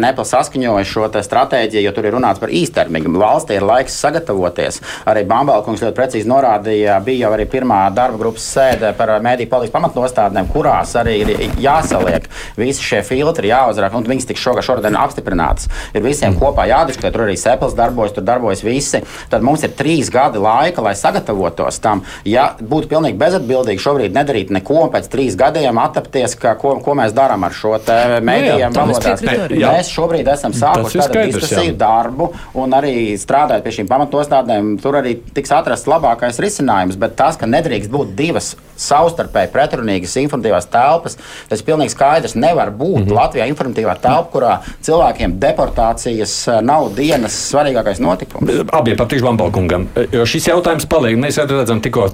Nepal 0.00 0.24
saskaņoja 0.28 0.88
šo 0.88 1.08
stratēģiju, 1.20 1.84
jo 1.84 1.92
tur 1.96 2.08
ir 2.08 2.16
runāts 2.16 2.40
par 2.40 2.52
īstermiņu. 2.54 3.12
Valstī 3.20 3.58
ir 3.58 3.66
laiks 3.66 3.98
sagatavoties. 4.00 4.80
Arī 5.10 5.26
Bambalkungs 5.28 5.82
ļoti 5.84 5.98
precīzi 5.98 6.30
norādīja, 6.30 7.00
bija 7.04 7.26
jau 7.26 7.34
arī 7.36 7.48
pirmā 7.50 7.82
darba 7.94 8.20
grupas 8.20 8.46
sēde 8.54 8.94
par 8.96 9.12
mediju 9.24 9.49
palīdz 9.50 9.74
pamatnostādnēm, 9.74 10.50
kurās 10.52 10.94
arī 11.00 11.16
ir 11.24 11.32
jāsaliek 11.60 12.28
visi 12.58 12.84
šie 12.84 13.02
filtri, 13.06 13.50
jāuzrāk, 13.50 13.94
un 13.96 14.06
viņas 14.08 14.28
tiks 14.30 14.44
šogad 14.44 14.66
šodien 14.66 14.98
apstiprinātas. 15.00 15.68
Ir 15.94 16.04
visiem 16.04 16.34
mm. 16.34 16.40
kopā 16.40 16.66
jādiskutē, 16.70 17.12
tur 17.14 17.26
arī 17.26 17.36
Sepels 17.40 17.76
darbojas, 17.78 18.14
tur 18.16 18.26
darbojas 18.26 18.64
visi. 18.66 19.02
Tad 19.32 19.44
mums 19.46 19.64
ir 19.66 19.74
trīs 19.76 20.10
gadi 20.12 20.40
laika, 20.42 20.82
lai 20.84 20.94
sagatavotos 20.98 21.80
tam. 21.82 22.04
Ja 22.28 22.50
būtu 22.60 22.90
pilnīgi 22.90 23.18
bezatbildīgi 23.20 23.82
šobrīd 23.82 24.16
nedarīt 24.16 24.52
neko, 24.54 24.84
un 24.86 24.94
pēc 24.94 25.10
trīs 25.12 25.38
gadiem 25.38 25.80
attapties, 25.82 26.36
ka, 26.40 26.54
ko, 26.60 26.76
ko 26.84 26.96
mēs 26.98 27.14
darām 27.16 27.46
ar 27.46 27.56
šo 27.56 27.76
mēdījiem 27.80 28.76
valodās. 28.76 29.24
Mēs 29.24 29.92
šobrīd 29.92 30.28
esam 30.30 30.54
sākuši 30.56 31.06
diskusiju, 31.16 31.76
darbu 31.80 32.30
un 32.60 32.76
arī 32.76 32.94
strādājot 33.20 33.64
pie 33.66 33.76
šīm 33.80 33.90
pamatostādēm. 33.90 34.74
Tur 34.82 35.00
arī 35.00 35.16
tiks 35.34 35.52
atrasts 35.54 35.88
labākais 35.90 36.40
risinājums, 36.42 36.98
bet 37.00 37.16
tas, 37.18 37.38
ka 37.40 37.48
nedrīkst 37.50 37.92
būt 37.92 38.14
divas 38.18 38.54
savstarpēji 38.80 39.39
pretrunīgas 39.48 40.16
informatīvās 40.20 40.68
telpas. 40.70 41.16
Tas 41.48 41.60
ir 41.60 41.66
pilnīgi 41.66 41.94
skaidrs. 41.94 42.34
Nevar 42.34 42.70
būt 42.70 43.04
mm 43.04 43.06
-hmm. 43.06 43.16
Latvijā 43.16 43.48
informatīvā 43.48 43.96
telpa, 44.00 44.28
kurā 44.32 44.58
cilvēkiem 44.82 45.38
deportācijas 45.38 46.48
eh, 46.48 46.60
nav 46.62 46.90
dienas 46.96 47.52
svarīgākais 47.52 48.00
notikums. 48.00 48.50
Abiem 48.72 48.96
patīk 48.96 49.22
Lambalkungam. 49.22 49.88
Jo 50.12 50.26
šis 50.26 50.48
jautājums 50.48 50.86
paliek. 50.86 51.18
Mēs 51.18 51.38
redzam 51.38 51.80
tikko 51.80 52.08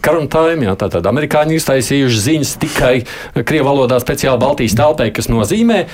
karantīnu, 0.00 0.68
jā, 0.68 0.76
tātad 0.76 1.06
amerikāņi 1.06 1.58
iztaisījuši 1.60 2.20
ziņas 2.20 2.56
tikai 2.62 2.94
krievu 3.44 3.68
valodā 3.70 4.00
speciāli 4.02 4.40
Baltijas 4.40 4.76
telpai, 4.78 5.10
kas 5.14 5.30
nozīmē, 5.32 5.84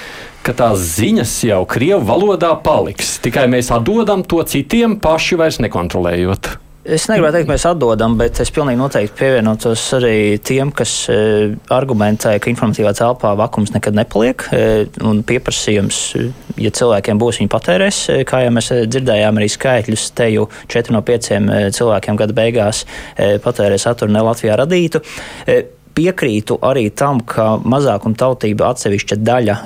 ka 0.42 0.54
tās 0.58 0.82
ziņas 0.98 1.36
jau 1.48 1.62
krievu 1.68 2.02
valodā 2.06 2.52
paliks. 2.64 3.16
Tikai 3.22 3.46
mēs 3.52 3.70
atdodam 3.74 4.24
to 4.26 4.42
citiem 4.42 4.98
paši 5.02 5.38
vairs 5.40 5.60
nekontrolējot. 5.62 6.56
Es 6.82 7.04
negribētu 7.06 7.36
teikt, 7.36 7.46
ka 7.46 7.52
mēs 7.52 7.64
atdodam, 7.68 8.16
bet 8.18 8.40
es 8.42 8.50
pilnīgi 8.50 8.80
noteikti 8.80 9.14
pievienotos 9.20 9.84
arī 10.00 10.40
tiem, 10.42 10.72
kas 10.74 10.90
e, 11.14 11.18
argumentē, 11.70 12.32
ka 12.42 12.50
informatīvā 12.50 12.90
telpā 12.98 13.30
vakums 13.38 13.70
nekad 13.70 13.94
nepaliek. 13.94 14.42
E, 14.50 14.62
un 15.06 15.20
pieprasījums, 15.26 16.00
ja 16.58 16.72
cilvēkiem 16.74 17.20
būs, 17.22 17.38
viņi 17.38 17.52
patērēs. 17.52 18.00
E, 18.10 18.16
kā 18.26 18.40
jau 18.42 18.50
mēs 18.56 18.72
dzirdējām, 18.90 19.38
arī 19.38 19.48
skaitļus 19.54 20.08
te 20.18 20.26
jau 20.32 20.48
4 20.74 20.96
no 20.96 21.04
5 21.06 21.30
cilvēkiem 21.78 22.18
gada 22.18 22.36
beigās 22.40 22.82
patērē 23.46 23.78
saturu 23.78 24.10
ne 24.10 24.26
Latvijā 24.26 24.58
radītu. 24.58 25.04
Piekrītu 25.94 26.58
arī 26.66 26.88
tam, 26.98 27.22
ka 27.22 27.60
mazākuma 27.62 28.18
tautība 28.18 28.72
atsevišķa 28.72 29.22
daļa 29.22 29.58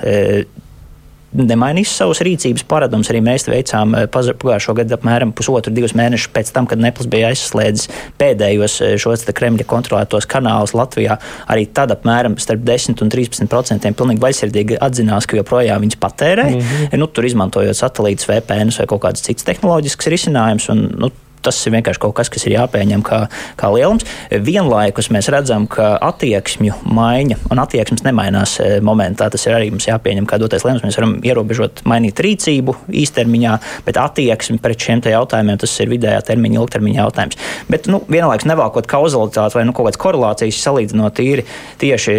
nemainīs 1.35 1.91
savus 1.91 2.21
rīcības 2.25 2.63
paradumus. 2.67 3.09
Arī 3.11 3.21
mēs 3.25 3.47
veicām 3.49 3.95
eh, 3.97 4.07
pagājušo 4.11 4.75
gadu 4.77 4.95
apmēram 4.97 5.33
pusotru, 5.35 5.73
divus 5.75 5.95
mēnešus 5.97 6.31
pēc 6.35 6.51
tam, 6.55 6.67
kad 6.69 6.81
Neplis 6.81 7.09
bija 7.11 7.31
aizslēdzis 7.33 7.91
pēdējos 8.19 8.79
eh, 8.85 8.95
šos 9.01 9.27
Kremļa 9.37 9.67
kontrolētos 9.67 10.29
kanālus 10.29 10.75
Latvijā. 10.77 11.19
Arī 11.51 11.67
tad 11.67 11.93
apmēram 11.95 12.37
starp 12.41 12.63
10 12.67 13.03
un 13.03 13.13
13 13.13 13.51
procentiem 13.51 13.97
pilnīgi 13.97 14.23
vaļsirdīgi 14.23 14.81
atzinās, 14.83 15.27
ka 15.27 15.39
joprojām 15.39 15.83
viņas 15.83 16.01
patērē, 16.01 16.49
mm 16.49 16.59
-hmm. 16.59 16.99
nu, 17.01 17.07
tur 17.11 17.27
izmantojot 17.27 17.77
satelītus, 17.77 18.29
VPN 18.29 18.73
vai 18.77 18.87
kaut 18.87 19.03
kādas 19.03 19.25
citas 19.25 19.47
tehnoloģiskas 19.47 20.13
risinājumus. 20.13 20.69
Nu, 20.97 21.11
tas 21.47 21.59
ir 21.65 21.75
vienkārši 21.77 22.03
kaut 22.03 22.15
kas, 22.17 22.31
kas 22.33 22.45
ir 22.47 22.57
jāpieņem 22.57 23.03
kā, 23.07 23.23
kā 23.59 23.71
lielums. 23.73 24.05
Vienlaikus 24.31 25.11
mēs 25.13 25.29
redzam, 25.33 25.67
ka 25.71 25.95
attieksmju 26.09 26.81
maiņa 26.83 27.39
un 27.51 27.63
attieksmes 27.63 28.03
nemainās 28.05 28.57
e, 28.63 28.69
momentā. 28.83 29.29
Tas 29.33 29.47
ir 29.47 29.55
arī 29.57 29.71
mums 29.73 29.87
jāpieņem 29.87 30.27
kā 30.29 30.39
dotais 30.41 30.65
lēmums. 30.67 30.85
Mēs 30.85 30.99
varam 30.99 31.17
ierobežot, 31.25 31.83
mainīt 31.87 32.19
rīcību 32.23 32.75
īstermiņā, 33.03 33.57
bet 33.87 33.99
attieksmi 34.01 34.59
pret 34.63 34.87
šiem 34.87 35.03
jautājumiem 35.07 35.59
tas 35.61 35.73
ir 35.83 35.91
vidējā 35.91 36.19
termiņa, 36.27 36.59
ilgtermiņa 36.61 36.99
jautājums. 36.99 37.37
Bet 37.71 37.87
nu, 37.91 38.01
vienlaikus 38.11 38.47
nevākot 38.49 38.89
kauzalitāti 38.89 39.59
vai 39.59 39.65
nu, 39.67 39.75
kaut 39.75 39.87
kādas 39.87 40.01
korelācijas 40.01 40.61
salīdzinot 40.65 41.15
tīri 41.17 41.45
tieši 41.81 42.15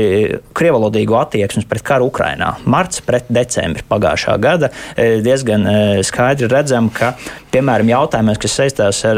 krievalodīgo 0.56 1.18
attieksmi 1.20 1.66
pret 1.68 1.84
karu 1.86 2.08
Ukrainā. 2.08 2.54
Marts 2.68 3.02
pret 3.04 3.28
decembri 3.32 3.84
pagājušā 3.88 4.38
gada 4.42 4.70
e, 4.94 5.18
diezgan 5.24 5.66
e, 5.68 5.76
skaidri 6.06 6.48
redzam, 6.52 6.88
ka 6.94 7.14
piemēram 7.52 7.92
jautājumos, 7.92 8.40
kas 8.42 8.56
saistās 8.60 9.02
ar 9.08 9.17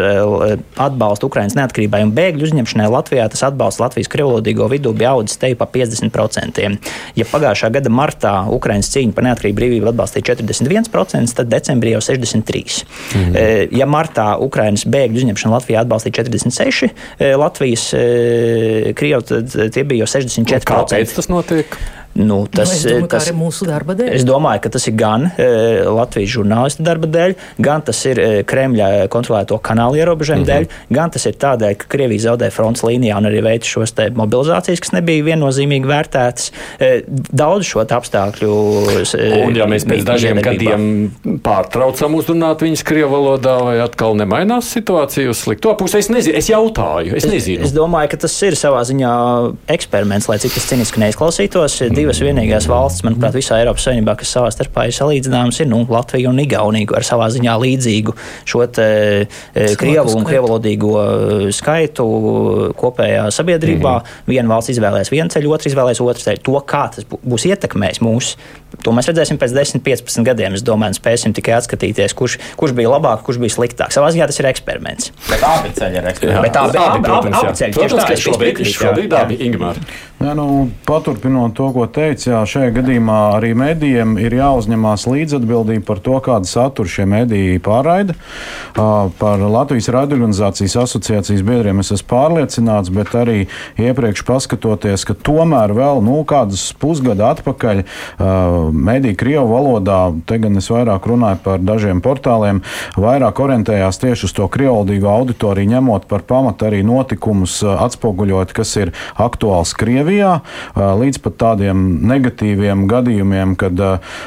atbalstu 0.81 1.29
Ukraiņas 1.31 1.57
neatkarībai 1.59 2.03
un 2.07 2.13
bēgļu 2.17 2.49
uzņemšanai 2.49 2.89
Latvijā, 2.93 3.27
tas 3.33 3.45
atbalsts 3.51 3.83
Latvijas 3.83 4.11
krievalodīgo 4.13 4.69
vidū 4.73 4.93
bija 4.97 5.15
audzis 5.17 5.41
te 5.41 5.53
pa 5.59 5.69
50%. 5.71 6.67
Ja 7.19 7.27
pagājušā 7.31 7.71
gada 7.75 7.93
martā 7.93 8.35
Ukraiņas 8.55 8.91
cīņa 8.95 9.17
par 9.17 9.27
neatkarību 9.29 9.61
brīvību 9.61 9.91
atbalstīja 9.93 10.35
41%, 10.35 11.37
tad 11.37 11.53
decembrī 11.53 11.95
jau 11.97 12.03
63%. 12.05 12.85
Mhm. 13.15 13.39
Ja 13.77 13.87
martā 13.91 14.33
Ukraiņas 14.41 14.87
bēgļu 14.91 15.25
uzņemšana 15.25 15.57
Latvijā 15.59 15.85
atbalstīja 15.85 16.21
46%, 16.23 16.91
Latvijas 17.41 17.89
krievu, 18.99 19.25
tad 19.27 19.57
tie 19.75 19.85
bija 19.85 20.05
jau 20.05 20.13
64%. 20.17 20.61
Un 20.61 20.71
kāpēc 20.71 21.17
tas 21.17 21.31
notiek? 21.33 21.81
Nu, 22.15 22.47
tas, 22.51 22.69
nu, 22.69 22.75
es 22.75 22.85
domāju, 22.85 23.09
tas 23.13 23.29
ir 23.31 23.37
mūsu 23.39 23.67
darba 23.69 23.95
dēļ. 23.95 24.11
Es 24.19 24.25
domāju, 24.27 24.65
ka 24.65 24.73
tas 24.75 24.87
ir 24.91 24.95
gan 24.99 25.29
e, 25.31 25.45
Latvijas 25.87 26.33
žurnālistu 26.35 26.83
darba 26.85 27.07
dēļ, 27.07 27.35
gan 27.63 27.85
tas 27.87 28.01
ir 28.11 28.19
e, 28.19 28.29
Kremļa 28.51 28.89
kontrolēto 29.13 29.61
kanālu 29.63 30.01
ierobežojumu 30.01 30.43
mm 30.43 30.49
-hmm. 30.49 30.67
dēļ, 30.67 30.97
gan 30.99 31.15
tas 31.15 31.27
ir 31.31 31.39
tādēļ, 31.39 31.77
ka 31.79 31.91
Krievija 31.95 32.25
zaudēja 32.27 32.55
fronts 32.55 32.83
līnijā 32.83 33.19
un 33.21 33.29
arī 33.31 33.45
veica 33.47 33.71
šos 33.71 33.95
mobilizācijas, 34.19 34.83
kas 34.83 34.95
nebija 34.97 35.25
viennozīmīgi 35.31 35.87
vērtētas. 35.87 36.51
E, 36.81 36.91
daudz 37.07 37.71
šo 37.71 37.85
apstākļu. 37.87 38.51
E, 39.15 39.31
un, 39.47 39.55
ja 39.57 39.71
mēs 39.71 39.87
pēc 39.87 40.03
dažiem 40.11 40.43
gadiem 40.43 40.83
pārtraucam 41.47 42.19
uzrunāt 42.19 42.67
viņus 42.67 42.85
Krievu 42.91 43.15
valodā, 43.15 43.55
vai 43.65 43.79
atkal 43.85 44.19
nemainās 44.19 44.73
situācija 44.75 45.31
uz 45.31 45.45
slikto 45.47 45.77
pusi, 45.79 46.03
es 46.03 46.11
nezinu, 46.11 46.37
es 46.43 46.51
jautāju, 46.51 47.15
es 47.17 47.29
nezinu. 47.31 47.63
Es, 47.63 47.71
es 47.71 47.77
domāju, 47.77 48.13
ka 48.13 48.23
tas 48.27 48.35
ir 48.43 48.59
savā 48.59 48.83
ziņā 48.89 49.15
eksperiments, 49.71 50.29
lai 50.31 50.41
cik 50.43 50.59
tas 50.59 50.69
ciniski 50.75 51.07
neizklausītos. 51.07 51.81
Mm 51.87 52.00
divas 52.01 52.21
vienīgās 52.25 52.67
valstis, 52.71 53.05
manuprāt, 53.07 53.37
visā 53.37 53.59
Eiropas 53.61 53.85
Savienībā, 53.87 54.17
kas 54.21 54.33
savā 54.35 54.51
starpā 54.55 54.87
ir 54.89 54.97
salīdzināmas, 54.97 55.61
ir 55.63 55.69
nu, 55.71 55.83
Latvija 55.91 56.31
un 56.33 56.41
Igaunija 56.43 56.97
ar 56.97 57.07
savā 57.07 57.29
ziņā 57.33 57.57
līdzīgu 57.61 58.15
šo 58.49 58.65
te, 58.75 58.89
e, 59.55 59.67
krievu 59.81 60.17
un 60.19 60.27
krievalodīgo 60.29 60.93
e, 61.01 61.53
skaitu 61.57 62.07
kopējā 62.81 63.29
sabiedrībā. 63.35 63.95
Mm 63.99 64.07
-hmm. 64.07 64.33
Viena 64.33 64.55
valsts 64.55 64.75
izvēlēs 64.77 65.13
vienu 65.13 65.31
ceļu, 65.33 65.55
otra 65.55 65.71
izvēlēs 65.71 66.03
otru 66.05 66.27
ceļu. 66.27 66.43
To, 66.49 66.57
kā 66.67 66.87
tas 66.95 67.07
būs 67.07 67.47
ietekmējis 67.51 68.03
mūsu, 68.05 68.37
to 68.85 68.95
mēs 68.97 69.11
redzēsim 69.11 69.39
pēc 69.41 69.55
10, 69.57 69.83
15 69.85 70.27
gadiem. 70.27 70.55
Es 70.55 70.65
domāju, 70.67 70.99
spēsim 70.99 71.35
tikai 71.37 71.57
atskatīties, 71.59 72.15
kurš, 72.15 72.39
kurš 72.57 72.77
bija 72.79 72.93
labāk, 72.95 73.25
kurš 73.27 73.41
bija 73.43 73.57
sliktāk. 73.57 73.95
Savā 73.95 74.13
ziņā 74.15 74.31
tas 74.31 74.41
ir 74.41 74.51
eksperiments. 74.51 75.13
Bet 75.29 75.43
abi 75.47 75.75
ceļi 75.79 76.01
ir 76.01 76.13
eksperiments. 76.13 76.47
Bet 76.49 76.57
abi, 76.57 76.79
abi, 76.79 76.99
abi, 76.99 77.11
abi, 77.19 77.35
abi 77.41 77.59
ceļi. 77.63 77.77
Protams, 77.79 78.05
ka 78.05 78.21
šobrīd, 78.27 78.63
šobrīd 78.77 79.19
abi, 79.21 79.41
Ingmār. 79.51 79.83
Jā, 80.21 80.35
nu, 80.37 80.69
paturpinot 80.85 81.55
to, 81.57 81.71
ko 81.73 81.87
teica, 81.89 82.27
jā, 82.29 82.39
šajā 82.45 82.75
gadījumā 82.77 83.15
arī 83.39 83.55
medijiem 83.57 84.19
ir 84.21 84.35
jāuzņemās 84.37 85.07
līdzatbildība 85.09 85.87
par 85.89 86.03
to, 86.05 86.19
kādu 86.21 86.45
saturu 86.45 86.91
šie 86.93 87.07
mediji 87.09 87.57
pārraida. 87.65 88.13
Par 88.77 89.41
Latvijas 89.41 89.89
radioorganizācijas 89.97 90.77
asociācijas 90.83 91.41
biedriem 91.41 91.81
es 91.81 91.95
esmu 91.97 92.11
pārliecināts, 92.11 92.93
bet 92.93 93.15
arī 93.17 93.39
iepriekš 93.81 94.25
paskatoties, 94.29 95.07
ka 95.09 95.17
tomēr 95.17 95.73
vēl 95.79 96.03
nu, 96.05 96.19
kādus 96.29 96.67
pusgadu 96.77 97.25
atpakaļ 97.31 97.81
mediji 98.77 99.17
Krievu 99.25 99.49
valodā, 99.55 100.03
te 100.29 100.37
gan 100.45 100.61
es 100.61 100.69
vairāk 100.69 101.09
runāju 101.09 101.41
par 101.49 101.65
dažiem 101.65 102.05
portāliem, 102.05 102.61
vairāk 103.01 103.41
orientējās 103.41 104.03
tieši 104.05 104.29
uz 104.29 104.37
to 104.37 104.53
krievaldīgo 104.53 105.09
auditoriju, 105.17 105.73
ņemot 105.79 106.05
par 106.13 106.29
pamatu 106.29 106.69
arī 106.69 106.85
notikumus 106.85 107.63
atspoguļot, 107.73 108.53
kas 108.61 108.77
ir 108.85 108.93
aktuāls 109.17 109.73
Krievijā. 109.81 110.10
Krievijā, 110.11 110.41
līdz 110.75 111.21
pat 111.23 111.37
tādiem 111.39 111.83
negatīviem 112.11 112.89
gadījumiem, 112.91 113.55
kad 113.55 113.79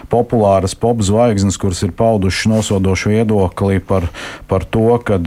populāras 0.07 0.77
popzvaigznes, 0.79 1.59
kuras 1.59 1.83
ir 1.83 1.91
paudušas 1.97 2.47
nosodošu 2.47 3.11
viedokli 3.11 3.81
par, 3.83 4.07
par 4.47 4.63
to, 4.63 4.95
ka 5.03 5.19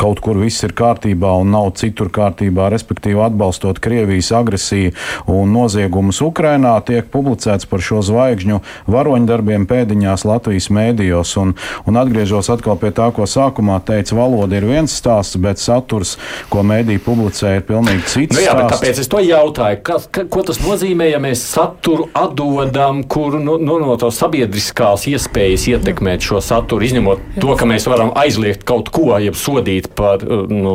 kaut 0.00 0.22
kur 0.24 0.38
viss 0.40 0.64
ir 0.64 0.72
kārtībā 0.76 1.34
un 1.42 1.52
nav 1.52 1.72
citur 1.80 2.08
kārtībā, 2.14 2.70
respektīvi 2.72 3.20
atbalstot 3.26 3.80
Krievijas 3.84 4.30
agresiju 4.36 4.94
un 5.30 5.52
noziegumus 5.52 6.22
Ukrainā, 6.24 6.72
tiek 6.86 7.08
publicēts 7.12 7.68
par 7.68 7.84
šo 7.84 8.00
zvaigžņu 8.06 8.60
varoņdarbiem 8.90 9.66
pēdiņās 9.70 10.24
Latvijas 10.28 10.70
mēdījos. 10.72 11.34
Un, 11.42 11.54
un 11.88 12.00
atgriežos 12.00 12.48
atkal 12.52 12.78
pie 12.80 12.92
tā, 12.96 13.10
ko 13.16 13.28
sākumā 13.28 13.80
teica, 13.86 14.16
valoda 14.16 14.56
ir 14.56 14.68
viens 14.68 14.94
stāsts, 14.96 15.38
bet 15.40 15.60
saturs, 15.60 16.16
ko 16.52 16.64
mēdī 16.66 16.96
publicē, 17.02 17.58
ir 17.58 17.66
pilnīgi 17.68 18.06
cits. 18.08 18.38
Nu 18.38 18.44
jā. 18.44 18.56
Tāpēc 18.70 19.02
es 19.02 19.10
to 19.10 19.20
jautāju, 19.24 19.80
kas, 19.84 20.06
ka, 20.12 20.24
ko 20.30 20.44
tas 20.46 20.60
nozīmē, 20.62 21.10
ja 21.10 21.20
mēs 21.22 21.42
saturu 21.50 22.08
atdodam, 22.16 23.02
kur 23.10 23.36
nu, 23.40 23.58
nu, 23.60 23.78
no 23.82 23.96
to 24.00 24.10
sabiedriskās 24.14 25.06
iespējas 25.10 25.66
ietekmēt 25.74 26.24
šo 26.24 26.42
saturu, 26.44 26.86
izņemot 26.88 27.40
to, 27.40 27.52
ka 27.58 27.68
mēs 27.68 27.88
varam 27.90 28.12
aizliegt 28.20 28.64
kaut 28.68 28.92
ko, 28.94 29.12
jeb 29.20 29.38
sodīt 29.38 29.89
par 29.98 30.24
uh, 30.24 30.46
nu, 30.50 30.74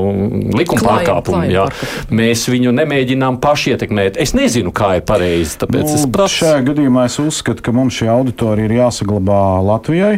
likuma 0.56 0.84
pārkāpumu. 0.86 1.44
Jā. 1.52 1.66
Mēs 2.14 2.46
viņu 2.52 2.74
nemēģinām 2.76 3.40
paši 3.44 3.76
ietekmēt. 3.76 4.20
Es 4.22 4.36
nezinu, 4.38 4.74
kā 4.76 4.96
ir 5.00 5.06
pareizi. 5.08 5.60
Tāpēc 5.64 5.88
nu, 5.88 5.98
es 5.98 6.06
prasu. 6.12 6.44
Šajā 6.44 6.64
gadījumā 6.70 7.08
es 7.10 7.20
uzskatu, 7.24 7.66
ka 7.66 7.76
mums 7.76 7.98
šī 8.00 8.10
auditorija 8.14 8.70
ir 8.70 8.80
jāsaglabā 8.82 9.42
Latvijai. 9.66 10.16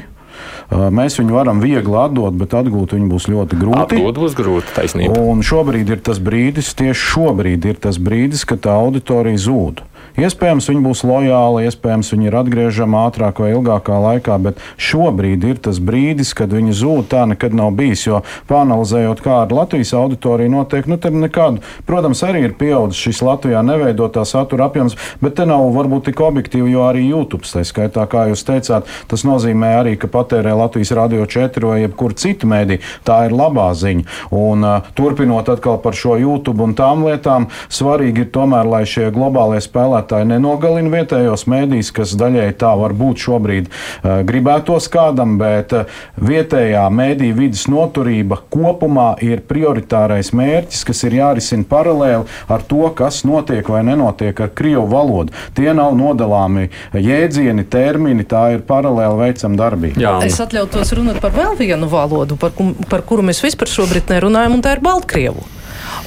Uh, 0.67 0.87
mēs 0.93 1.17
viņu 1.17 1.33
varam 1.33 1.61
viegli 1.63 1.97
atdot, 1.97 2.35
bet 2.37 2.53
atgūt 2.57 2.93
viņu 2.97 3.09
būs 3.09 3.29
ļoti 3.31 3.57
grūti. 3.57 3.83
Atgūt 3.97 4.21
būs 4.21 4.37
grūti, 4.37 4.73
taisnība. 4.75 5.21
Un 5.31 5.41
šobrīd 5.45 5.93
ir 5.95 6.01
tas 6.05 6.21
brīdis, 6.23 6.73
tieši 6.77 7.11
šobrīd 7.13 7.69
ir 7.71 7.79
tas 7.87 7.97
brīdis, 8.01 8.45
kad 8.49 8.61
tā 8.67 8.75
auditorija 8.77 9.41
zūd. 9.47 9.85
Iespējams, 10.17 10.65
viņi 10.71 10.79
būs 10.81 11.03
lojāli, 11.05 11.67
iespējams, 11.69 12.07
viņi 12.15 12.25
ir 12.25 12.35
atgriežami 12.39 12.97
ātrāk 12.97 13.37
vai 13.37 13.51
ilgākā 13.51 13.99
laikā, 14.01 14.39
bet 14.41 14.61
šobrīd 14.81 15.43
ir 15.45 15.59
tas 15.61 15.77
brīdis, 15.77 16.31
kad 16.33 16.55
viņi 16.55 16.73
zūd. 16.73 17.03
Tā 17.11 17.27
nekad 17.29 17.53
nav 17.53 17.75
bijis. 17.77 18.07
Jo 18.07 18.23
panalizējot, 18.49 19.21
kā 19.21 19.35
ar 19.43 19.53
Latvijas 19.53 19.93
auditoriju 19.93 20.49
notiek, 20.55 20.89
nu, 20.89 20.97
tad 20.97 21.13
nekādu, 21.13 21.61
protams, 21.85 22.23
arī 22.25 22.47
ir 22.47 22.55
pieaudzis 22.57 23.03
šis 23.05 23.21
Latvijā 23.27 23.61
neveidotā 23.61 24.23
satura 24.25 24.65
apjoms, 24.71 24.95
bet 25.21 25.35
te 25.37 25.45
nav 25.45 25.67
varbūt 25.75 26.07
tik 26.09 26.23
objektīvi, 26.25 26.73
jo 26.73 26.87
arī 26.87 27.05
YouTube, 27.11 27.45
tā 27.45 27.61
skaitā, 27.61 28.07
kā 28.09 28.25
jūs 28.31 28.41
teicāt, 28.49 28.89
tas 29.13 29.21
nozīmē 29.27 29.75
arī, 29.83 29.93
ka 30.01 30.09
patērē 30.09 30.57
Latvijas 30.57 30.95
radio 30.97 31.29
4 31.29 31.61
vai 31.69 31.77
jebkur 31.83 32.17
citu 32.17 32.49
mēdī. 32.49 32.79
Tā 33.05 33.19
ir 33.29 33.37
labā 33.37 33.69
ziņa. 33.77 34.09
Un, 34.33 34.65
uh, 34.65 34.91
turpinot 34.97 35.53
atkal 35.53 35.77
par 35.85 35.93
šo 35.93 36.17
YouTube 36.17 36.65
un 36.65 36.73
tām 36.73 37.05
lietām, 37.05 37.51
svarīgi 37.69 38.25
ir 38.25 38.33
tomēr, 38.33 38.65
lai 38.65 38.81
šie 38.89 39.11
globālie 39.13 39.61
spēlētāji 39.61 40.06
spēlētāji 40.07 40.27
nenogalina 40.31 40.89
vietējos 40.91 41.45
mēdīs, 41.47 41.91
kas 41.91 42.15
daļēji 42.17 42.57
tā 42.59 42.75
var 42.77 42.93
būt 42.93 43.19
šobrīd 43.19 43.67
uh, 43.67 44.23
gribētos 44.23 44.87
kādam, 44.89 45.37
bet 45.37 45.73
uh, 45.73 45.85
vietējā 46.17 46.87
mēdī 46.89 47.33
vidas 47.35 47.67
noturība 47.67 48.39
kopumā 48.49 49.17
ir 49.21 49.41
prioritārais 49.47 50.31
mērķis, 50.33 50.85
kas 50.87 51.03
ir 51.03 51.17
jārisina 51.19 51.67
paralēli 51.67 52.25
ar 52.47 52.63
to, 52.63 52.87
kas 52.95 53.23
notiek 53.25 53.67
vai 53.67 53.83
nenotiek 53.83 54.39
ar 54.39 54.53
krievu 54.53 54.87
valodu. 54.87 55.33
Tie 55.53 55.73
nav 55.73 55.95
nodalāmi 55.97 56.69
jēdzieni, 56.93 57.67
termini, 57.67 58.23
tā 58.23 58.53
ir 58.55 58.63
paralēli 58.67 59.19
veicama 59.25 59.59
darbība. 59.59 60.01
Jā. 60.01 60.15
Es 60.25 60.39
atļautos 60.39 60.95
runāt 60.97 61.21
par 61.21 61.35
vēl 61.35 61.57
vienu 61.59 61.89
valodu, 61.91 62.39
par, 62.39 62.55
par 62.89 63.03
kuru 63.07 63.27
mēs 63.27 63.43
vispār 63.43 63.69
šobrīd 63.71 64.11
nerunājam, 64.13 64.57
un 64.57 64.65
tā 64.65 64.77
ir 64.77 64.83
Baltkrievu. 64.85 65.56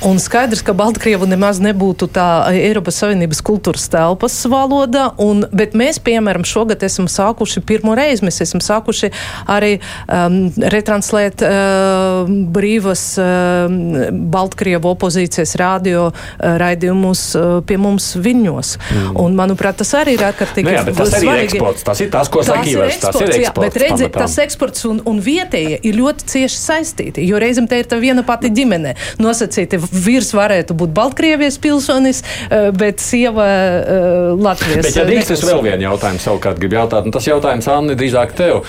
Un 0.06 0.18
skaidrs, 0.22 0.62
ka 0.64 0.72
Baltkrievu 0.76 1.26
nemaz 1.28 1.60
nebūtu 1.62 2.08
tā 2.12 2.26
Eiropas 2.54 3.00
Savienības 3.02 3.42
kultūras 3.44 3.88
telpas 3.92 4.36
valoda, 4.48 5.10
un, 5.20 5.44
bet 5.52 5.74
mēs, 5.78 6.00
piemēram, 6.04 6.44
šogad 6.48 6.82
esam 6.86 7.08
sākuši 7.10 7.62
pirmo 7.66 7.94
reizi, 7.98 8.24
mēs 8.26 8.40
esam 8.44 8.62
sākuši 8.64 9.10
arī 9.50 9.74
um, 10.06 10.38
retranslēt 10.72 11.44
uh, 11.44 12.30
brīvas 12.54 13.04
uh, 13.20 14.08
Baltkrievu 14.32 14.92
opozīcijas 14.94 15.56
radio 15.60 16.06
uh, 16.08 16.14
raidījumus 16.60 17.24
uh, 17.36 17.50
pie 17.66 17.80
mums 17.80 18.12
viņos. 18.20 18.76
Mm. 18.80 19.18
Un, 19.20 19.36
manuprāt, 19.38 19.80
tas 19.82 19.92
arī 19.98 20.16
ir 20.16 20.24
ārkārtīgi 20.30 20.68
nu 20.68 20.76
jā, 20.76 20.84
tas 20.88 21.12
svarīgi. 21.16 21.36
Ir 21.36 21.44
eksports, 21.48 21.86
tas 21.90 22.04
ir 22.04 22.12
tas, 22.14 22.32
ko 22.32 22.44
saka 22.46 22.64
Ivars. 22.68 23.00
Tas 23.02 23.20
ir 23.20 23.34
eksports. 23.34 23.44
Jā, 23.44 23.54
bet 23.58 23.80
redzi, 23.84 24.10
tas 24.16 24.38
eksports 24.46 24.88
un, 24.88 25.02
un 25.08 25.20
vietējie 25.24 25.80
ir 25.90 26.00
ļoti 26.00 26.30
cieši 26.34 26.60
saistīti, 26.60 27.26
jo 27.28 27.40
reizēm 27.42 27.68
te 27.70 27.80
ir 27.82 27.90
tā 27.90 28.00
viena 28.00 28.24
pati 28.26 28.52
ģimene 28.54 28.96
nosacīti 29.20 29.79
vīrs 29.88 30.32
varētu 30.36 30.76
būt 30.78 30.94
Baltkrievijas 30.96 31.58
pilsonis, 31.62 32.22
eh, 32.48 32.70
bet 32.76 33.02
sieva 33.02 33.48
uh, 33.48 34.38
Latvijas. 34.40 34.86
Bet, 34.86 34.96
ja 34.96 35.08
drīkst, 35.08 35.34
es 35.36 35.44
vēl 35.46 35.62
vienu 35.64 35.88
jautājumu 35.90 36.22
savukārt 36.22 36.60
gribu 36.62 36.78
jautāt, 36.80 37.08
un 37.08 37.14
tas 37.14 37.28
jautājums, 37.28 37.68
Anni, 37.70 37.98
drīzāk 37.98 38.34
tev. 38.38 38.64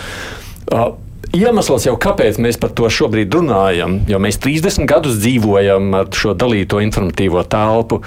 Uh, 0.72 0.92
iemesls 1.36 1.88
jau, 1.88 1.96
kāpēc 2.00 2.40
mēs 2.44 2.60
par 2.62 2.74
to 2.76 2.90
šobrīd 2.92 3.34
runājam, 3.36 4.02
jo 4.10 4.20
mēs 4.24 4.40
30 4.44 4.88
gadus 4.90 5.20
dzīvojam 5.22 5.92
ar 6.02 6.12
šo 6.16 6.36
dalīto 6.38 6.82
informatīvo 6.84 7.44
telpu. 7.52 8.02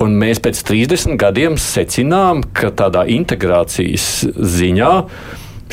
Un 0.00 0.14
mēs 0.16 0.40
pēc 0.40 0.62
30 0.64 1.18
gadiem 1.20 1.58
secinām, 1.60 2.40
ka 2.56 2.70
tādā 2.72 3.04
integrācijas 3.12 4.06
ziņā 4.32 4.92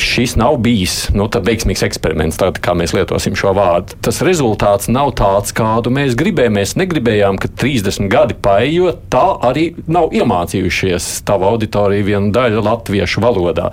šis 0.02 0.36
nav 0.38 0.58
bijis 0.64 1.08
nu, 1.16 1.26
veiksmīgs 1.28 1.84
eksperiments, 1.86 2.38
tād, 2.40 2.60
kā 2.62 2.74
mēs 2.78 2.94
lietosim 2.96 3.36
šo 3.38 3.52
vārdu. 3.56 3.98
Tas 4.04 4.20
rezultāts 4.26 4.90
nav 4.92 5.12
tāds, 5.18 5.54
kādu 5.56 5.92
mēs 5.94 6.16
gribējām. 6.18 6.56
Mēs 6.58 6.76
negribējām, 6.80 7.38
ka 7.42 7.50
30 7.60 8.08
gadi 8.12 8.36
paiet, 8.42 9.02
tā 9.12 9.26
arī 9.48 9.70
nav 9.90 10.14
iemācījušies 10.16 11.10
tava 11.28 11.52
auditorija 11.52 12.06
viena 12.06 12.32
daļa 12.34 12.64
latviešu 12.70 13.22
valodā. 13.24 13.72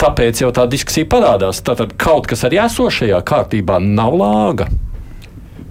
Tāpēc 0.00 0.40
jau 0.40 0.48
tā 0.56 0.64
diskusija 0.70 1.08
parādās. 1.10 1.60
Tātad 1.66 1.92
kaut 2.00 2.30
kas 2.30 2.46
arī 2.48 2.62
esošajā 2.64 3.20
kārtībā 3.28 3.76
nav 3.84 4.16
lāga. 4.16 4.70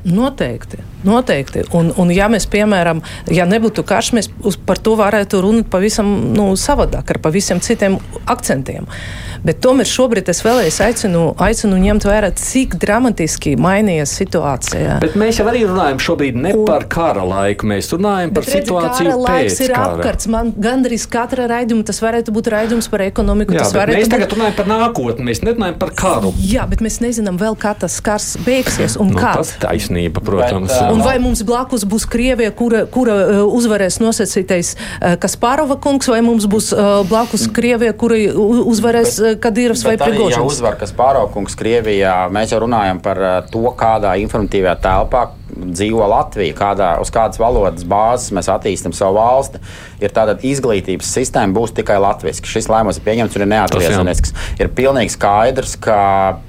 Noteikti. 0.06 0.84
Noteikti. 1.08 1.64
Un, 1.76 1.94
un 2.00 2.12
ja 2.12 2.28
mēs, 2.32 2.48
piemēram, 2.52 3.02
ja 3.32 3.48
nebūtu 3.50 3.86
karš, 3.88 4.12
mēs 4.18 4.30
par 4.68 4.82
to 4.84 4.98
varētu 5.00 5.42
runāt 5.46 5.70
pavisam 5.72 6.10
nu, 6.36 6.52
savādāk, 6.60 7.16
ar 7.16 7.22
pavisam 7.24 7.62
citiem 7.64 8.00
akcentiem. 8.30 8.88
Bet 9.40 9.62
tomēr 9.64 9.88
šobrīd 9.88 10.28
es 10.32 10.42
vēlreiz 10.44 10.82
aicinu, 10.84 11.30
aicinu 11.40 11.78
ņemt 11.80 12.04
vērā, 12.10 12.34
cik 12.36 12.76
dramatiski 12.82 13.54
mainījies 13.60 14.12
situācija. 14.20 14.98
Bet 15.00 15.16
mēs 15.20 15.40
jau 15.40 15.46
arī 15.48 15.62
runājam 15.64 16.02
šobrīd 16.04 16.40
ne 16.44 16.52
un, 16.58 16.66
par 16.68 16.84
kara 16.92 17.24
laiku, 17.24 17.70
mēs 17.72 17.88
runājam 17.94 18.34
par 18.36 18.44
redzi, 18.44 18.58
situāciju 18.58 19.14
kara 19.14 19.38
pēc 19.40 19.62
ir 19.64 19.72
kara. 19.72 19.94
apkarts. 19.96 20.28
Man 20.34 20.52
gandrīz 20.60 21.06
katra 21.12 21.48
raidījuma 21.52 21.88
tas 21.88 22.02
varētu 22.04 22.36
būt 22.36 22.52
raidījums 22.52 22.92
par 22.92 23.06
ekonomiku. 23.06 23.56
Jā, 23.56 23.70
mēs 23.88 24.12
tagad 24.12 24.28
būt... 24.28 24.36
runājam 24.36 24.58
par 24.60 24.70
nākotni, 24.74 25.28
mēs 25.32 25.44
nerunājam 25.46 25.80
par 25.86 25.96
karu. 26.04 26.34
Jā, 26.44 26.68
bet 26.68 26.84
mēs 26.84 27.00
nezinām 27.04 27.40
vēl, 27.40 27.56
kā 27.60 27.72
tas 27.80 27.96
kars 28.04 28.34
beigsies 28.44 29.00
un 29.00 29.14
nu, 29.14 29.22
kā. 29.24 29.38
Tas 29.40 29.56
taisnība, 29.64 30.20
protams. 30.26 30.68
Bet, 30.68 30.84
uh, 30.84 30.89
un 30.94 31.04
vai 31.06 31.18
mums 31.22 31.44
blakus 31.48 31.86
būs 31.90 32.08
Krievija, 32.10 32.52
kura, 32.56 32.84
kura 32.92 33.16
uh, 33.24 33.42
uzvarēs 33.58 34.00
nosacītais 34.04 34.76
uh, 34.76 35.16
Kasparova 35.22 35.80
kungs, 35.82 36.10
vai 36.12 36.22
mums 36.26 36.48
būs 36.50 36.72
uh, 36.76 37.02
blakus 37.10 37.48
Krievija, 37.54 37.96
kura 37.98 38.20
uzvarēs 38.36 39.20
bet, 39.24 39.42
Kadīrovs 39.44 39.86
vai 39.88 39.98
Prigožins. 40.02 40.40
Ja 40.40 40.46
uzvar, 40.46 40.80
kas 40.80 40.94
pāraukungs 40.96 41.58
Krievijā, 41.60 42.16
mēs 42.34 42.54
jau 42.54 42.64
runājam 42.66 43.02
par 43.04 43.22
to, 43.52 43.66
kādā 43.80 44.16
informatīvajā 44.24 44.80
telpā 44.84 45.28
dzīvo 45.74 46.08
Latvija, 46.10 46.56
kādā, 46.58 46.90
uz 47.04 47.12
kādas 47.14 47.40
valodas 47.42 47.86
bāzes 47.88 48.34
mēs 48.36 48.50
attīstam 48.52 48.96
savu 48.96 49.20
valsti. 49.20 49.62
Ir 50.00 50.14
tāda 50.16 50.38
izglītības 50.48 51.10
sistēma, 51.12 51.52
būs 51.56 51.74
tikai 51.76 51.98
latviešu. 52.00 52.46
Šis 52.48 52.70
lēmums 52.72 53.00
ir 53.00 53.06
pieņemts 53.06 53.36
un 53.36 53.44
ir 53.44 53.50
neatgriezenisks. 53.52 54.34
Ir 54.62 54.72
pilnīgi 54.76 55.12
skaidrs, 55.16 55.76
ka 55.84 56.00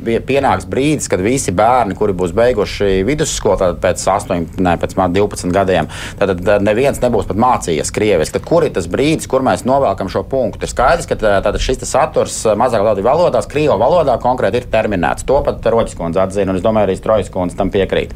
pienāks 0.00 0.68
brīdis, 0.70 1.10
kad 1.10 1.22
visi 1.24 1.54
bērni, 1.56 1.96
kuri 1.98 2.14
būs 2.16 2.34
beiguši 2.36 3.00
vidusskolu, 3.08 3.58
tad 3.60 3.80
pēc 3.82 4.04
8, 4.06 4.60
ne, 4.62 4.76
pēc 4.80 4.94
12 4.94 5.54
gadiem, 5.54 5.90
tad 6.20 6.44
neviens 6.62 7.02
nebūs 7.02 7.26
pat 7.26 7.40
mācījies 7.42 7.90
krieviski. 7.94 8.38
Tad 8.38 8.46
kur 8.46 8.66
ir 8.66 8.74
tas 8.76 8.86
brīdis, 8.90 9.26
kur 9.30 9.42
mēs 9.46 9.66
novelkam 9.66 10.10
šo 10.12 10.22
punktu? 10.30 10.64
Ir 10.64 10.70
skaidrs, 10.72 11.10
ka 11.10 11.18
tātad 11.18 11.58
šis 11.58 11.82
saturs 11.90 12.38
mazāk 12.58 12.84
valodī 12.86 13.04
valodās, 13.04 13.48
krievu 13.50 13.78
valodā 13.80 14.16
konkrēti 14.22 14.62
ir 14.62 14.70
terminēts. 14.70 15.26
To 15.28 15.40
pat 15.46 15.66
Roģis 15.74 15.98
kundze 15.98 16.22
atzina, 16.22 16.52
un 16.52 16.60
es 16.60 16.64
domāju, 16.64 16.88
arī 16.88 16.98
Strojas 16.98 17.32
kundze 17.32 17.58
tam 17.58 17.72
piekrīt. 17.74 18.14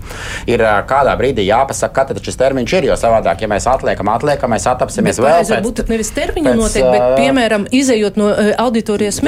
Ir 0.50 0.62
kādā 0.88 1.14
brīdī 1.18 1.46
jāpasaka, 1.48 2.06
kad 2.10 2.22
šis 2.24 2.38
termiņš 2.40 2.76
ir. 2.78 2.88
Jo 2.90 2.98
savādāk, 3.00 3.44
ja 3.44 3.50
mēs 3.50 3.66
atliekam, 3.70 4.10
atliekam, 4.12 4.52
mēs 4.54 4.66
attapsimies 4.70 5.20
vēl. 5.22 5.40
Tas 5.44 5.52
varbūt 5.56 5.84
nevis 5.92 6.12
termiņu 6.16 6.54
noteikti, 6.58 6.90
bet, 6.90 7.06
piemēram, 7.18 7.66
izējot 7.74 8.18
no 8.20 8.30
auditorijas 8.64 9.20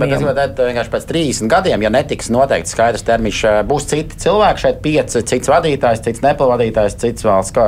bet, 0.00 0.10
bet, 0.10 0.24
bet 0.38 0.62
vienkārši 0.68 0.92
pēc 0.94 1.08
30 1.10 1.52
gadiem, 1.52 1.84
ja 1.84 1.92
netiks 1.92 2.30
noteikts 2.34 2.74
skaidrs 2.74 3.06
termiņš, 3.06 3.42
būs 3.68 3.88
citi 3.90 4.18
cilvēki 4.24 4.64
šeit, 4.64 4.80
pieci, 4.84 5.22
cits 5.30 5.50
vadītājs, 5.52 6.02
cits 6.04 6.24
nepilnvadītājs, 6.24 6.98
cits 7.00 7.26
valsts 7.26 7.58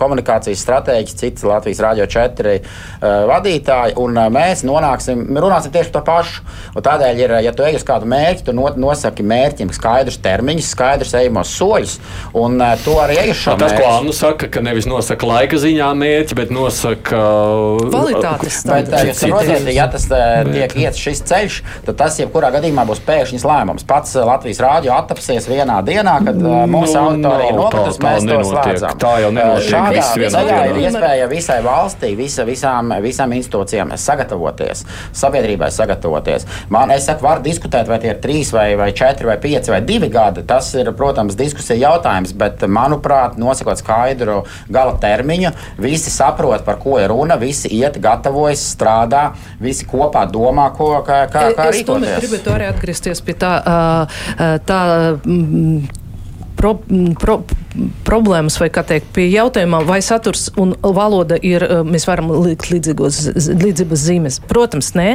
komunikācijas 0.00 0.64
stratēģis, 0.64 1.18
cits 1.20 1.46
Latvijas 1.46 1.82
Rādio 1.84 2.06
4 2.10 2.56
uh, 2.56 2.62
vadītāji, 3.30 3.96
un 4.00 4.18
mēs 4.32 4.64
nonāksim, 4.66 5.24
runāsim 5.40 5.74
tieši 5.74 5.92
par 5.92 6.00
to 6.00 6.04
pašu. 6.10 6.44
Un 6.76 6.86
tādēļ, 6.86 7.22
ir, 7.24 7.36
ja 7.46 7.54
tu 7.56 7.64
ej 7.66 7.78
uz 7.80 7.86
kādu 7.86 8.08
mērķi, 8.10 8.46
tu 8.48 8.54
nosaki 8.54 9.24
mērķim 9.26 9.72
skaidrus 9.74 10.20
termiņus, 10.22 10.72
skaidrus 10.74 11.14
ejamos 11.20 11.54
soļus, 11.56 11.96
un 12.40 12.60
uh, 12.60 12.74
to 12.90 12.98
arī 13.02 13.18
iešu. 13.30 13.54
Tas, 13.60 13.74
ko 13.76 13.86
Anna 13.86 14.14
saka, 14.16 14.48
ka 14.50 14.62
nevis 14.64 14.88
nosaka 14.90 15.28
laika 15.28 15.58
ziņā 15.60 15.90
mērķi, 16.00 16.36
bet 16.38 16.52
nosaka 16.54 17.22
kvalitātes 17.86 18.60
standartus. 18.64 19.22
Ja 19.74 19.86
tas 19.92 20.06
tiek 20.10 20.76
iets 20.84 21.00
šis 21.00 21.22
ceļš, 21.30 21.60
tad 21.86 21.98
tas 22.00 22.18
jebkurā 22.20 22.50
gadījumā 22.56 22.84
būs 22.88 23.02
pēkšņs 23.06 23.46
lēmums. 23.46 23.86
Pats 23.88 24.16
Latvijas 24.18 24.62
rādio 24.64 24.94
attapsies 24.96 25.46
vienā 25.50 25.80
dienā, 25.86 26.16
kad 26.26 26.38
mūsu 26.40 26.96
nu, 26.96 27.04
auditorija 27.04 27.56
nokritusi, 27.56 28.02
mēs 28.04 28.26
to 28.28 28.40
slēdzam. 28.50 28.96
Tā 29.00 29.14
jau 29.24 29.32
nenotiek. 29.36 29.68
Šādā 29.70 30.06
veidā 30.18 30.60
ir 30.70 30.80
iespēja 30.84 31.28
visai 31.30 31.60
valstī, 31.64 32.12
visa, 32.18 32.46
visām, 32.48 32.94
visām 33.04 33.34
institūcijām 33.36 33.94
sagatavoties, 34.00 34.84
sabiedrībai 35.16 35.70
sagatavoties. 35.74 36.46
Man, 36.72 36.92
es 36.94 37.06
saku, 37.08 37.24
var 37.26 37.42
diskutēt, 37.44 37.88
vai 37.90 38.00
tie 38.02 38.12
ir 38.14 38.20
trīs 38.22 38.52
vai, 38.54 38.68
vai 38.80 38.90
četri 38.96 39.28
vai 39.30 39.36
pieci 39.42 39.72
vai 39.72 39.80
divi 39.86 40.10
gadi. 40.12 40.44
Tas 40.48 40.72
ir, 40.78 40.90
protams, 40.96 41.38
diskusija 41.38 41.78
jautājums, 41.80 42.34
bet 42.38 42.64
manuprāt, 42.80 43.38
nosakot 43.40 43.80
skaidru 43.80 44.40
gala 44.72 44.96
termiņu, 45.00 45.52
visi 45.80 46.12
saprot, 46.12 46.64
par 46.66 46.80
ko 46.82 46.98
ir 47.00 47.10
runa, 47.12 47.38
visi 47.40 47.70
iet, 47.80 48.00
gatavojas, 48.02 48.64
strādā, 48.74 49.30
visi 49.60 49.88
kopā 49.88 50.26
domā, 50.30 50.70
ko, 50.76 50.92
kā, 51.06 51.22
kā, 51.30 51.50
kā 51.56 51.70
es 51.70 51.80
rīkoties. 51.80 52.16
Es 52.16 52.26
gribētu 52.26 52.54
arī 52.56 52.68
atgriezties 52.72 53.24
pie 53.24 53.38
tā, 53.40 53.54
tā 54.68 54.82
pro, 56.60 56.74
pro, 57.20 57.36
problēmas, 58.04 58.58
vai 58.60 58.68
kā 58.72 58.84
teikt, 58.86 59.10
pie 59.16 59.26
jautājumā, 59.32 59.82
vai 59.88 60.00
saturs 60.04 60.48
un 60.60 60.74
valoda 60.96 61.38
ir, 61.46 61.64
mēs 61.88 62.06
varam 62.08 62.32
likt 62.44 62.70
līdzības 62.72 64.02
zīmes. 64.04 64.40
Protams, 64.50 64.92
nē. 64.98 65.14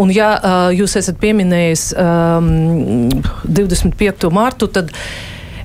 Un 0.00 0.12
ja 0.14 0.34
jūs 0.74 0.98
esat 1.00 1.18
pieminējis 1.22 1.88
um, 1.98 2.52
25. 3.46 4.30
martu, 4.34 4.70
tad. 4.70 4.94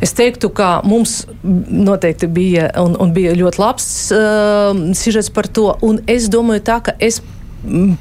Es 0.02 0.16
teiktu, 0.18 0.50
ka 0.50 0.80
mums 0.88 1.26
noteikti 1.44 2.28
bija, 2.28 2.72
un, 2.82 2.96
un 3.02 3.14
bija 3.14 3.36
ļoti 3.38 3.62
labs 3.62 3.86
uh, 4.16 4.72
sižets 4.98 5.30
par 5.34 5.48
to. 5.48 5.70
Un 5.86 6.02
es 6.10 6.30
domāju, 6.32 6.66
tā, 6.72 6.80
ka 6.88 6.98
es 7.00 7.22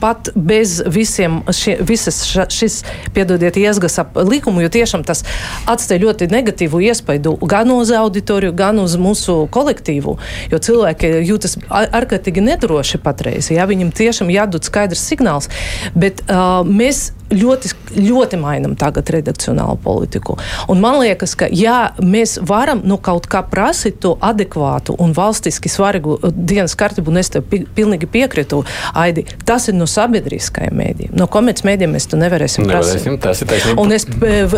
pat 0.01 0.30
bez 0.34 0.78
visiem 0.86 1.40
šie, 1.53 1.76
visas 1.84 2.22
šis, 2.48 2.80
piedodiet, 3.14 3.59
iesgas 3.61 3.98
ap 4.01 4.16
likumu, 4.16 4.62
jo 4.64 4.70
tiešām 4.72 5.05
tas 5.05 5.22
atstāja 5.68 6.01
ļoti 6.07 6.30
negatīvu 6.32 6.80
iespaidu 6.88 7.36
gan 7.44 7.70
uz 7.74 7.92
auditoriju, 7.92 8.55
gan 8.57 8.80
uz 8.80 8.96
mūsu 9.01 9.42
kolektīvu, 9.53 10.16
jo 10.53 10.62
cilvēki 10.64 11.12
jūtas 11.28 11.59
ārkārtīgi 11.68 12.44
nedroši 12.48 13.03
patreiz, 13.05 13.51
ja 13.53 13.68
viņam 13.68 13.92
tiešām 13.92 14.32
jādod 14.32 14.64
skaidrs 14.64 15.05
signāls, 15.12 15.51
bet 15.94 16.24
uh, 16.28 16.62
mēs 16.64 17.11
ļoti, 17.30 17.70
ļoti 17.96 18.38
mainām 18.40 18.74
tagad 18.78 19.10
redakcionālu 19.14 19.78
politiku. 19.82 20.36
Un 20.70 20.80
man 20.82 20.98
liekas, 21.00 21.36
ka 21.38 21.48
ja 21.50 21.92
mēs 22.02 22.38
varam 22.46 22.82
nu, 22.84 22.98
kaut 23.02 23.28
kā 23.30 23.42
prasīt 23.46 24.00
to 24.02 24.16
adekvātu 24.20 24.96
un 25.00 25.14
valstiski 25.16 25.70
svarīgu 25.70 26.18
dienas 26.34 26.76
kārtību, 26.78 27.12
un 27.12 27.20
es 27.22 27.32
tev 27.32 27.46
pilnīgi 27.50 28.08
piekrītu, 28.10 28.62
Aidi, 29.00 29.24
tas 29.46 29.68
ir 29.70 29.76
no 29.78 29.86
sabiedriskajiem 29.88 30.76
mēdījiem. 30.76 31.14
No 31.18 31.26
komercmedijiem 31.30 31.94
mēs 31.94 32.08
to 32.10 32.18
nevarēsim, 32.20 32.66
nevarēsim 32.68 33.18
prasīt. 33.20 33.68
Un 33.80 33.94
es, 33.94 34.06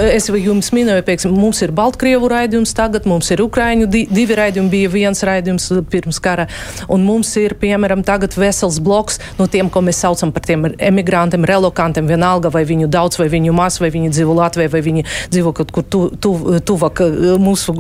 es 0.03 0.29
jums 0.33 0.73
minēju, 0.75 1.05
piemēram, 1.07 1.37
mums 1.37 1.63
ir 1.65 1.75
Baltkrievu 1.77 2.31
raidījums 2.33 2.75
tagad, 2.77 3.07
mums 3.09 3.31
ir 3.35 3.43
Ukraiņu 3.45 3.89
divi 3.93 4.39
raidījumi, 4.39 4.73
bija 4.73 4.93
viens 4.93 5.23
raidījums 5.27 5.69
pirms 5.93 6.21
kara, 6.23 6.49
un 6.93 7.05
mums 7.07 7.35
ir, 7.41 7.57
piemēram, 7.61 8.05
tagad 8.07 8.35
vesels 8.39 8.81
bloks 8.83 9.21
no 9.39 9.49
tiem, 9.51 9.71
ko 9.73 9.85
mēs 9.85 10.03
saucam 10.05 10.33
par 10.35 10.47
tiem 10.47 10.71
emigrantiem, 10.73 11.47
relokantiem, 11.49 12.09
vienalga 12.11 12.53
vai 12.53 12.62
viņu 12.69 12.91
daudz, 12.93 13.19
vai 13.21 13.29
viņu 13.33 13.55
maz, 13.57 13.79
vai 13.83 13.91
viņi 13.95 14.13
dzīvo 14.15 14.37
Latvijā, 14.39 14.71
vai 14.73 14.83
viņi 14.85 15.05
dzīvo 15.33 15.53
kaut 15.57 15.73
kur 15.75 15.87
tu, 15.87 16.03
tu, 16.23 16.35
tuvāk 16.67 17.03
mūsu, 17.43 17.75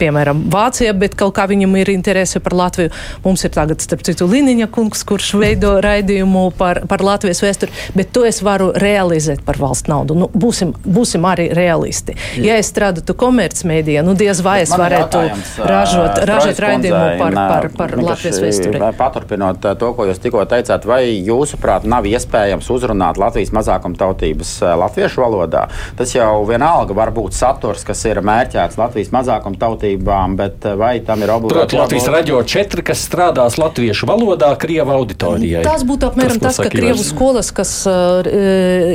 piemēram, 0.00 0.44
Vācijā, 0.50 0.94
bet 0.96 1.16
kaut 1.18 1.34
kā 1.38 1.46
viņam 1.50 1.76
ir 1.80 1.92
interese 1.92 2.40
par 2.42 2.56
Latviju. 2.56 2.92
Mums 3.24 3.44
ir 3.46 3.54
tagad, 3.54 3.82
starp 3.84 4.04
citu, 4.06 4.28
Liniņa 4.30 4.70
kungs, 4.72 5.04
kurš 5.06 5.32
veido 5.40 5.76
raidījumu 5.84 6.46
par, 6.58 6.82
par 6.90 7.04
Latvijas 7.04 7.42
vēsturi, 7.44 7.74
bet 7.96 8.12
to 8.14 8.24
es 8.28 8.40
varu 8.44 8.70
realizēt 8.80 9.44
par 9.46 9.60
valsts 9.60 9.90
naudu. 9.90 10.16
Nu, 10.18 10.30
būsim, 10.32 10.72
būsim 10.84 11.26
arī 11.28 11.50
realisti. 11.56 12.16
Jā. 12.36 12.50
Ja 12.50 12.58
es 12.60 12.70
strādātu 12.72 13.14
komercmedijā, 13.18 14.04
nu 14.06 14.16
diez 14.18 14.42
vai 14.44 14.60
es 14.64 14.72
varētu 14.74 15.22
ražot, 15.58 16.22
ražot 16.28 16.62
raidījumu 16.64 17.18
par, 17.20 17.38
par, 17.38 17.68
par 17.76 17.96
Latvijas 18.00 18.40
vēsturi. 18.42 18.82
Paturpinot 18.98 19.62
to, 19.80 19.92
ko 19.96 20.08
jūs 20.08 20.20
tikko 20.22 20.44
teicāt, 20.50 20.86
vai 20.88 21.02
jūsuprāt 21.14 21.86
nav 21.88 22.08
iespējams 22.10 22.70
uzrunāt 22.74 23.20
Latvijas 23.20 23.52
mazākumtautības 23.90 24.52
latviešu 24.80 25.20
valodā? 25.22 25.66
Tas 25.96 26.14
jau 26.14 26.44
vienalga 26.48 26.94
var 26.94 27.10
būt 27.14 27.34
saturs, 27.34 27.84
kas 27.84 28.04
ir 28.06 28.20
mērķēts 28.24 28.78
Latvijas 28.78 29.10
mazākumtautībām, 29.14 30.36
bet 30.36 30.64
vai 30.78 31.00
tam 31.04 31.22
ir 31.22 31.30
obligāti? 31.34 31.78
Latvijas 31.78 32.08
raģio 32.10 32.42
četri, 32.44 32.82
kas 32.82 33.02
strādās 33.06 33.58
latviešu 33.58 34.06
valodā, 34.08 34.52
Krieva 34.60 34.96
auditorijai. 34.98 35.64
Tas 35.64 35.84
būtu 35.86 36.10
apmēram 36.10 36.40
tas, 36.40 36.56
tas 36.56 36.66
ka 36.66 36.72
Krievu 36.72 37.04
skolas, 37.04 37.50
kas 37.54 37.72
uh, 37.88 38.26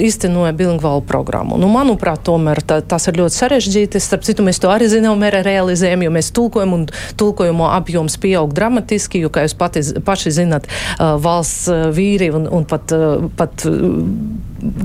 iztenoja 0.05 0.53
bilingvālu 0.55 1.03
programmu. 1.05 1.59
Nu, 1.61 1.69
manuprāt, 1.71 2.23
tomēr 2.25 2.61
tā, 2.65 2.81
tas 2.81 3.07
ir 3.09 3.19
ļoti 3.21 3.35
sarežģīti. 3.35 4.01
Starp 4.01 4.25
citu, 4.27 4.45
mēs 4.45 4.61
to 4.61 4.71
arī 4.71 4.89
zinām, 4.91 5.19
mēs 5.21 5.39
realizējam, 5.45 6.05
jo 6.05 6.13
mēs 6.13 6.31
tulkojam 6.35 6.75
un 6.77 6.87
tulkojumu 7.19 7.67
apjoms 7.71 8.17
pieaug 8.21 8.53
dramatiski, 8.55 9.23
jo, 9.25 9.31
kā 9.33 9.45
jūs 9.45 9.57
pati, 9.57 9.83
paši 10.05 10.35
zinat, 10.41 10.69
uh, 10.69 11.15
valsts 11.21 11.69
uh, 11.71 11.87
vīri 11.95 12.31
un, 12.35 12.47
un 12.51 12.67
pat, 12.69 12.93
uh, 12.95 13.25
pat 13.37 13.65
uh, 13.69 13.75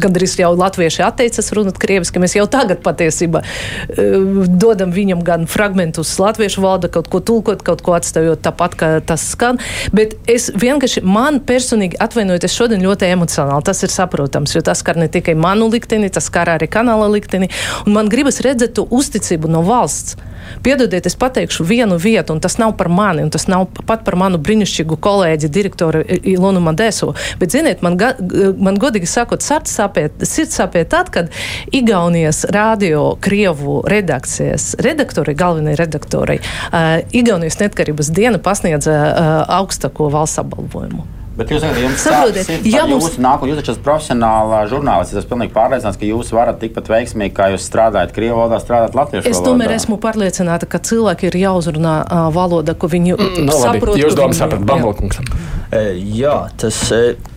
gandrīz 0.03 0.37
jau 0.41 0.53
latvieši 0.57 1.05
atteicas 1.07 1.51
runāt 1.57 1.81
krieviski. 1.81 2.23
Mēs 2.23 2.37
jau 2.39 2.47
tagad 2.51 2.83
patiesībā 2.85 3.43
uh, 3.43 4.47
dodam 4.49 4.95
viņam 4.95 5.25
gan 5.27 5.47
fragmentus 5.51 6.13
latviešu 6.21 6.65
valodā, 6.65 6.91
kaut 6.93 7.11
ko 7.13 7.23
tulkot, 7.25 7.65
kaut 7.67 7.85
ko 7.87 7.97
atstājot 7.99 8.43
tāpat, 8.45 8.77
kā 8.81 8.91
tas 9.07 9.25
skan. 9.35 9.61
Bet 9.97 10.17
es 10.31 10.51
vienkārši 10.55 11.05
man 11.07 11.41
personīgi 11.47 12.01
atvainojoties 12.01 12.57
šodien 12.57 12.85
ļoti 12.85 13.11
emocionāli. 13.11 13.67
Tas 13.67 13.85
ir 13.87 13.93
saprotams, 13.95 14.57
jo 14.57 14.65
tas 14.67 14.83
skar 14.85 15.01
ne 15.01 15.09
tikai 15.13 15.37
manu 15.39 15.71
likteni, 15.73 16.11
tas 16.13 16.29
skar 16.31 16.55
arī 16.57 16.71
kanāla 16.71 17.11
likteni. 17.13 17.51
Un 17.87 17.97
man 17.99 18.11
gribas 18.13 18.43
redzēt 18.45 18.77
to 18.79 18.87
uzticību 18.91 19.51
no 19.51 19.65
valsts. 19.67 20.19
Piedodiet, 20.63 21.07
es 21.07 21.17
pateikšu 21.17 21.65
vienu 21.65 21.99
vietu, 22.01 22.35
un 22.35 22.41
tas 22.41 22.59
nav 22.61 22.75
par 22.79 22.89
mani, 22.93 23.25
un 23.27 23.31
tas 23.33 23.47
nav 23.51 23.67
pat 23.87 24.05
par 24.07 24.17
manu 24.21 24.41
brīnišķīgu 24.43 24.99
kolēģi, 25.03 25.51
direktoru 25.53 26.03
Ilonu 26.21 26.63
Madeso. 26.65 27.13
Bet, 27.41 27.55
ziniet, 27.55 27.85
man, 27.87 27.99
ga, 28.01 28.13
man 28.61 28.81
godīgi 28.81 29.09
sakot, 29.11 29.45
sirds 29.45 29.77
sāpēja 29.77 30.89
tad, 30.91 31.13
kad 31.15 31.31
Igaunijas 31.73 32.45
radio 32.55 33.15
Krievu 33.21 33.81
redakcijas 33.91 34.75
redaktori, 34.83 35.37
galvenie 35.39 35.77
redaktori, 35.79 36.41
uh, 36.71 36.99
Igaunijas 37.13 37.61
netkarības 37.63 38.13
diena 38.17 38.43
pasniedza 38.43 38.99
uh, 38.99 39.33
augstāko 39.61 40.11
valsts 40.13 40.43
apbalvojumu. 40.45 41.20
Bet 41.41 41.53
jūs 41.55 41.63
zināt, 41.63 41.79
jums 41.81 42.03
Saprotiet, 42.05 42.67
ja 42.69 42.83
mums... 42.89 43.07
jūs 43.07 43.21
nākat, 43.25 43.49
jūs 43.49 43.63
esat 43.63 43.81
profesionāla 43.85 44.61
žurnālists. 44.69 45.15
Es 45.15 45.23
esmu 45.23 45.35
pilnīgi 45.35 45.55
pārliecināts, 45.55 46.01
ka 46.01 46.09
jūs 46.09 46.33
varat 46.37 46.61
tikpat 46.61 46.91
veiksmīgi, 46.93 47.33
kā 47.37 47.49
jūs 47.55 47.65
strādājat 47.71 48.13
Krievijas 48.17 48.37
valodā, 48.43 48.61
strādāt 48.61 48.99
latviešu 48.99 49.25
valodā. 49.25 49.39
Es 49.39 49.47
tomēr 49.47 49.75
esmu 49.79 49.97
pārliecināta, 50.03 50.69
ka 50.69 50.83
cilvēki 50.91 51.31
ir 51.31 51.41
jāuzrunā 51.47 51.95
valoda, 52.37 52.77
ko 52.77 52.93
viņi 52.93 53.17
mm, 53.17 53.49
no, 53.49 53.57
saprot. 53.57 53.97
Jūs 54.01 54.19
domājat, 54.19 54.43
saprot, 54.43 54.69
Bambalkungs. 54.69 55.25
Jā, 55.71 56.49
tas, 56.59 56.79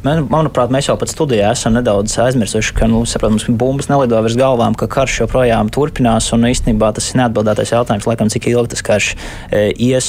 man, 0.01 0.23
manuprāt, 0.25 0.71
mēs 0.73 0.88
jau 0.88 0.95
pat 0.97 1.11
studijā 1.11 1.51
esam 1.53 1.75
nedaudz 1.77 2.15
aizmirsuši, 2.17 2.71
ka, 2.73 2.88
nu, 2.89 3.03
saprot, 3.05 3.29
mums 3.36 3.45
bumbas 3.61 3.91
nelido 3.91 4.17
virs 4.25 4.38
galvām, 4.39 4.73
ka 4.73 4.88
karš 4.89 5.19
joprojām 5.19 5.69
turpinās, 5.73 6.31
un 6.34 6.47
īstenībā 6.49 6.89
tas 6.97 7.11
ir 7.11 7.19
neatbildētais 7.21 7.73
jautājums, 7.75 8.07
laikam, 8.09 8.31
cik 8.34 8.47
ilgi 8.49 8.71
tas 8.73 8.81
karš 8.88 9.09
ies, 9.53 10.07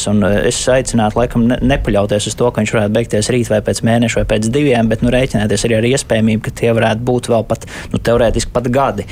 es 0.49 0.61
aicinātu, 0.72 1.20
laikam, 1.20 1.45
ne, 1.51 1.59
nepaļauties 1.75 2.31
uz 2.31 2.39
to, 2.41 2.49
ka 2.49 2.62
viņš 2.62 2.72
varētu 2.79 2.97
beigties 2.97 3.29
rīt 3.35 3.51
vai 3.53 3.61
pēc 3.66 3.83
mēneša 3.85 4.22
vai 4.22 4.25
pēc 4.33 4.49
diviem, 4.57 4.89
bet 4.89 5.05
nu, 5.05 5.12
rēķināties 5.12 5.66
arī 5.68 5.79
ar 5.83 5.89
iespējamību, 5.91 6.47
ka 6.49 6.55
tie 6.62 6.72
varētu 6.81 7.05
būt 7.05 7.29
vēl 7.35 7.45
pat 7.53 7.68
nu, 7.93 8.01
teorētiski 8.01 8.55
pat 8.57 8.72
gadi. 8.72 9.05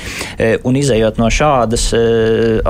Un 0.65 0.81
izējot 0.81 1.21
no 1.21 1.29
šādas 1.29 1.85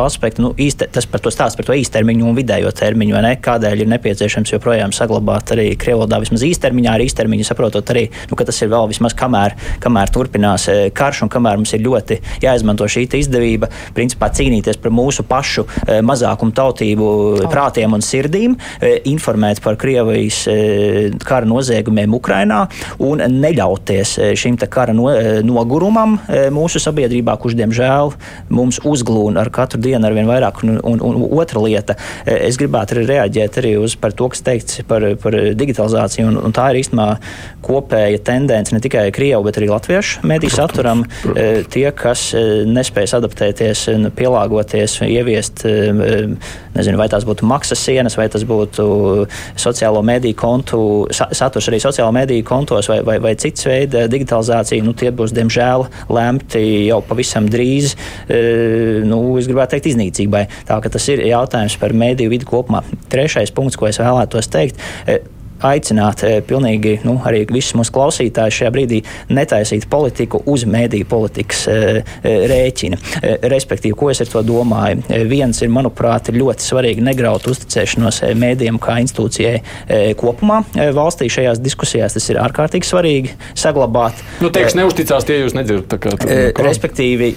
aspekta, 0.03 0.43
nu, 0.43 0.51
īste, 0.59 0.91
tas 0.91 1.07
par 1.07 1.23
to 1.23 1.31
stāsta 1.31 1.61
par 1.61 1.71
to 1.71 1.79
īstermiņu 1.79 2.27
un 2.27 2.35
vidējo 2.35 2.75
termiņu, 2.75 3.15
ne, 3.23 3.33
kādēļ 3.47 3.85
ir 3.85 3.91
nepieciešams 3.95 4.55
joprojām 4.57 4.91
saglabāt 4.95 5.55
arī 5.55 5.71
Krievlodā 5.79 6.19
vismaz 6.19 6.32
īstermiņā, 6.41 6.95
ar 6.97 7.03
īstermiņu 7.05 7.45
saprotot 7.47 7.93
arī, 7.93 8.07
nu, 8.31 8.37
ka 8.39 8.47
tas 8.49 8.59
ir 8.65 8.71
vēl 8.73 8.89
vismaz 8.91 9.15
kamēr, 9.17 9.55
kamēr 9.83 10.11
turpinās 10.13 10.67
e, 10.71 10.77
karš 10.95 11.23
un 11.27 11.31
kamēr 11.33 11.61
mums 11.61 11.75
ir 11.77 11.85
ļoti 11.85 12.19
jāizmanto 12.43 12.89
šī 12.89 13.05
izdevība, 13.13 13.69
principā 13.93 14.31
cīnīties 14.33 14.81
par 14.81 14.91
mūsu 14.95 15.23
pašu 15.27 15.67
mazākumu 16.03 16.55
tautību 16.55 17.07
prātiem 17.51 17.93
un 17.93 18.01
sirdīm, 18.01 18.55
informēt 19.09 19.61
par 19.63 19.77
Krievijas 19.79 20.41
kara 21.23 21.45
noziegumu 21.45 21.93
notikumiem 21.93 22.13
Ukrainā 22.15 22.67
un 22.99 23.21
neļauties 23.21 24.17
eh, 24.19 24.33
šim 24.35 24.57
kara 24.69 24.93
no, 24.93 25.09
eh, 25.11 25.41
nogurumam 25.43 26.17
eh, 26.27 26.49
mūsu 26.53 26.79
sabiedrībā, 26.79 27.35
kurš 27.37 27.55
diemžēl 27.59 28.13
mums 28.49 28.79
uzglūna 28.83 29.41
ar 29.41 29.49
katru 29.49 29.79
dienu 29.81 30.05
ar 30.07 30.13
vien 30.13 30.27
vairāk. 30.27 30.63
Un, 30.63 30.79
un, 30.83 31.01
un 31.01 31.39
otra 31.39 31.61
lieta, 31.61 31.95
es 32.25 32.57
gribētu 32.57 32.95
arī 32.95 33.05
reaģēt 33.09 33.57
arī 33.59 33.73
uz 33.81 33.95
to, 33.97 34.29
kas 34.29 34.43
teikts 34.43 34.83
par, 34.87 35.03
par 35.21 35.35
digitalizāciju, 35.57 36.22
un, 36.27 36.39
un 36.47 36.55
tā 36.55 36.69
ir 36.71 36.81
īstenībā 36.81 37.07
kopēja 37.63 38.19
tendence 38.27 38.73
ne 38.75 38.81
tikai 38.83 39.07
Krievu, 39.15 39.45
bet 39.47 39.59
arī 39.59 39.69
Latviešu 39.71 40.23
mediju 40.27 40.51
saturam. 40.53 41.05
Tie, 41.73 41.85
kas 41.95 42.25
nespējas 42.67 43.15
adaptēties, 43.19 43.85
pielāgoties, 44.17 44.97
ieviest, 45.07 45.63
nezinu, 46.73 46.99
vai 46.99 47.07
tās 47.11 47.25
būtu 47.27 47.47
maksas 47.47 47.83
sienas, 47.83 48.17
vai 48.19 48.27
tas 48.33 48.43
būtu 48.47 48.85
sociālo 49.59 50.03
mediju 50.05 50.37
kontu 50.39 50.81
saturs 51.13 51.69
arī 51.71 51.79
sociālo 51.83 52.11
mediju 52.15 52.45
kontos 52.47 52.89
vai, 52.91 52.99
vai, 53.05 53.17
vai 53.23 53.33
cits 53.39 53.67
veids 53.67 54.09
digitalizācija, 54.11 54.83
nu, 54.83 54.95
tie 54.97 55.11
būs 55.15 55.35
diemžēl 55.35 55.87
lemti 56.13 56.63
jau 56.87 56.99
pavisam 57.07 57.47
drīz, 57.51 57.95
nu, 59.07 59.21
es 59.39 59.49
gribētu 59.49 59.77
teikt, 59.77 59.91
iznīcībai. 59.93 60.43
Tā 60.67 60.79
ka 60.83 60.91
tas 60.93 61.07
ir 61.13 61.23
jautājums 61.27 61.77
par 61.81 61.95
mediju 61.95 62.33
vidi 62.33 62.47
kopumā. 62.49 62.83
Trešais 63.13 63.53
punkts, 63.55 63.79
ko 63.79 63.89
es 63.89 64.01
vēlētos 64.01 64.51
teikt 64.53 64.81
aicināt 65.63 66.23
eh, 66.25 66.39
pilnīgi 66.45 66.97
nu, 67.07 67.15
arī 67.25 67.43
visus 67.49 67.75
mūsu 67.77 67.93
klausītājus 67.95 68.59
šajā 68.59 68.71
brīdī 68.73 69.01
netaisīt 69.33 69.87
politiku 69.91 70.41
uz 70.49 70.65
mēdīju 70.69 71.07
politikas 71.09 71.65
eh, 71.71 72.01
eh, 72.23 72.45
rēķina. 72.51 72.99
Respektīvi, 73.53 73.95
ko 73.97 74.09
es 74.11 74.21
ar 74.23 74.29
to 74.31 74.43
domāju? 74.45 75.03
Viens 75.29 75.61
ir, 75.63 75.71
manuprāt, 75.73 76.31
ļoti 76.33 76.65
svarīgi 76.65 77.03
negraut 77.03 77.45
uzticēšanos 77.49 78.21
mēdījiem 78.39 78.79
kā 78.81 78.97
institūcijai 79.03 80.13
kopumā. 80.19 80.61
Valstī 80.95 81.29
šajās 81.31 81.61
diskusijās 81.63 82.15
tas 82.17 82.27
ir 82.31 82.39
ārkārtīgi 82.41 82.87
svarīgi 82.87 83.33
saglabāt. 83.59 84.19
Nu, 84.43 84.51
teiks, 84.53 84.75
neusticās 84.77 85.27
tie 85.27 85.39
jūs 85.41 85.55
nedzirdat. 85.57 85.95
Kā, 86.03 86.15
tā, 86.19 86.37
kā. 86.55 86.65
Respektīvi, 86.65 87.33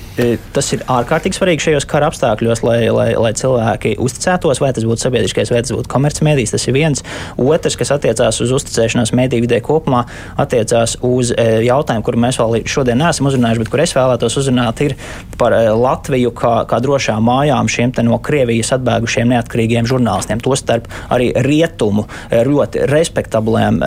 tas 0.57 0.73
ir 0.75 0.85
ārkārtīgi 0.91 1.39
svarīgi 1.39 1.69
šajos 1.69 1.89
kara 1.91 2.11
apstākļos, 2.11 2.65
lai, 2.67 2.79
lai, 2.95 3.09
lai 3.21 3.33
cilvēki 3.39 3.97
uzticētos, 4.03 4.63
vai 4.63 4.73
tas 4.77 4.87
būtu 4.89 5.07
sabiedriskais, 5.07 5.53
vai 5.55 5.63
tas 5.65 5.75
būtu 5.77 5.93
komercmedijs. 5.93 6.55
Tas 6.57 6.67
ir 6.69 6.77
viens. 6.77 7.05
Otrs, 7.41 7.79
kas 7.79 7.93
attiecas 7.95 8.16
attiecās 8.17 8.41
uz 8.41 8.53
uzticēšanos 8.57 9.13
mediju 9.17 9.45
vidē 9.45 9.61
kopumā, 9.65 10.05
attiecās 10.41 10.97
uz 11.05 11.33
e, 11.37 11.45
jautājumu, 11.67 12.05
kuru 12.07 12.21
mēs 12.25 12.39
vēl 12.41 12.63
šodien 12.69 12.99
neesam 13.01 13.29
uzrunājuši, 13.29 13.63
bet 13.63 13.71
kur 13.73 13.83
es 13.85 13.93
vēlētos 13.97 14.39
uzrunāt, 14.41 14.81
ir 14.87 14.95
par 15.39 15.53
e, 15.57 15.63
Latviju 15.77 16.33
kā, 16.37 16.55
kā 16.69 16.81
drošām 16.83 17.25
mājām 17.27 17.69
šiem 17.69 17.93
no 18.07 18.19
Krievijas 18.25 18.73
atbēgušiem 18.77 19.31
neatkarīgiem 19.33 19.87
žurnālistiem. 19.89 20.41
Tostarp 20.45 20.89
arī 21.13 21.31
rietumu 21.45 22.07
e, 22.07 22.43
ļoti 22.47 22.87
respektabliem 22.91 23.81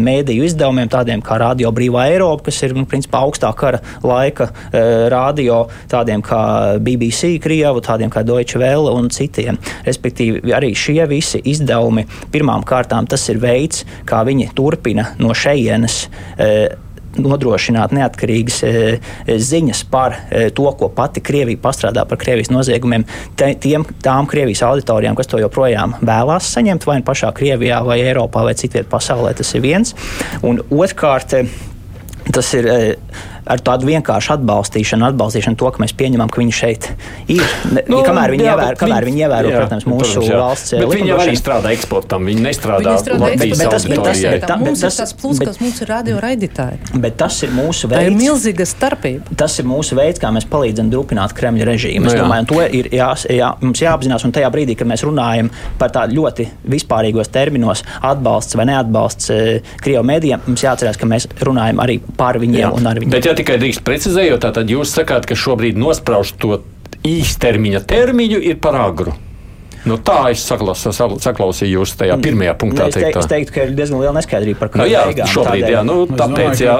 mēdīju 0.00 0.46
izdevumiem, 0.48 0.88
tādiem 0.90 1.22
kā 1.24 1.38
Radio 1.40 1.70
Brīvā 1.74 2.06
Eiropa, 2.10 2.48
kas 2.48 2.60
ir 2.66 2.74
nu, 2.76 2.86
principā 2.88 3.22
augstā 3.24 3.50
kara 3.56 3.80
laika 4.04 4.48
radio, 5.12 5.62
tādiem 5.90 6.22
kā 6.24 6.40
BBC 6.82 7.36
Krievu, 7.42 7.82
tādiem 7.84 8.12
kā 8.12 8.22
Deutsche 8.26 8.60
Welle 8.60 8.92
un 8.96 9.10
citiem. 9.12 9.58
Respektīvi, 9.86 10.52
arī 10.56 10.72
šie 10.76 11.04
visi 11.10 11.40
izdevumi 11.52 12.06
pirmām 12.32 12.64
kārtām 12.66 13.08
tas 13.10 13.26
ir 13.32 13.39
veids, 13.42 13.60
veids, 13.60 13.84
kā 14.08 14.22
viņi 14.26 14.52
turpina 14.56 15.12
no 15.20 15.34
šejienes 15.36 16.06
e, 16.38 16.48
nodrošināt 17.20 17.92
neatkarīgas 17.96 18.60
e, 18.62 18.72
ziņas 19.26 19.82
par 19.90 20.14
e, 20.14 20.44
to, 20.54 20.68
ko 20.78 20.90
pati 20.94 21.22
Krievija 21.26 21.58
pastrādā 21.62 22.04
par 22.06 22.20
Krievijas 22.22 22.52
noziegumiem, 22.52 23.04
te, 23.38 23.52
tiem, 23.60 23.86
tām 24.04 24.28
Krievijas 24.30 24.62
auditorijām, 24.68 25.18
kas 25.18 25.30
to 25.30 25.40
joprojām 25.42 25.96
vēlās 26.06 26.52
saņemt, 26.54 26.86
vai 26.86 27.00
nu 27.00 27.08
pašā 27.08 27.32
Krievijā, 27.36 27.82
vai 27.86 27.98
Eiropā, 28.04 28.44
vai 28.46 28.54
citviet 28.58 28.90
pasaulē. 28.92 29.34
Tas 29.40 29.50
ir 29.56 29.64
viens. 29.66 29.96
Un 30.46 30.62
otrkārt, 30.70 31.34
tas 32.30 32.54
ir 32.54 32.70
ar 33.50 33.62
tādu 33.64 33.88
vienkāršu 33.90 34.34
atbalstīšanu, 34.36 35.08
atbalstīšanu 35.10 35.58
to, 35.60 35.70
ka 35.74 35.82
mēs 35.82 35.94
pieņemam, 35.98 36.30
ka 36.30 36.40
viņi 36.42 36.54
šeit 36.54 36.90
ir. 37.30 37.42
Nu, 37.90 38.00
kamēr 38.06 38.34
viņi, 38.34 38.46
jā, 38.46 38.54
ievēro, 38.54 38.78
kamēr 38.80 39.06
viņi 39.08 39.24
ievēro, 39.24 39.50
jā, 39.50 39.62
protams, 39.62 39.86
mūsu 39.90 40.20
protams, 40.20 40.30
jā. 40.30 40.40
valsts 40.40 40.74
bet 40.76 40.92
viņi 40.94 41.14
arī 41.16 41.34
strādā 41.38 41.72
eksportam, 41.74 42.28
viņi 42.30 42.44
nestrādā 42.44 42.94
Latvijas 42.96 43.64
auditorijai. 43.66 44.34
Bet 44.40 44.46
tas, 44.46 44.62
bet 44.62 44.80
tas, 44.84 44.98
tas 45.00 45.14
plus, 45.18 45.40
bet, 45.40 45.50
kas 45.50 45.60
mums 45.62 45.80
ir 45.82 45.90
radio 45.90 46.20
raidītāji. 46.22 46.80
Bet 47.02 47.18
tas 47.20 47.40
ir 47.46 47.54
mūsu 47.54 47.90
veids. 47.90 48.00
Tā 48.00 48.10
ir 48.10 48.16
milzīga 48.18 48.66
starpība. 48.68 49.38
Tas 49.40 49.56
ir 49.60 49.68
mūsu 49.68 49.98
veids, 49.98 50.20
kā 50.22 50.30
mēs 50.34 50.46
palīdzam 50.50 50.90
drupināt 50.92 51.34
Kremļa 51.36 51.68
režīmu. 51.68 52.10
Es 52.10 52.16
no, 52.16 52.24
domāju, 52.24 52.48
to 52.52 52.60
ir 52.80 52.90
jā, 52.94 53.10
jā, 53.30 53.50
mums 53.62 53.82
jāapzinās, 53.82 54.26
un 54.26 54.34
tajā 54.36 54.50
brīdī, 54.52 54.76
kad 54.78 54.90
mēs 54.90 55.04
runājam 55.06 55.50
par 55.80 55.92
tādu 55.94 56.20
ļoti 56.20 56.48
vispārīgos 56.70 57.32
terminos, 57.32 57.84
atbalsts 58.06 58.58
vai 58.58 58.68
neatbalsts 58.70 59.32
eh, 59.34 59.74
Krievijas 59.82 60.08
mēdījiem, 60.10 60.44
mums 60.48 60.64
jāatcerās, 60.64 60.98
ka 61.00 61.08
mēs 61.08 61.28
runājam 61.40 61.82
arī 61.82 61.98
par 62.18 62.38
viņiem 62.40 62.62
jā. 62.64 62.72
un 62.76 62.90
ar 62.90 63.00
viņiem. 63.00 63.14
Bet, 63.16 63.28
ja 63.28 63.34
tikai 63.40 63.56
drīkst 63.62 63.84
precizējot, 63.86 64.44
tad 64.52 64.68
jūs 64.68 64.92
sakāt, 64.92 65.24
ka 65.28 65.38
šobrīd 65.38 65.80
nospraužt 65.80 66.36
to 66.42 66.60
īstermiņa 67.06 67.84
termiņu 67.88 68.40
ir 68.50 68.60
par 68.60 68.76
agru. 68.76 69.16
Nu, 69.88 69.96
tā 69.96 70.18
es 70.34 70.42
saklos, 70.44 70.82
saklausīju 70.84 71.80
jūs 71.80 71.94
tajā 71.96 72.16
pirmajā 72.20 72.52
punktā. 72.60 72.88
Es, 72.90 72.98
teik, 72.98 73.16
es 73.16 73.28
teiktu, 73.30 73.54
ka 73.54 73.64
ir 73.64 73.72
diezgan 73.78 74.02
liela 74.02 74.12
neskaidrība 74.18 74.60
par 74.60 74.80
nu, 74.82 74.86
jā, 74.90 75.04
beigām. 75.08 75.30
Šobrīd, 75.32 75.64
tādēļ. 75.64 75.72
jā, 75.72 75.82
nu, 75.88 75.96
tāpēc, 76.20 76.62
jā, 76.64 76.74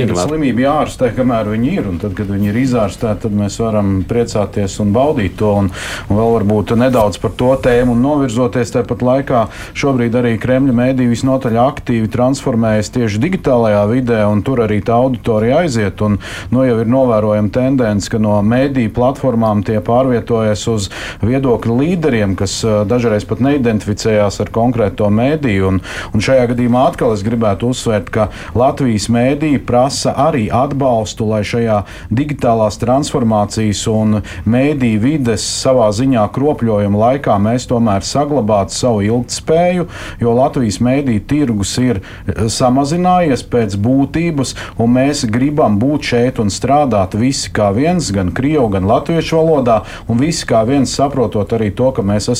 ir 0.00 0.14
slimība 0.16 0.64
jāārstē, 0.64 1.10
kamēr 1.16 1.50
viņi 1.52 1.72
ir, 1.76 1.90
un 1.90 1.98
tad, 2.00 2.14
kad 2.16 2.30
viņi 2.32 2.50
ir 2.52 2.60
izārstēti, 2.62 3.22
tad 3.26 3.36
mēs 3.36 3.58
varam 3.60 3.90
priecāties 4.08 4.78
un 4.84 4.94
baudīt 4.96 5.36
to, 5.40 5.52
un, 5.60 5.68
un 6.08 6.20
vēl 6.20 6.32
varbūt 6.38 6.72
nedaudz 6.80 7.20
par 7.20 7.34
to 7.36 7.52
tēmu 7.66 7.96
un 7.96 8.02
novirzoties 8.06 8.72
tāpat 8.78 9.04
laikā. 9.04 9.42
Šobrīd 9.76 10.16
arī 10.16 10.36
Kremļa 10.40 10.76
mēdī 10.80 11.10
visnotaļ 11.10 11.60
aktīvi 11.66 12.10
transformējas 12.12 12.92
tieši 12.96 13.20
digitālajā 13.26 13.84
vidē, 13.92 14.22
un 14.30 14.40
tur 14.46 14.64
arī 14.64 14.80
tā 14.86 14.96
auditorija 14.96 15.62
aiziet, 15.64 16.00
un 16.04 16.18
nu, 16.54 16.64
jau 16.64 16.80
ir 16.80 16.90
novērojama 16.92 17.52
tendence, 17.52 18.10
ka 18.12 18.20
no 18.22 18.38
mēdīju 18.46 18.94
platformām 18.96 19.64
tie 19.66 19.78
pārvietojas 19.84 20.66
uz 20.72 20.88
viedokļu 21.24 21.78
līderiem, 21.82 22.36
kas 22.38 22.45
dažreiz 22.88 23.26
pat 23.28 23.42
neidentificējās 23.44 24.40
ar 24.44 24.50
konkrēto 24.54 25.08
mēdīju. 25.12 25.70
Un, 25.70 25.80
un 26.14 26.22
šajā 26.24 26.46
gadījumā 26.52 26.86
atkal 26.90 27.14
es 27.14 27.24
gribētu 27.26 27.70
uzsvērt, 27.72 28.10
ka 28.14 28.28
Latvijas 28.56 29.08
mēdīja 29.12 29.62
prasa 29.66 30.14
arī 30.26 30.46
atbalstu, 30.52 31.26
lai 31.30 31.42
šajā 31.46 31.80
digitālās 32.14 32.78
transformācijas 32.82 33.82
un 33.90 34.20
mēdīju 34.46 35.02
vides 35.02 35.44
savā 35.46 35.88
ziņā 35.96 36.26
kropļojuma 36.36 37.02
laikā 37.02 37.36
mēs 37.42 37.68
tomēr 37.70 38.06
saglabātu 38.06 38.76
savu 38.76 39.04
ilgtspēju, 39.06 39.88
jo 40.22 40.36
Latvijas 40.36 40.80
mēdīju 40.84 41.24
tirgus 41.30 41.74
ir 41.82 42.02
samazinājies 42.26 43.44
pēc 43.50 43.78
būtības, 43.82 44.54
un 44.82 44.94
mēs 44.96 45.24
gribam 45.32 45.80
būt 45.82 46.12
šeit 46.12 46.40
un 46.42 46.52
strādāt 46.52 47.16
visi 47.18 47.52
kā 47.54 47.72
viens, 47.76 48.10
gan 48.14 48.32
krievu, 48.36 48.68
gan 48.76 48.86
latviešu 48.88 49.40
valodā, 49.40 49.80
un 50.08 50.20
visi 50.20 50.46
kā 50.48 50.62
viens 50.68 50.92
saprotot 50.96 51.52
arī 51.56 51.72
to, 51.76 51.90
ka 51.96 52.04
mēs 52.06 52.28
esam 52.32 52.35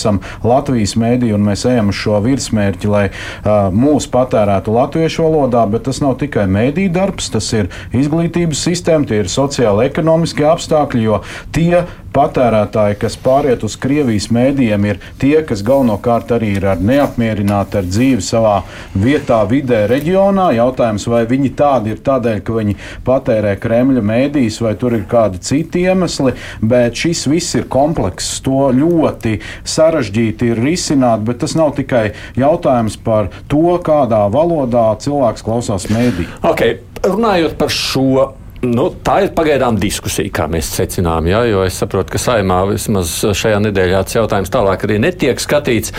Latvijas 0.47 0.97
mēdī 1.01 1.33
un 1.37 1.47
mēs 1.47 1.65
ejam 1.69 1.93
uz 1.93 2.01
šo 2.01 2.21
virsmērķi, 2.25 2.91
lai 2.93 3.05
uh, 3.09 3.69
mūs 3.73 4.09
patērētu 4.13 4.75
latviešu 4.77 5.27
valodā, 5.27 5.65
bet 5.71 5.87
tas 5.89 6.03
nav 6.05 6.19
tikai 6.21 6.47
mēdī 6.51 6.89
darbs, 6.93 7.31
tas 7.35 7.49
ir 7.57 7.71
izglītības 7.97 8.67
sistēma, 8.69 9.09
tie 9.09 9.23
ir 9.25 9.33
sociāli 9.33 9.87
ekonomiski 9.91 10.47
apstākļi, 10.47 11.07
jo 11.07 11.23
tie 11.57 11.85
patērētāji, 12.17 12.99
kas 13.03 13.17
pāriet 13.21 13.65
uz 13.67 13.77
Krievijas 13.81 14.31
mēdījiem, 14.33 14.87
ir 14.89 15.01
tie, 15.21 15.35
kas 15.47 15.63
galvenokārt 15.67 16.33
arī 16.37 16.55
ir 16.57 16.69
neapmierināti 16.81 17.81
ar 17.81 17.89
dzīvi 17.89 18.25
savā 18.25 18.57
vietā, 18.97 19.43
vidē, 19.51 19.85
reģionā. 19.91 20.49
Jautājums, 20.57 21.07
vai 21.13 21.25
viņi 21.29 21.53
tādi 21.59 21.93
ir 21.95 22.01
tādēļ, 22.07 22.41
ka 22.47 22.57
viņi 22.57 22.77
patērē 23.07 23.57
Kremļa 23.61 24.05
mēdīs, 24.07 24.61
vai 24.65 24.75
tur 24.81 24.97
ir 24.97 25.05
kādi 25.11 25.43
citi 25.45 25.85
iemesli, 25.87 26.35
bet 26.65 26.97
šis 26.97 27.27
viss 27.33 27.59
ir 27.59 27.69
komplekss. 27.73 28.41
To 28.47 28.71
ļoti 28.75 29.39
sarežģīti 29.67 30.53
ir 30.53 30.63
risināt, 30.63 31.25
bet 31.27 31.43
tas 31.43 31.57
nav 31.59 31.75
tikai 31.77 32.09
jautājums 32.39 32.99
par 33.03 33.33
to, 33.51 33.77
kādā 33.85 34.25
valodā 34.33 34.89
cilvēks 35.03 35.45
klausās 35.47 35.89
mēdī. 35.93 36.29
Okay. 36.47 36.81
Runājot 37.07 37.55
par 37.61 37.71
šo 37.71 38.33
Nu, 38.65 38.87
tā 39.05 39.19
ir 39.27 39.33
pagaidām 39.37 39.77
diskusija, 39.81 40.33
kā 40.33 40.47
mēs 40.51 40.71
secinām. 40.79 41.29
Ja, 41.29 41.43
jo 41.49 41.65
es 41.67 41.77
saprotu, 41.77 42.15
ka 42.15 42.21
saimā 42.21 42.63
vismaz 42.71 43.13
šajā 43.37 43.59
nedēļā 43.67 44.03
tas 44.07 44.17
jautājums 44.17 44.53
tālāk 44.53 44.87
arī 44.89 44.97
netiek 45.03 45.41
skatīts. 45.43 45.93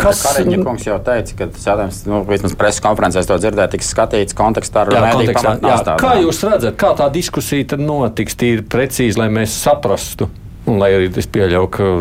Kas... 0.00 0.22
Kariņa 0.24 0.62
kungs 0.64 0.86
jau 0.88 0.96
teica, 1.04 1.36
ka 1.38 1.48
tas 1.52 1.66
jautājums, 1.68 1.98
nu, 2.08 2.22
vismaz 2.26 2.56
preses 2.58 2.82
konferencēs 2.82 3.28
to 3.28 3.36
dzirdēt, 3.38 3.74
tiks 3.76 3.92
skatīts 3.92 4.36
kontekstā 4.38 4.86
ar 4.86 4.92
mēdīju 4.96 5.36
pamatnāstādu. 5.36 5.98
Kā 6.00 6.14
jūs 6.22 6.40
redzat, 6.48 6.78
kā 6.80 6.94
tā 6.98 7.10
diskusija 7.12 7.68
tad 7.74 7.84
notiks 7.84 8.38
tīri 8.40 8.64
precīzi, 8.64 9.20
lai 9.20 9.28
mēs 9.34 9.54
saprastu? 9.60 10.30
Un 10.66 10.80
lai 10.80 10.92
arī 10.96 11.10
es 11.18 11.28
pieļauju, 11.28 11.70
ka 11.74 11.92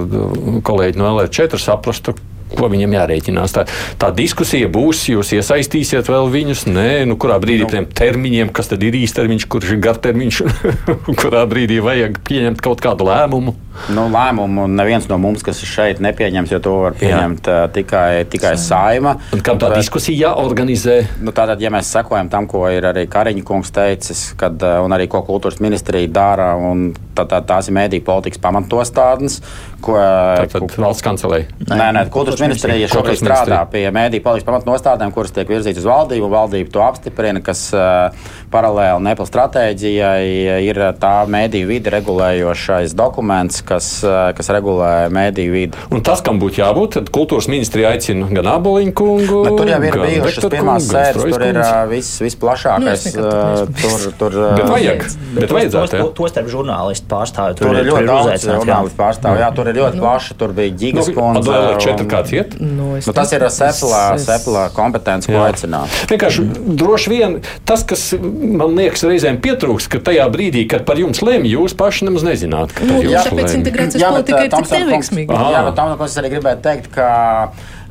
kolēģi 0.65 1.01
no 1.01 1.11
LR4 1.17 1.59
saprastu, 1.61 2.15
ko 2.57 2.69
viņam 2.71 2.95
jārēķinās. 2.97 3.55
Tā, 3.55 3.65
tā 4.01 4.11
diskusija 4.15 4.69
būs, 4.71 5.05
jūs 5.11 5.33
iesaistīsiet 5.37 6.09
vēl 6.11 6.29
viņus, 6.33 6.65
nē, 6.69 6.89
nu, 7.09 7.17
kurā 7.21 7.39
brīdī 7.41 7.65
nu. 7.65 7.71
tiem 7.71 7.89
termiņiem, 8.01 8.53
kas 8.55 8.71
tad 8.71 8.83
ir 8.85 8.97
īstermiņš, 9.01 9.47
kurš 9.51 9.75
ir 9.75 9.83
gartermiņš, 9.87 10.41
kurā 11.21 11.43
brīdī 11.49 11.81
vajag 11.83 12.21
pieņemt 12.27 12.63
kaut 12.63 12.83
kādu 12.83 13.07
lēmumu. 13.09 13.55
Nu, 13.95 14.05
lēmumu 14.11 14.67
neviens 14.69 15.07
no 15.07 15.17
mums, 15.21 15.43
kas 15.45 15.61
ir 15.63 15.69
šeit, 15.71 16.01
nepieņems, 16.03 16.51
jo 16.51 16.59
to 16.63 16.73
var 16.83 16.95
pieņemt 16.99 17.47
Jā. 17.47 17.61
tikai, 17.73 18.23
tikai 18.31 18.53
saima. 18.59 19.15
Un 19.31 19.43
kā 19.43 19.55
tā 19.55 19.71
bet, 19.71 19.79
diskusija 19.79 20.27
jāorganizē? 20.27 20.97
Nu, 21.23 21.33
tātad, 21.35 21.61
ja 21.63 21.71
mēs 21.73 21.91
sekojam 21.95 22.29
tam, 22.31 22.49
ko 22.51 22.65
ir 22.71 22.85
arī 22.91 23.07
Kariņa 23.11 23.45
kungs 23.47 23.71
teicis, 23.73 24.25
kad, 24.39 24.59
un 24.59 24.95
arī 24.95 25.07
ko 25.11 25.23
kultūras 25.27 25.61
ministrija 25.63 26.11
dara, 26.11 26.51
un 26.59 26.91
tā, 27.15 27.25
tā, 27.29 27.41
tās 27.45 27.69
ir 27.69 27.75
mēdī 27.77 28.01
politikas 28.05 28.41
pamatostādnes, 28.43 29.39
ko 29.81 29.97
Tātad 29.97 30.65
ko, 30.65 30.81
valsts 30.83 31.05
kancelei. 31.05 31.45
Nē, 31.67 31.89
nē, 31.95 32.05
kultūras 32.13 32.41
ministrija 32.43 32.89
šobrīd 32.91 33.19
strādā 33.21 33.61
pie 33.71 33.85
mēdī 33.93 34.21
politikas 34.23 34.47
pamatnostādēm, 34.49 35.13
kuras 35.15 35.33
tiek 35.35 35.49
virzītas 35.49 35.83
uz 35.83 35.89
valdību, 35.89 36.27
un 36.27 36.35
valdība 36.35 36.73
to 36.73 36.83
apstiprina, 36.85 37.41
kas 37.45 37.67
paralēli 38.51 39.05
Nepal 39.07 39.27
stratēģijai 39.29 40.65
ir 40.67 40.81
tā 41.01 41.13
mēdī 41.31 41.63
vidi 41.69 41.93
regulējošais 41.93 42.95
dokuments, 42.97 43.61
kas, 43.65 43.89
kas 44.37 44.51
regulē 44.53 45.09
mēdī 45.13 45.47
vidi. 45.51 45.85
Un 45.91 46.03
tas, 46.05 46.23
kam 46.25 46.39
būtu 46.41 46.61
jābūt, 46.61 46.97
tad 46.99 47.11
kultūras 47.13 47.49
ministrija 47.51 47.93
aicina 47.95 48.29
gan 48.31 48.51
Aboliņu 48.55 48.95
kungu, 48.97 49.41
Bet 49.47 49.57
tur 49.57 49.71
jau 49.71 49.79
ir 49.87 49.97
bijušas 50.05 50.47
pirmās 50.51 50.87
sēdes, 50.89 51.21
tur 51.21 51.45
ir 51.47 51.61
viss, 51.91 52.21
viss 52.23 52.39
plašākais. 52.41 53.07
Nu, 53.17 53.31
tur, 53.81 54.07
tur, 54.21 54.37
bet 54.59 54.69
vajag, 54.69 55.05
bet 55.37 55.55
vajadzētu. 55.57 56.01
To, 56.01 56.11
to 56.21 56.31
starp 56.31 56.51
žurnālistu 57.01 57.09
pārstāvju. 57.09 57.55
Tur, 57.57 57.67
tur 57.67 57.79
ir 57.79 57.87
ļoti 57.87 58.07
daudz 58.07 58.45
žurnālistu 58.45 58.97
pārstāvju. 58.99 59.41
Jā, 59.41 59.49
tur 59.55 59.69
ir 59.69 59.77
ļoti 59.77 59.97
nu, 59.97 60.03
plaša. 60.05 60.35
Tur 60.37 60.53
bija 60.53 60.75
ģigas 60.81 61.09
nu, 61.09 61.15
kundze. 61.15 61.51
Nu, 61.51 61.79
četri 61.81 62.07
kāds 62.11 62.33
iet? 62.35 62.55
Nu, 62.59 62.89
nu, 62.97 63.13
tas 63.15 63.33
ir 63.33 63.45
seplā, 63.49 64.03
seplā 64.21 64.65
kompetence, 64.75 65.31
ko 65.31 65.41
aicināt. 65.45 65.89
Vienkārši 66.11 66.45
droši 66.79 67.11
vien 67.11 67.37
tas, 67.65 67.83
kas 67.87 68.07
man 68.19 68.75
liekas 68.77 69.05
reizēm 69.07 69.41
pietrūks, 69.43 69.89
ka 69.91 70.01
tajā 70.11 70.27
brīdī, 70.33 70.65
kad 70.69 70.85
par 70.87 71.01
jums 71.01 71.21
lemj, 71.25 71.49
jūs 71.51 71.75
paši 71.77 72.09
nemaz 72.09 72.25
nezināt. 72.27 72.75
Nu, 72.85 73.01
jā, 73.05 73.25
tāpēc 73.27 73.57
integrācijas 73.59 74.07
politika 74.07 74.45
ir 74.47 74.55
tik 74.55 74.73
neveiksmīga. 74.77 75.43
Jā, 75.51 75.65
bet 75.69 75.77
tam, 75.79 75.93
ko 75.99 76.09
es 76.09 76.17
arī 76.21 76.35
gribētu 76.35 76.65
teikt, 76.67 76.91
ka 76.95 77.09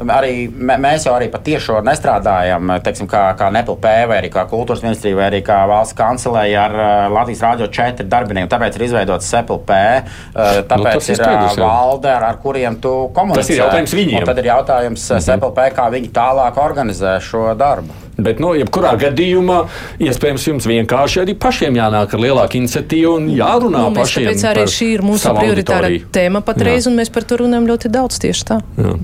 arī 0.09 0.49
mēs 0.49 1.05
jau 1.07 1.15
arī 1.17 1.29
patiešām 1.33 1.85
nestrādājam, 1.85 2.73
teiksim, 2.85 3.09
kā, 3.11 3.23
kā 3.39 3.51
NPLP, 3.53 3.93
vai 4.09 4.21
arī 4.23 4.31
kā 4.33 4.47
kultūras 4.49 4.85
ministrija, 4.85 5.19
vai 5.19 5.29
arī 5.29 5.43
kā 5.45 5.59
valsts 5.69 5.97
kancelēja 5.99 6.67
ar 6.69 6.77
uh, 6.77 6.91
Latvijas 7.15 7.45
Rādio 7.45 7.69
4 7.69 8.09
darbiniekiem. 8.09 8.51
Tāpēc 8.51 8.79
ir 8.79 8.87
izveidots 8.89 9.31
SEPLP, 9.31 9.73
uh, 9.73 10.61
tāpēc 10.71 11.11
nu, 11.11 11.17
ir 11.17 11.25
uh, 11.27 11.57
valde, 11.61 12.13
ar, 12.13 12.29
ar 12.31 12.41
kuriem 12.43 12.81
tu 12.81 12.95
komunicē. 13.17 13.43
Tas 13.43 13.53
ir 13.53 13.63
jautājums 13.65 13.97
viņiem. 14.01 14.23
Un 14.23 14.31
tad 14.31 14.41
ir 14.41 14.51
jautājums 14.53 15.09
mm 15.11 15.17
-hmm. 15.17 15.27
SEPLP, 15.29 15.61
kā 15.77 15.91
viņi 15.97 16.15
tālāk 16.17 16.63
organizē 16.65 17.19
šo 17.21 17.51
darbu. 17.55 18.01
Bet, 18.21 18.41
nu, 18.43 18.53
jebkurā 18.59 18.97
gadījumā, 19.01 19.63
iespējams, 20.03 20.47
jums 20.49 20.67
vienkārši 20.69 21.23
arī 21.23 21.35
pašiem 21.41 21.79
jānāk 21.79 22.15
ar 22.15 22.21
lielāku 22.21 22.59
iniciatīvu 22.61 23.15
un 23.17 23.31
jārunā 23.33 23.87
nu, 23.89 23.95
pašiem. 23.97 24.29
Tāpēc 24.29 24.45
arī 24.51 24.67
šī 24.69 24.91
ir 24.99 25.05
mūsu 25.07 25.33
prioritāra 25.37 25.89
tēma 26.13 26.45
patreiz, 26.45 26.85
Jā. 26.85 26.91
un 26.91 27.01
mēs 27.01 27.13
par 27.15 27.25
to 27.25 27.41
runājam 27.41 27.71
ļoti 27.71 27.93
daudz 27.93 28.21
tieši 28.21 28.45
tā. 28.53 28.61
Jā. 28.77 28.99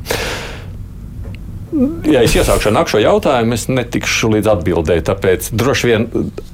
Ja 2.07 2.21
es 2.23 2.35
iesākšu 2.37 2.71
ar 2.71 2.75
nākamo 2.77 3.01
jautājumu, 3.03 3.57
es 3.57 3.65
netikšu 3.67 4.31
līdz 4.37 4.51
atbildēji. 4.53 5.03
Tāpēc 5.09 5.49
droši 5.59 5.89
vien 5.91 6.05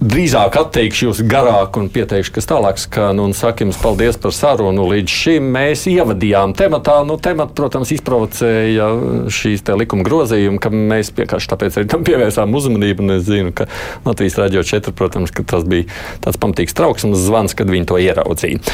drīzāk 0.01 0.57
atteikšu 0.57 1.11
jūs 1.11 1.21
garāk 1.29 1.77
un 1.77 1.91
pieteikšu, 1.93 2.33
kas 2.39 2.49
tālāk 2.49 2.81
skan. 2.81 3.21
Un 3.21 3.37
saku 3.37 3.67
jums 3.67 3.81
paldies 3.83 4.17
par 4.23 4.33
sarunu. 4.37 4.87
Līdz 4.89 5.13
šim 5.13 5.53
mēs 5.53 5.85
ievadījām 5.93 6.57
tematā. 6.57 7.03
Nu, 7.09 7.19
temat, 7.21 7.53
protams, 7.59 7.93
izprovocēja 7.93 8.89
šīs 9.33 9.67
likuma 9.83 10.09
grozījumi, 10.09 10.61
ka 10.63 10.73
mēs 10.73 11.13
vienkārši 11.21 11.53
tāpēc 11.53 11.79
arī 11.79 11.93
tam 11.93 12.09
pievērsām 12.09 12.57
uzmanību. 12.57 13.05
Un 13.05 13.19
es 13.19 13.29
zinu, 13.29 13.53
ka 13.57 13.69
Latvijas 14.09 14.41
Rādio 14.41 14.65
4, 14.65 14.97
protams, 14.97 15.37
tas 15.45 15.69
bija 15.69 15.93
tāds 16.25 16.41
pamatīgs 16.41 16.79
trauksmes 16.79 17.21
zvans, 17.29 17.59
kad 17.59 17.69
viņi 17.69 17.91
to 17.93 18.01
ieraudzīja. 18.01 18.65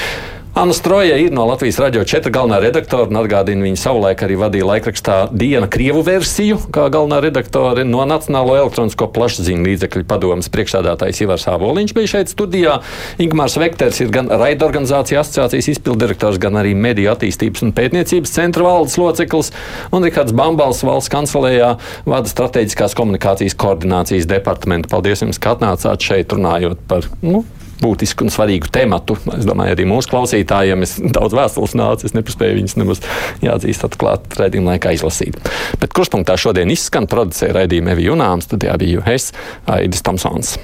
Anna 0.55 0.73
Stroja 0.73 1.17
ir 1.17 1.33
no 1.33 1.45
Latvijas 1.47 1.77
radio 1.79 2.03
4 2.09 2.33
galvenā 2.35 2.57
redaktore, 2.63 3.13
atgādina, 3.21 3.63
viņa 3.67 3.79
savulaik 3.79 4.23
arī 4.25 4.39
vadīja 4.41 4.67
laikrakstā 4.67 5.17
Diena 5.31 5.69
Krievu 5.71 6.01
versiju, 6.07 6.57
kā 6.75 6.89
galvenā 6.91 7.21
redaktore 7.23 7.85
no 7.87 8.03
Nacionālo 8.09 8.57
elektronisko 8.57 9.11
plašsaziņu 9.15 9.67
līdzekļu 9.69 10.07
padomas 10.09 10.49
priekšstādātājs 10.55 11.21
Ivars 11.23 11.45
Āboliņš 11.53 11.95
bija 11.95 12.13
šeit 12.15 12.33
studijā. 12.33 12.79
Ingmārs 13.23 13.59
Vekters 13.61 14.01
ir 14.03 14.11
gan 14.15 14.33
raidorganizācija 14.33 15.21
asociācijas 15.23 15.69
izpildirektors, 15.77 16.41
gan 16.43 16.59
arī 16.59 16.73
mediju 16.75 17.13
attīstības 17.13 17.67
un 17.69 17.75
pētniecības 17.77 18.35
centra 18.41 18.67
valdes 18.67 18.97
loceklis, 18.99 19.53
un 19.93 20.09
Rikārds 20.09 20.35
Bambals 20.35 20.83
valsts 20.83 21.13
kancelējā 21.13 21.75
vada 22.09 22.33
strateģiskās 22.33 22.97
komunikācijas 22.99 23.59
koordinācijas 23.61 24.27
departamentu. 24.33 24.91
Paldies 24.97 25.23
jums, 25.23 25.39
ka 25.39 25.55
atnācāt 25.55 26.09
šeit 26.09 26.35
runājot 26.35 26.83
par 26.89 27.07
nu, 27.23 27.45
būtisku 27.83 28.27
un 28.27 28.33
svarīgu 28.33 28.71
tematu. 28.75 29.19
Es 29.37 29.47
domāju, 29.49 29.77
arī 29.77 29.89
mūsu 29.89 30.13
klausītājiem 30.13 30.87
es 30.87 30.97
daudz 31.19 31.37
vēstules 31.39 31.77
nācu, 31.79 32.09
es 32.09 32.17
nepaspēju 32.17 32.61
viņus 32.61 32.79
nemaz 32.81 33.05
jāatzīst 33.45 33.87
atklāt 33.89 34.39
redzījuma 34.41 34.75
laikā 34.75 34.97
izlasīt. 34.97 35.39
Bet 35.83 35.95
kurspunktā 35.97 36.39
šodien 36.41 36.73
izskan 36.75 37.11
producēja 37.11 37.61
raidījuma 37.61 37.95
Evi 37.95 38.11
Junāms, 38.11 38.51
tad 38.51 38.67
jā, 38.67 38.75
biju 38.81 39.05
es, 39.11 39.33
Aidis 39.71 40.05
Tomsons. 40.07 40.59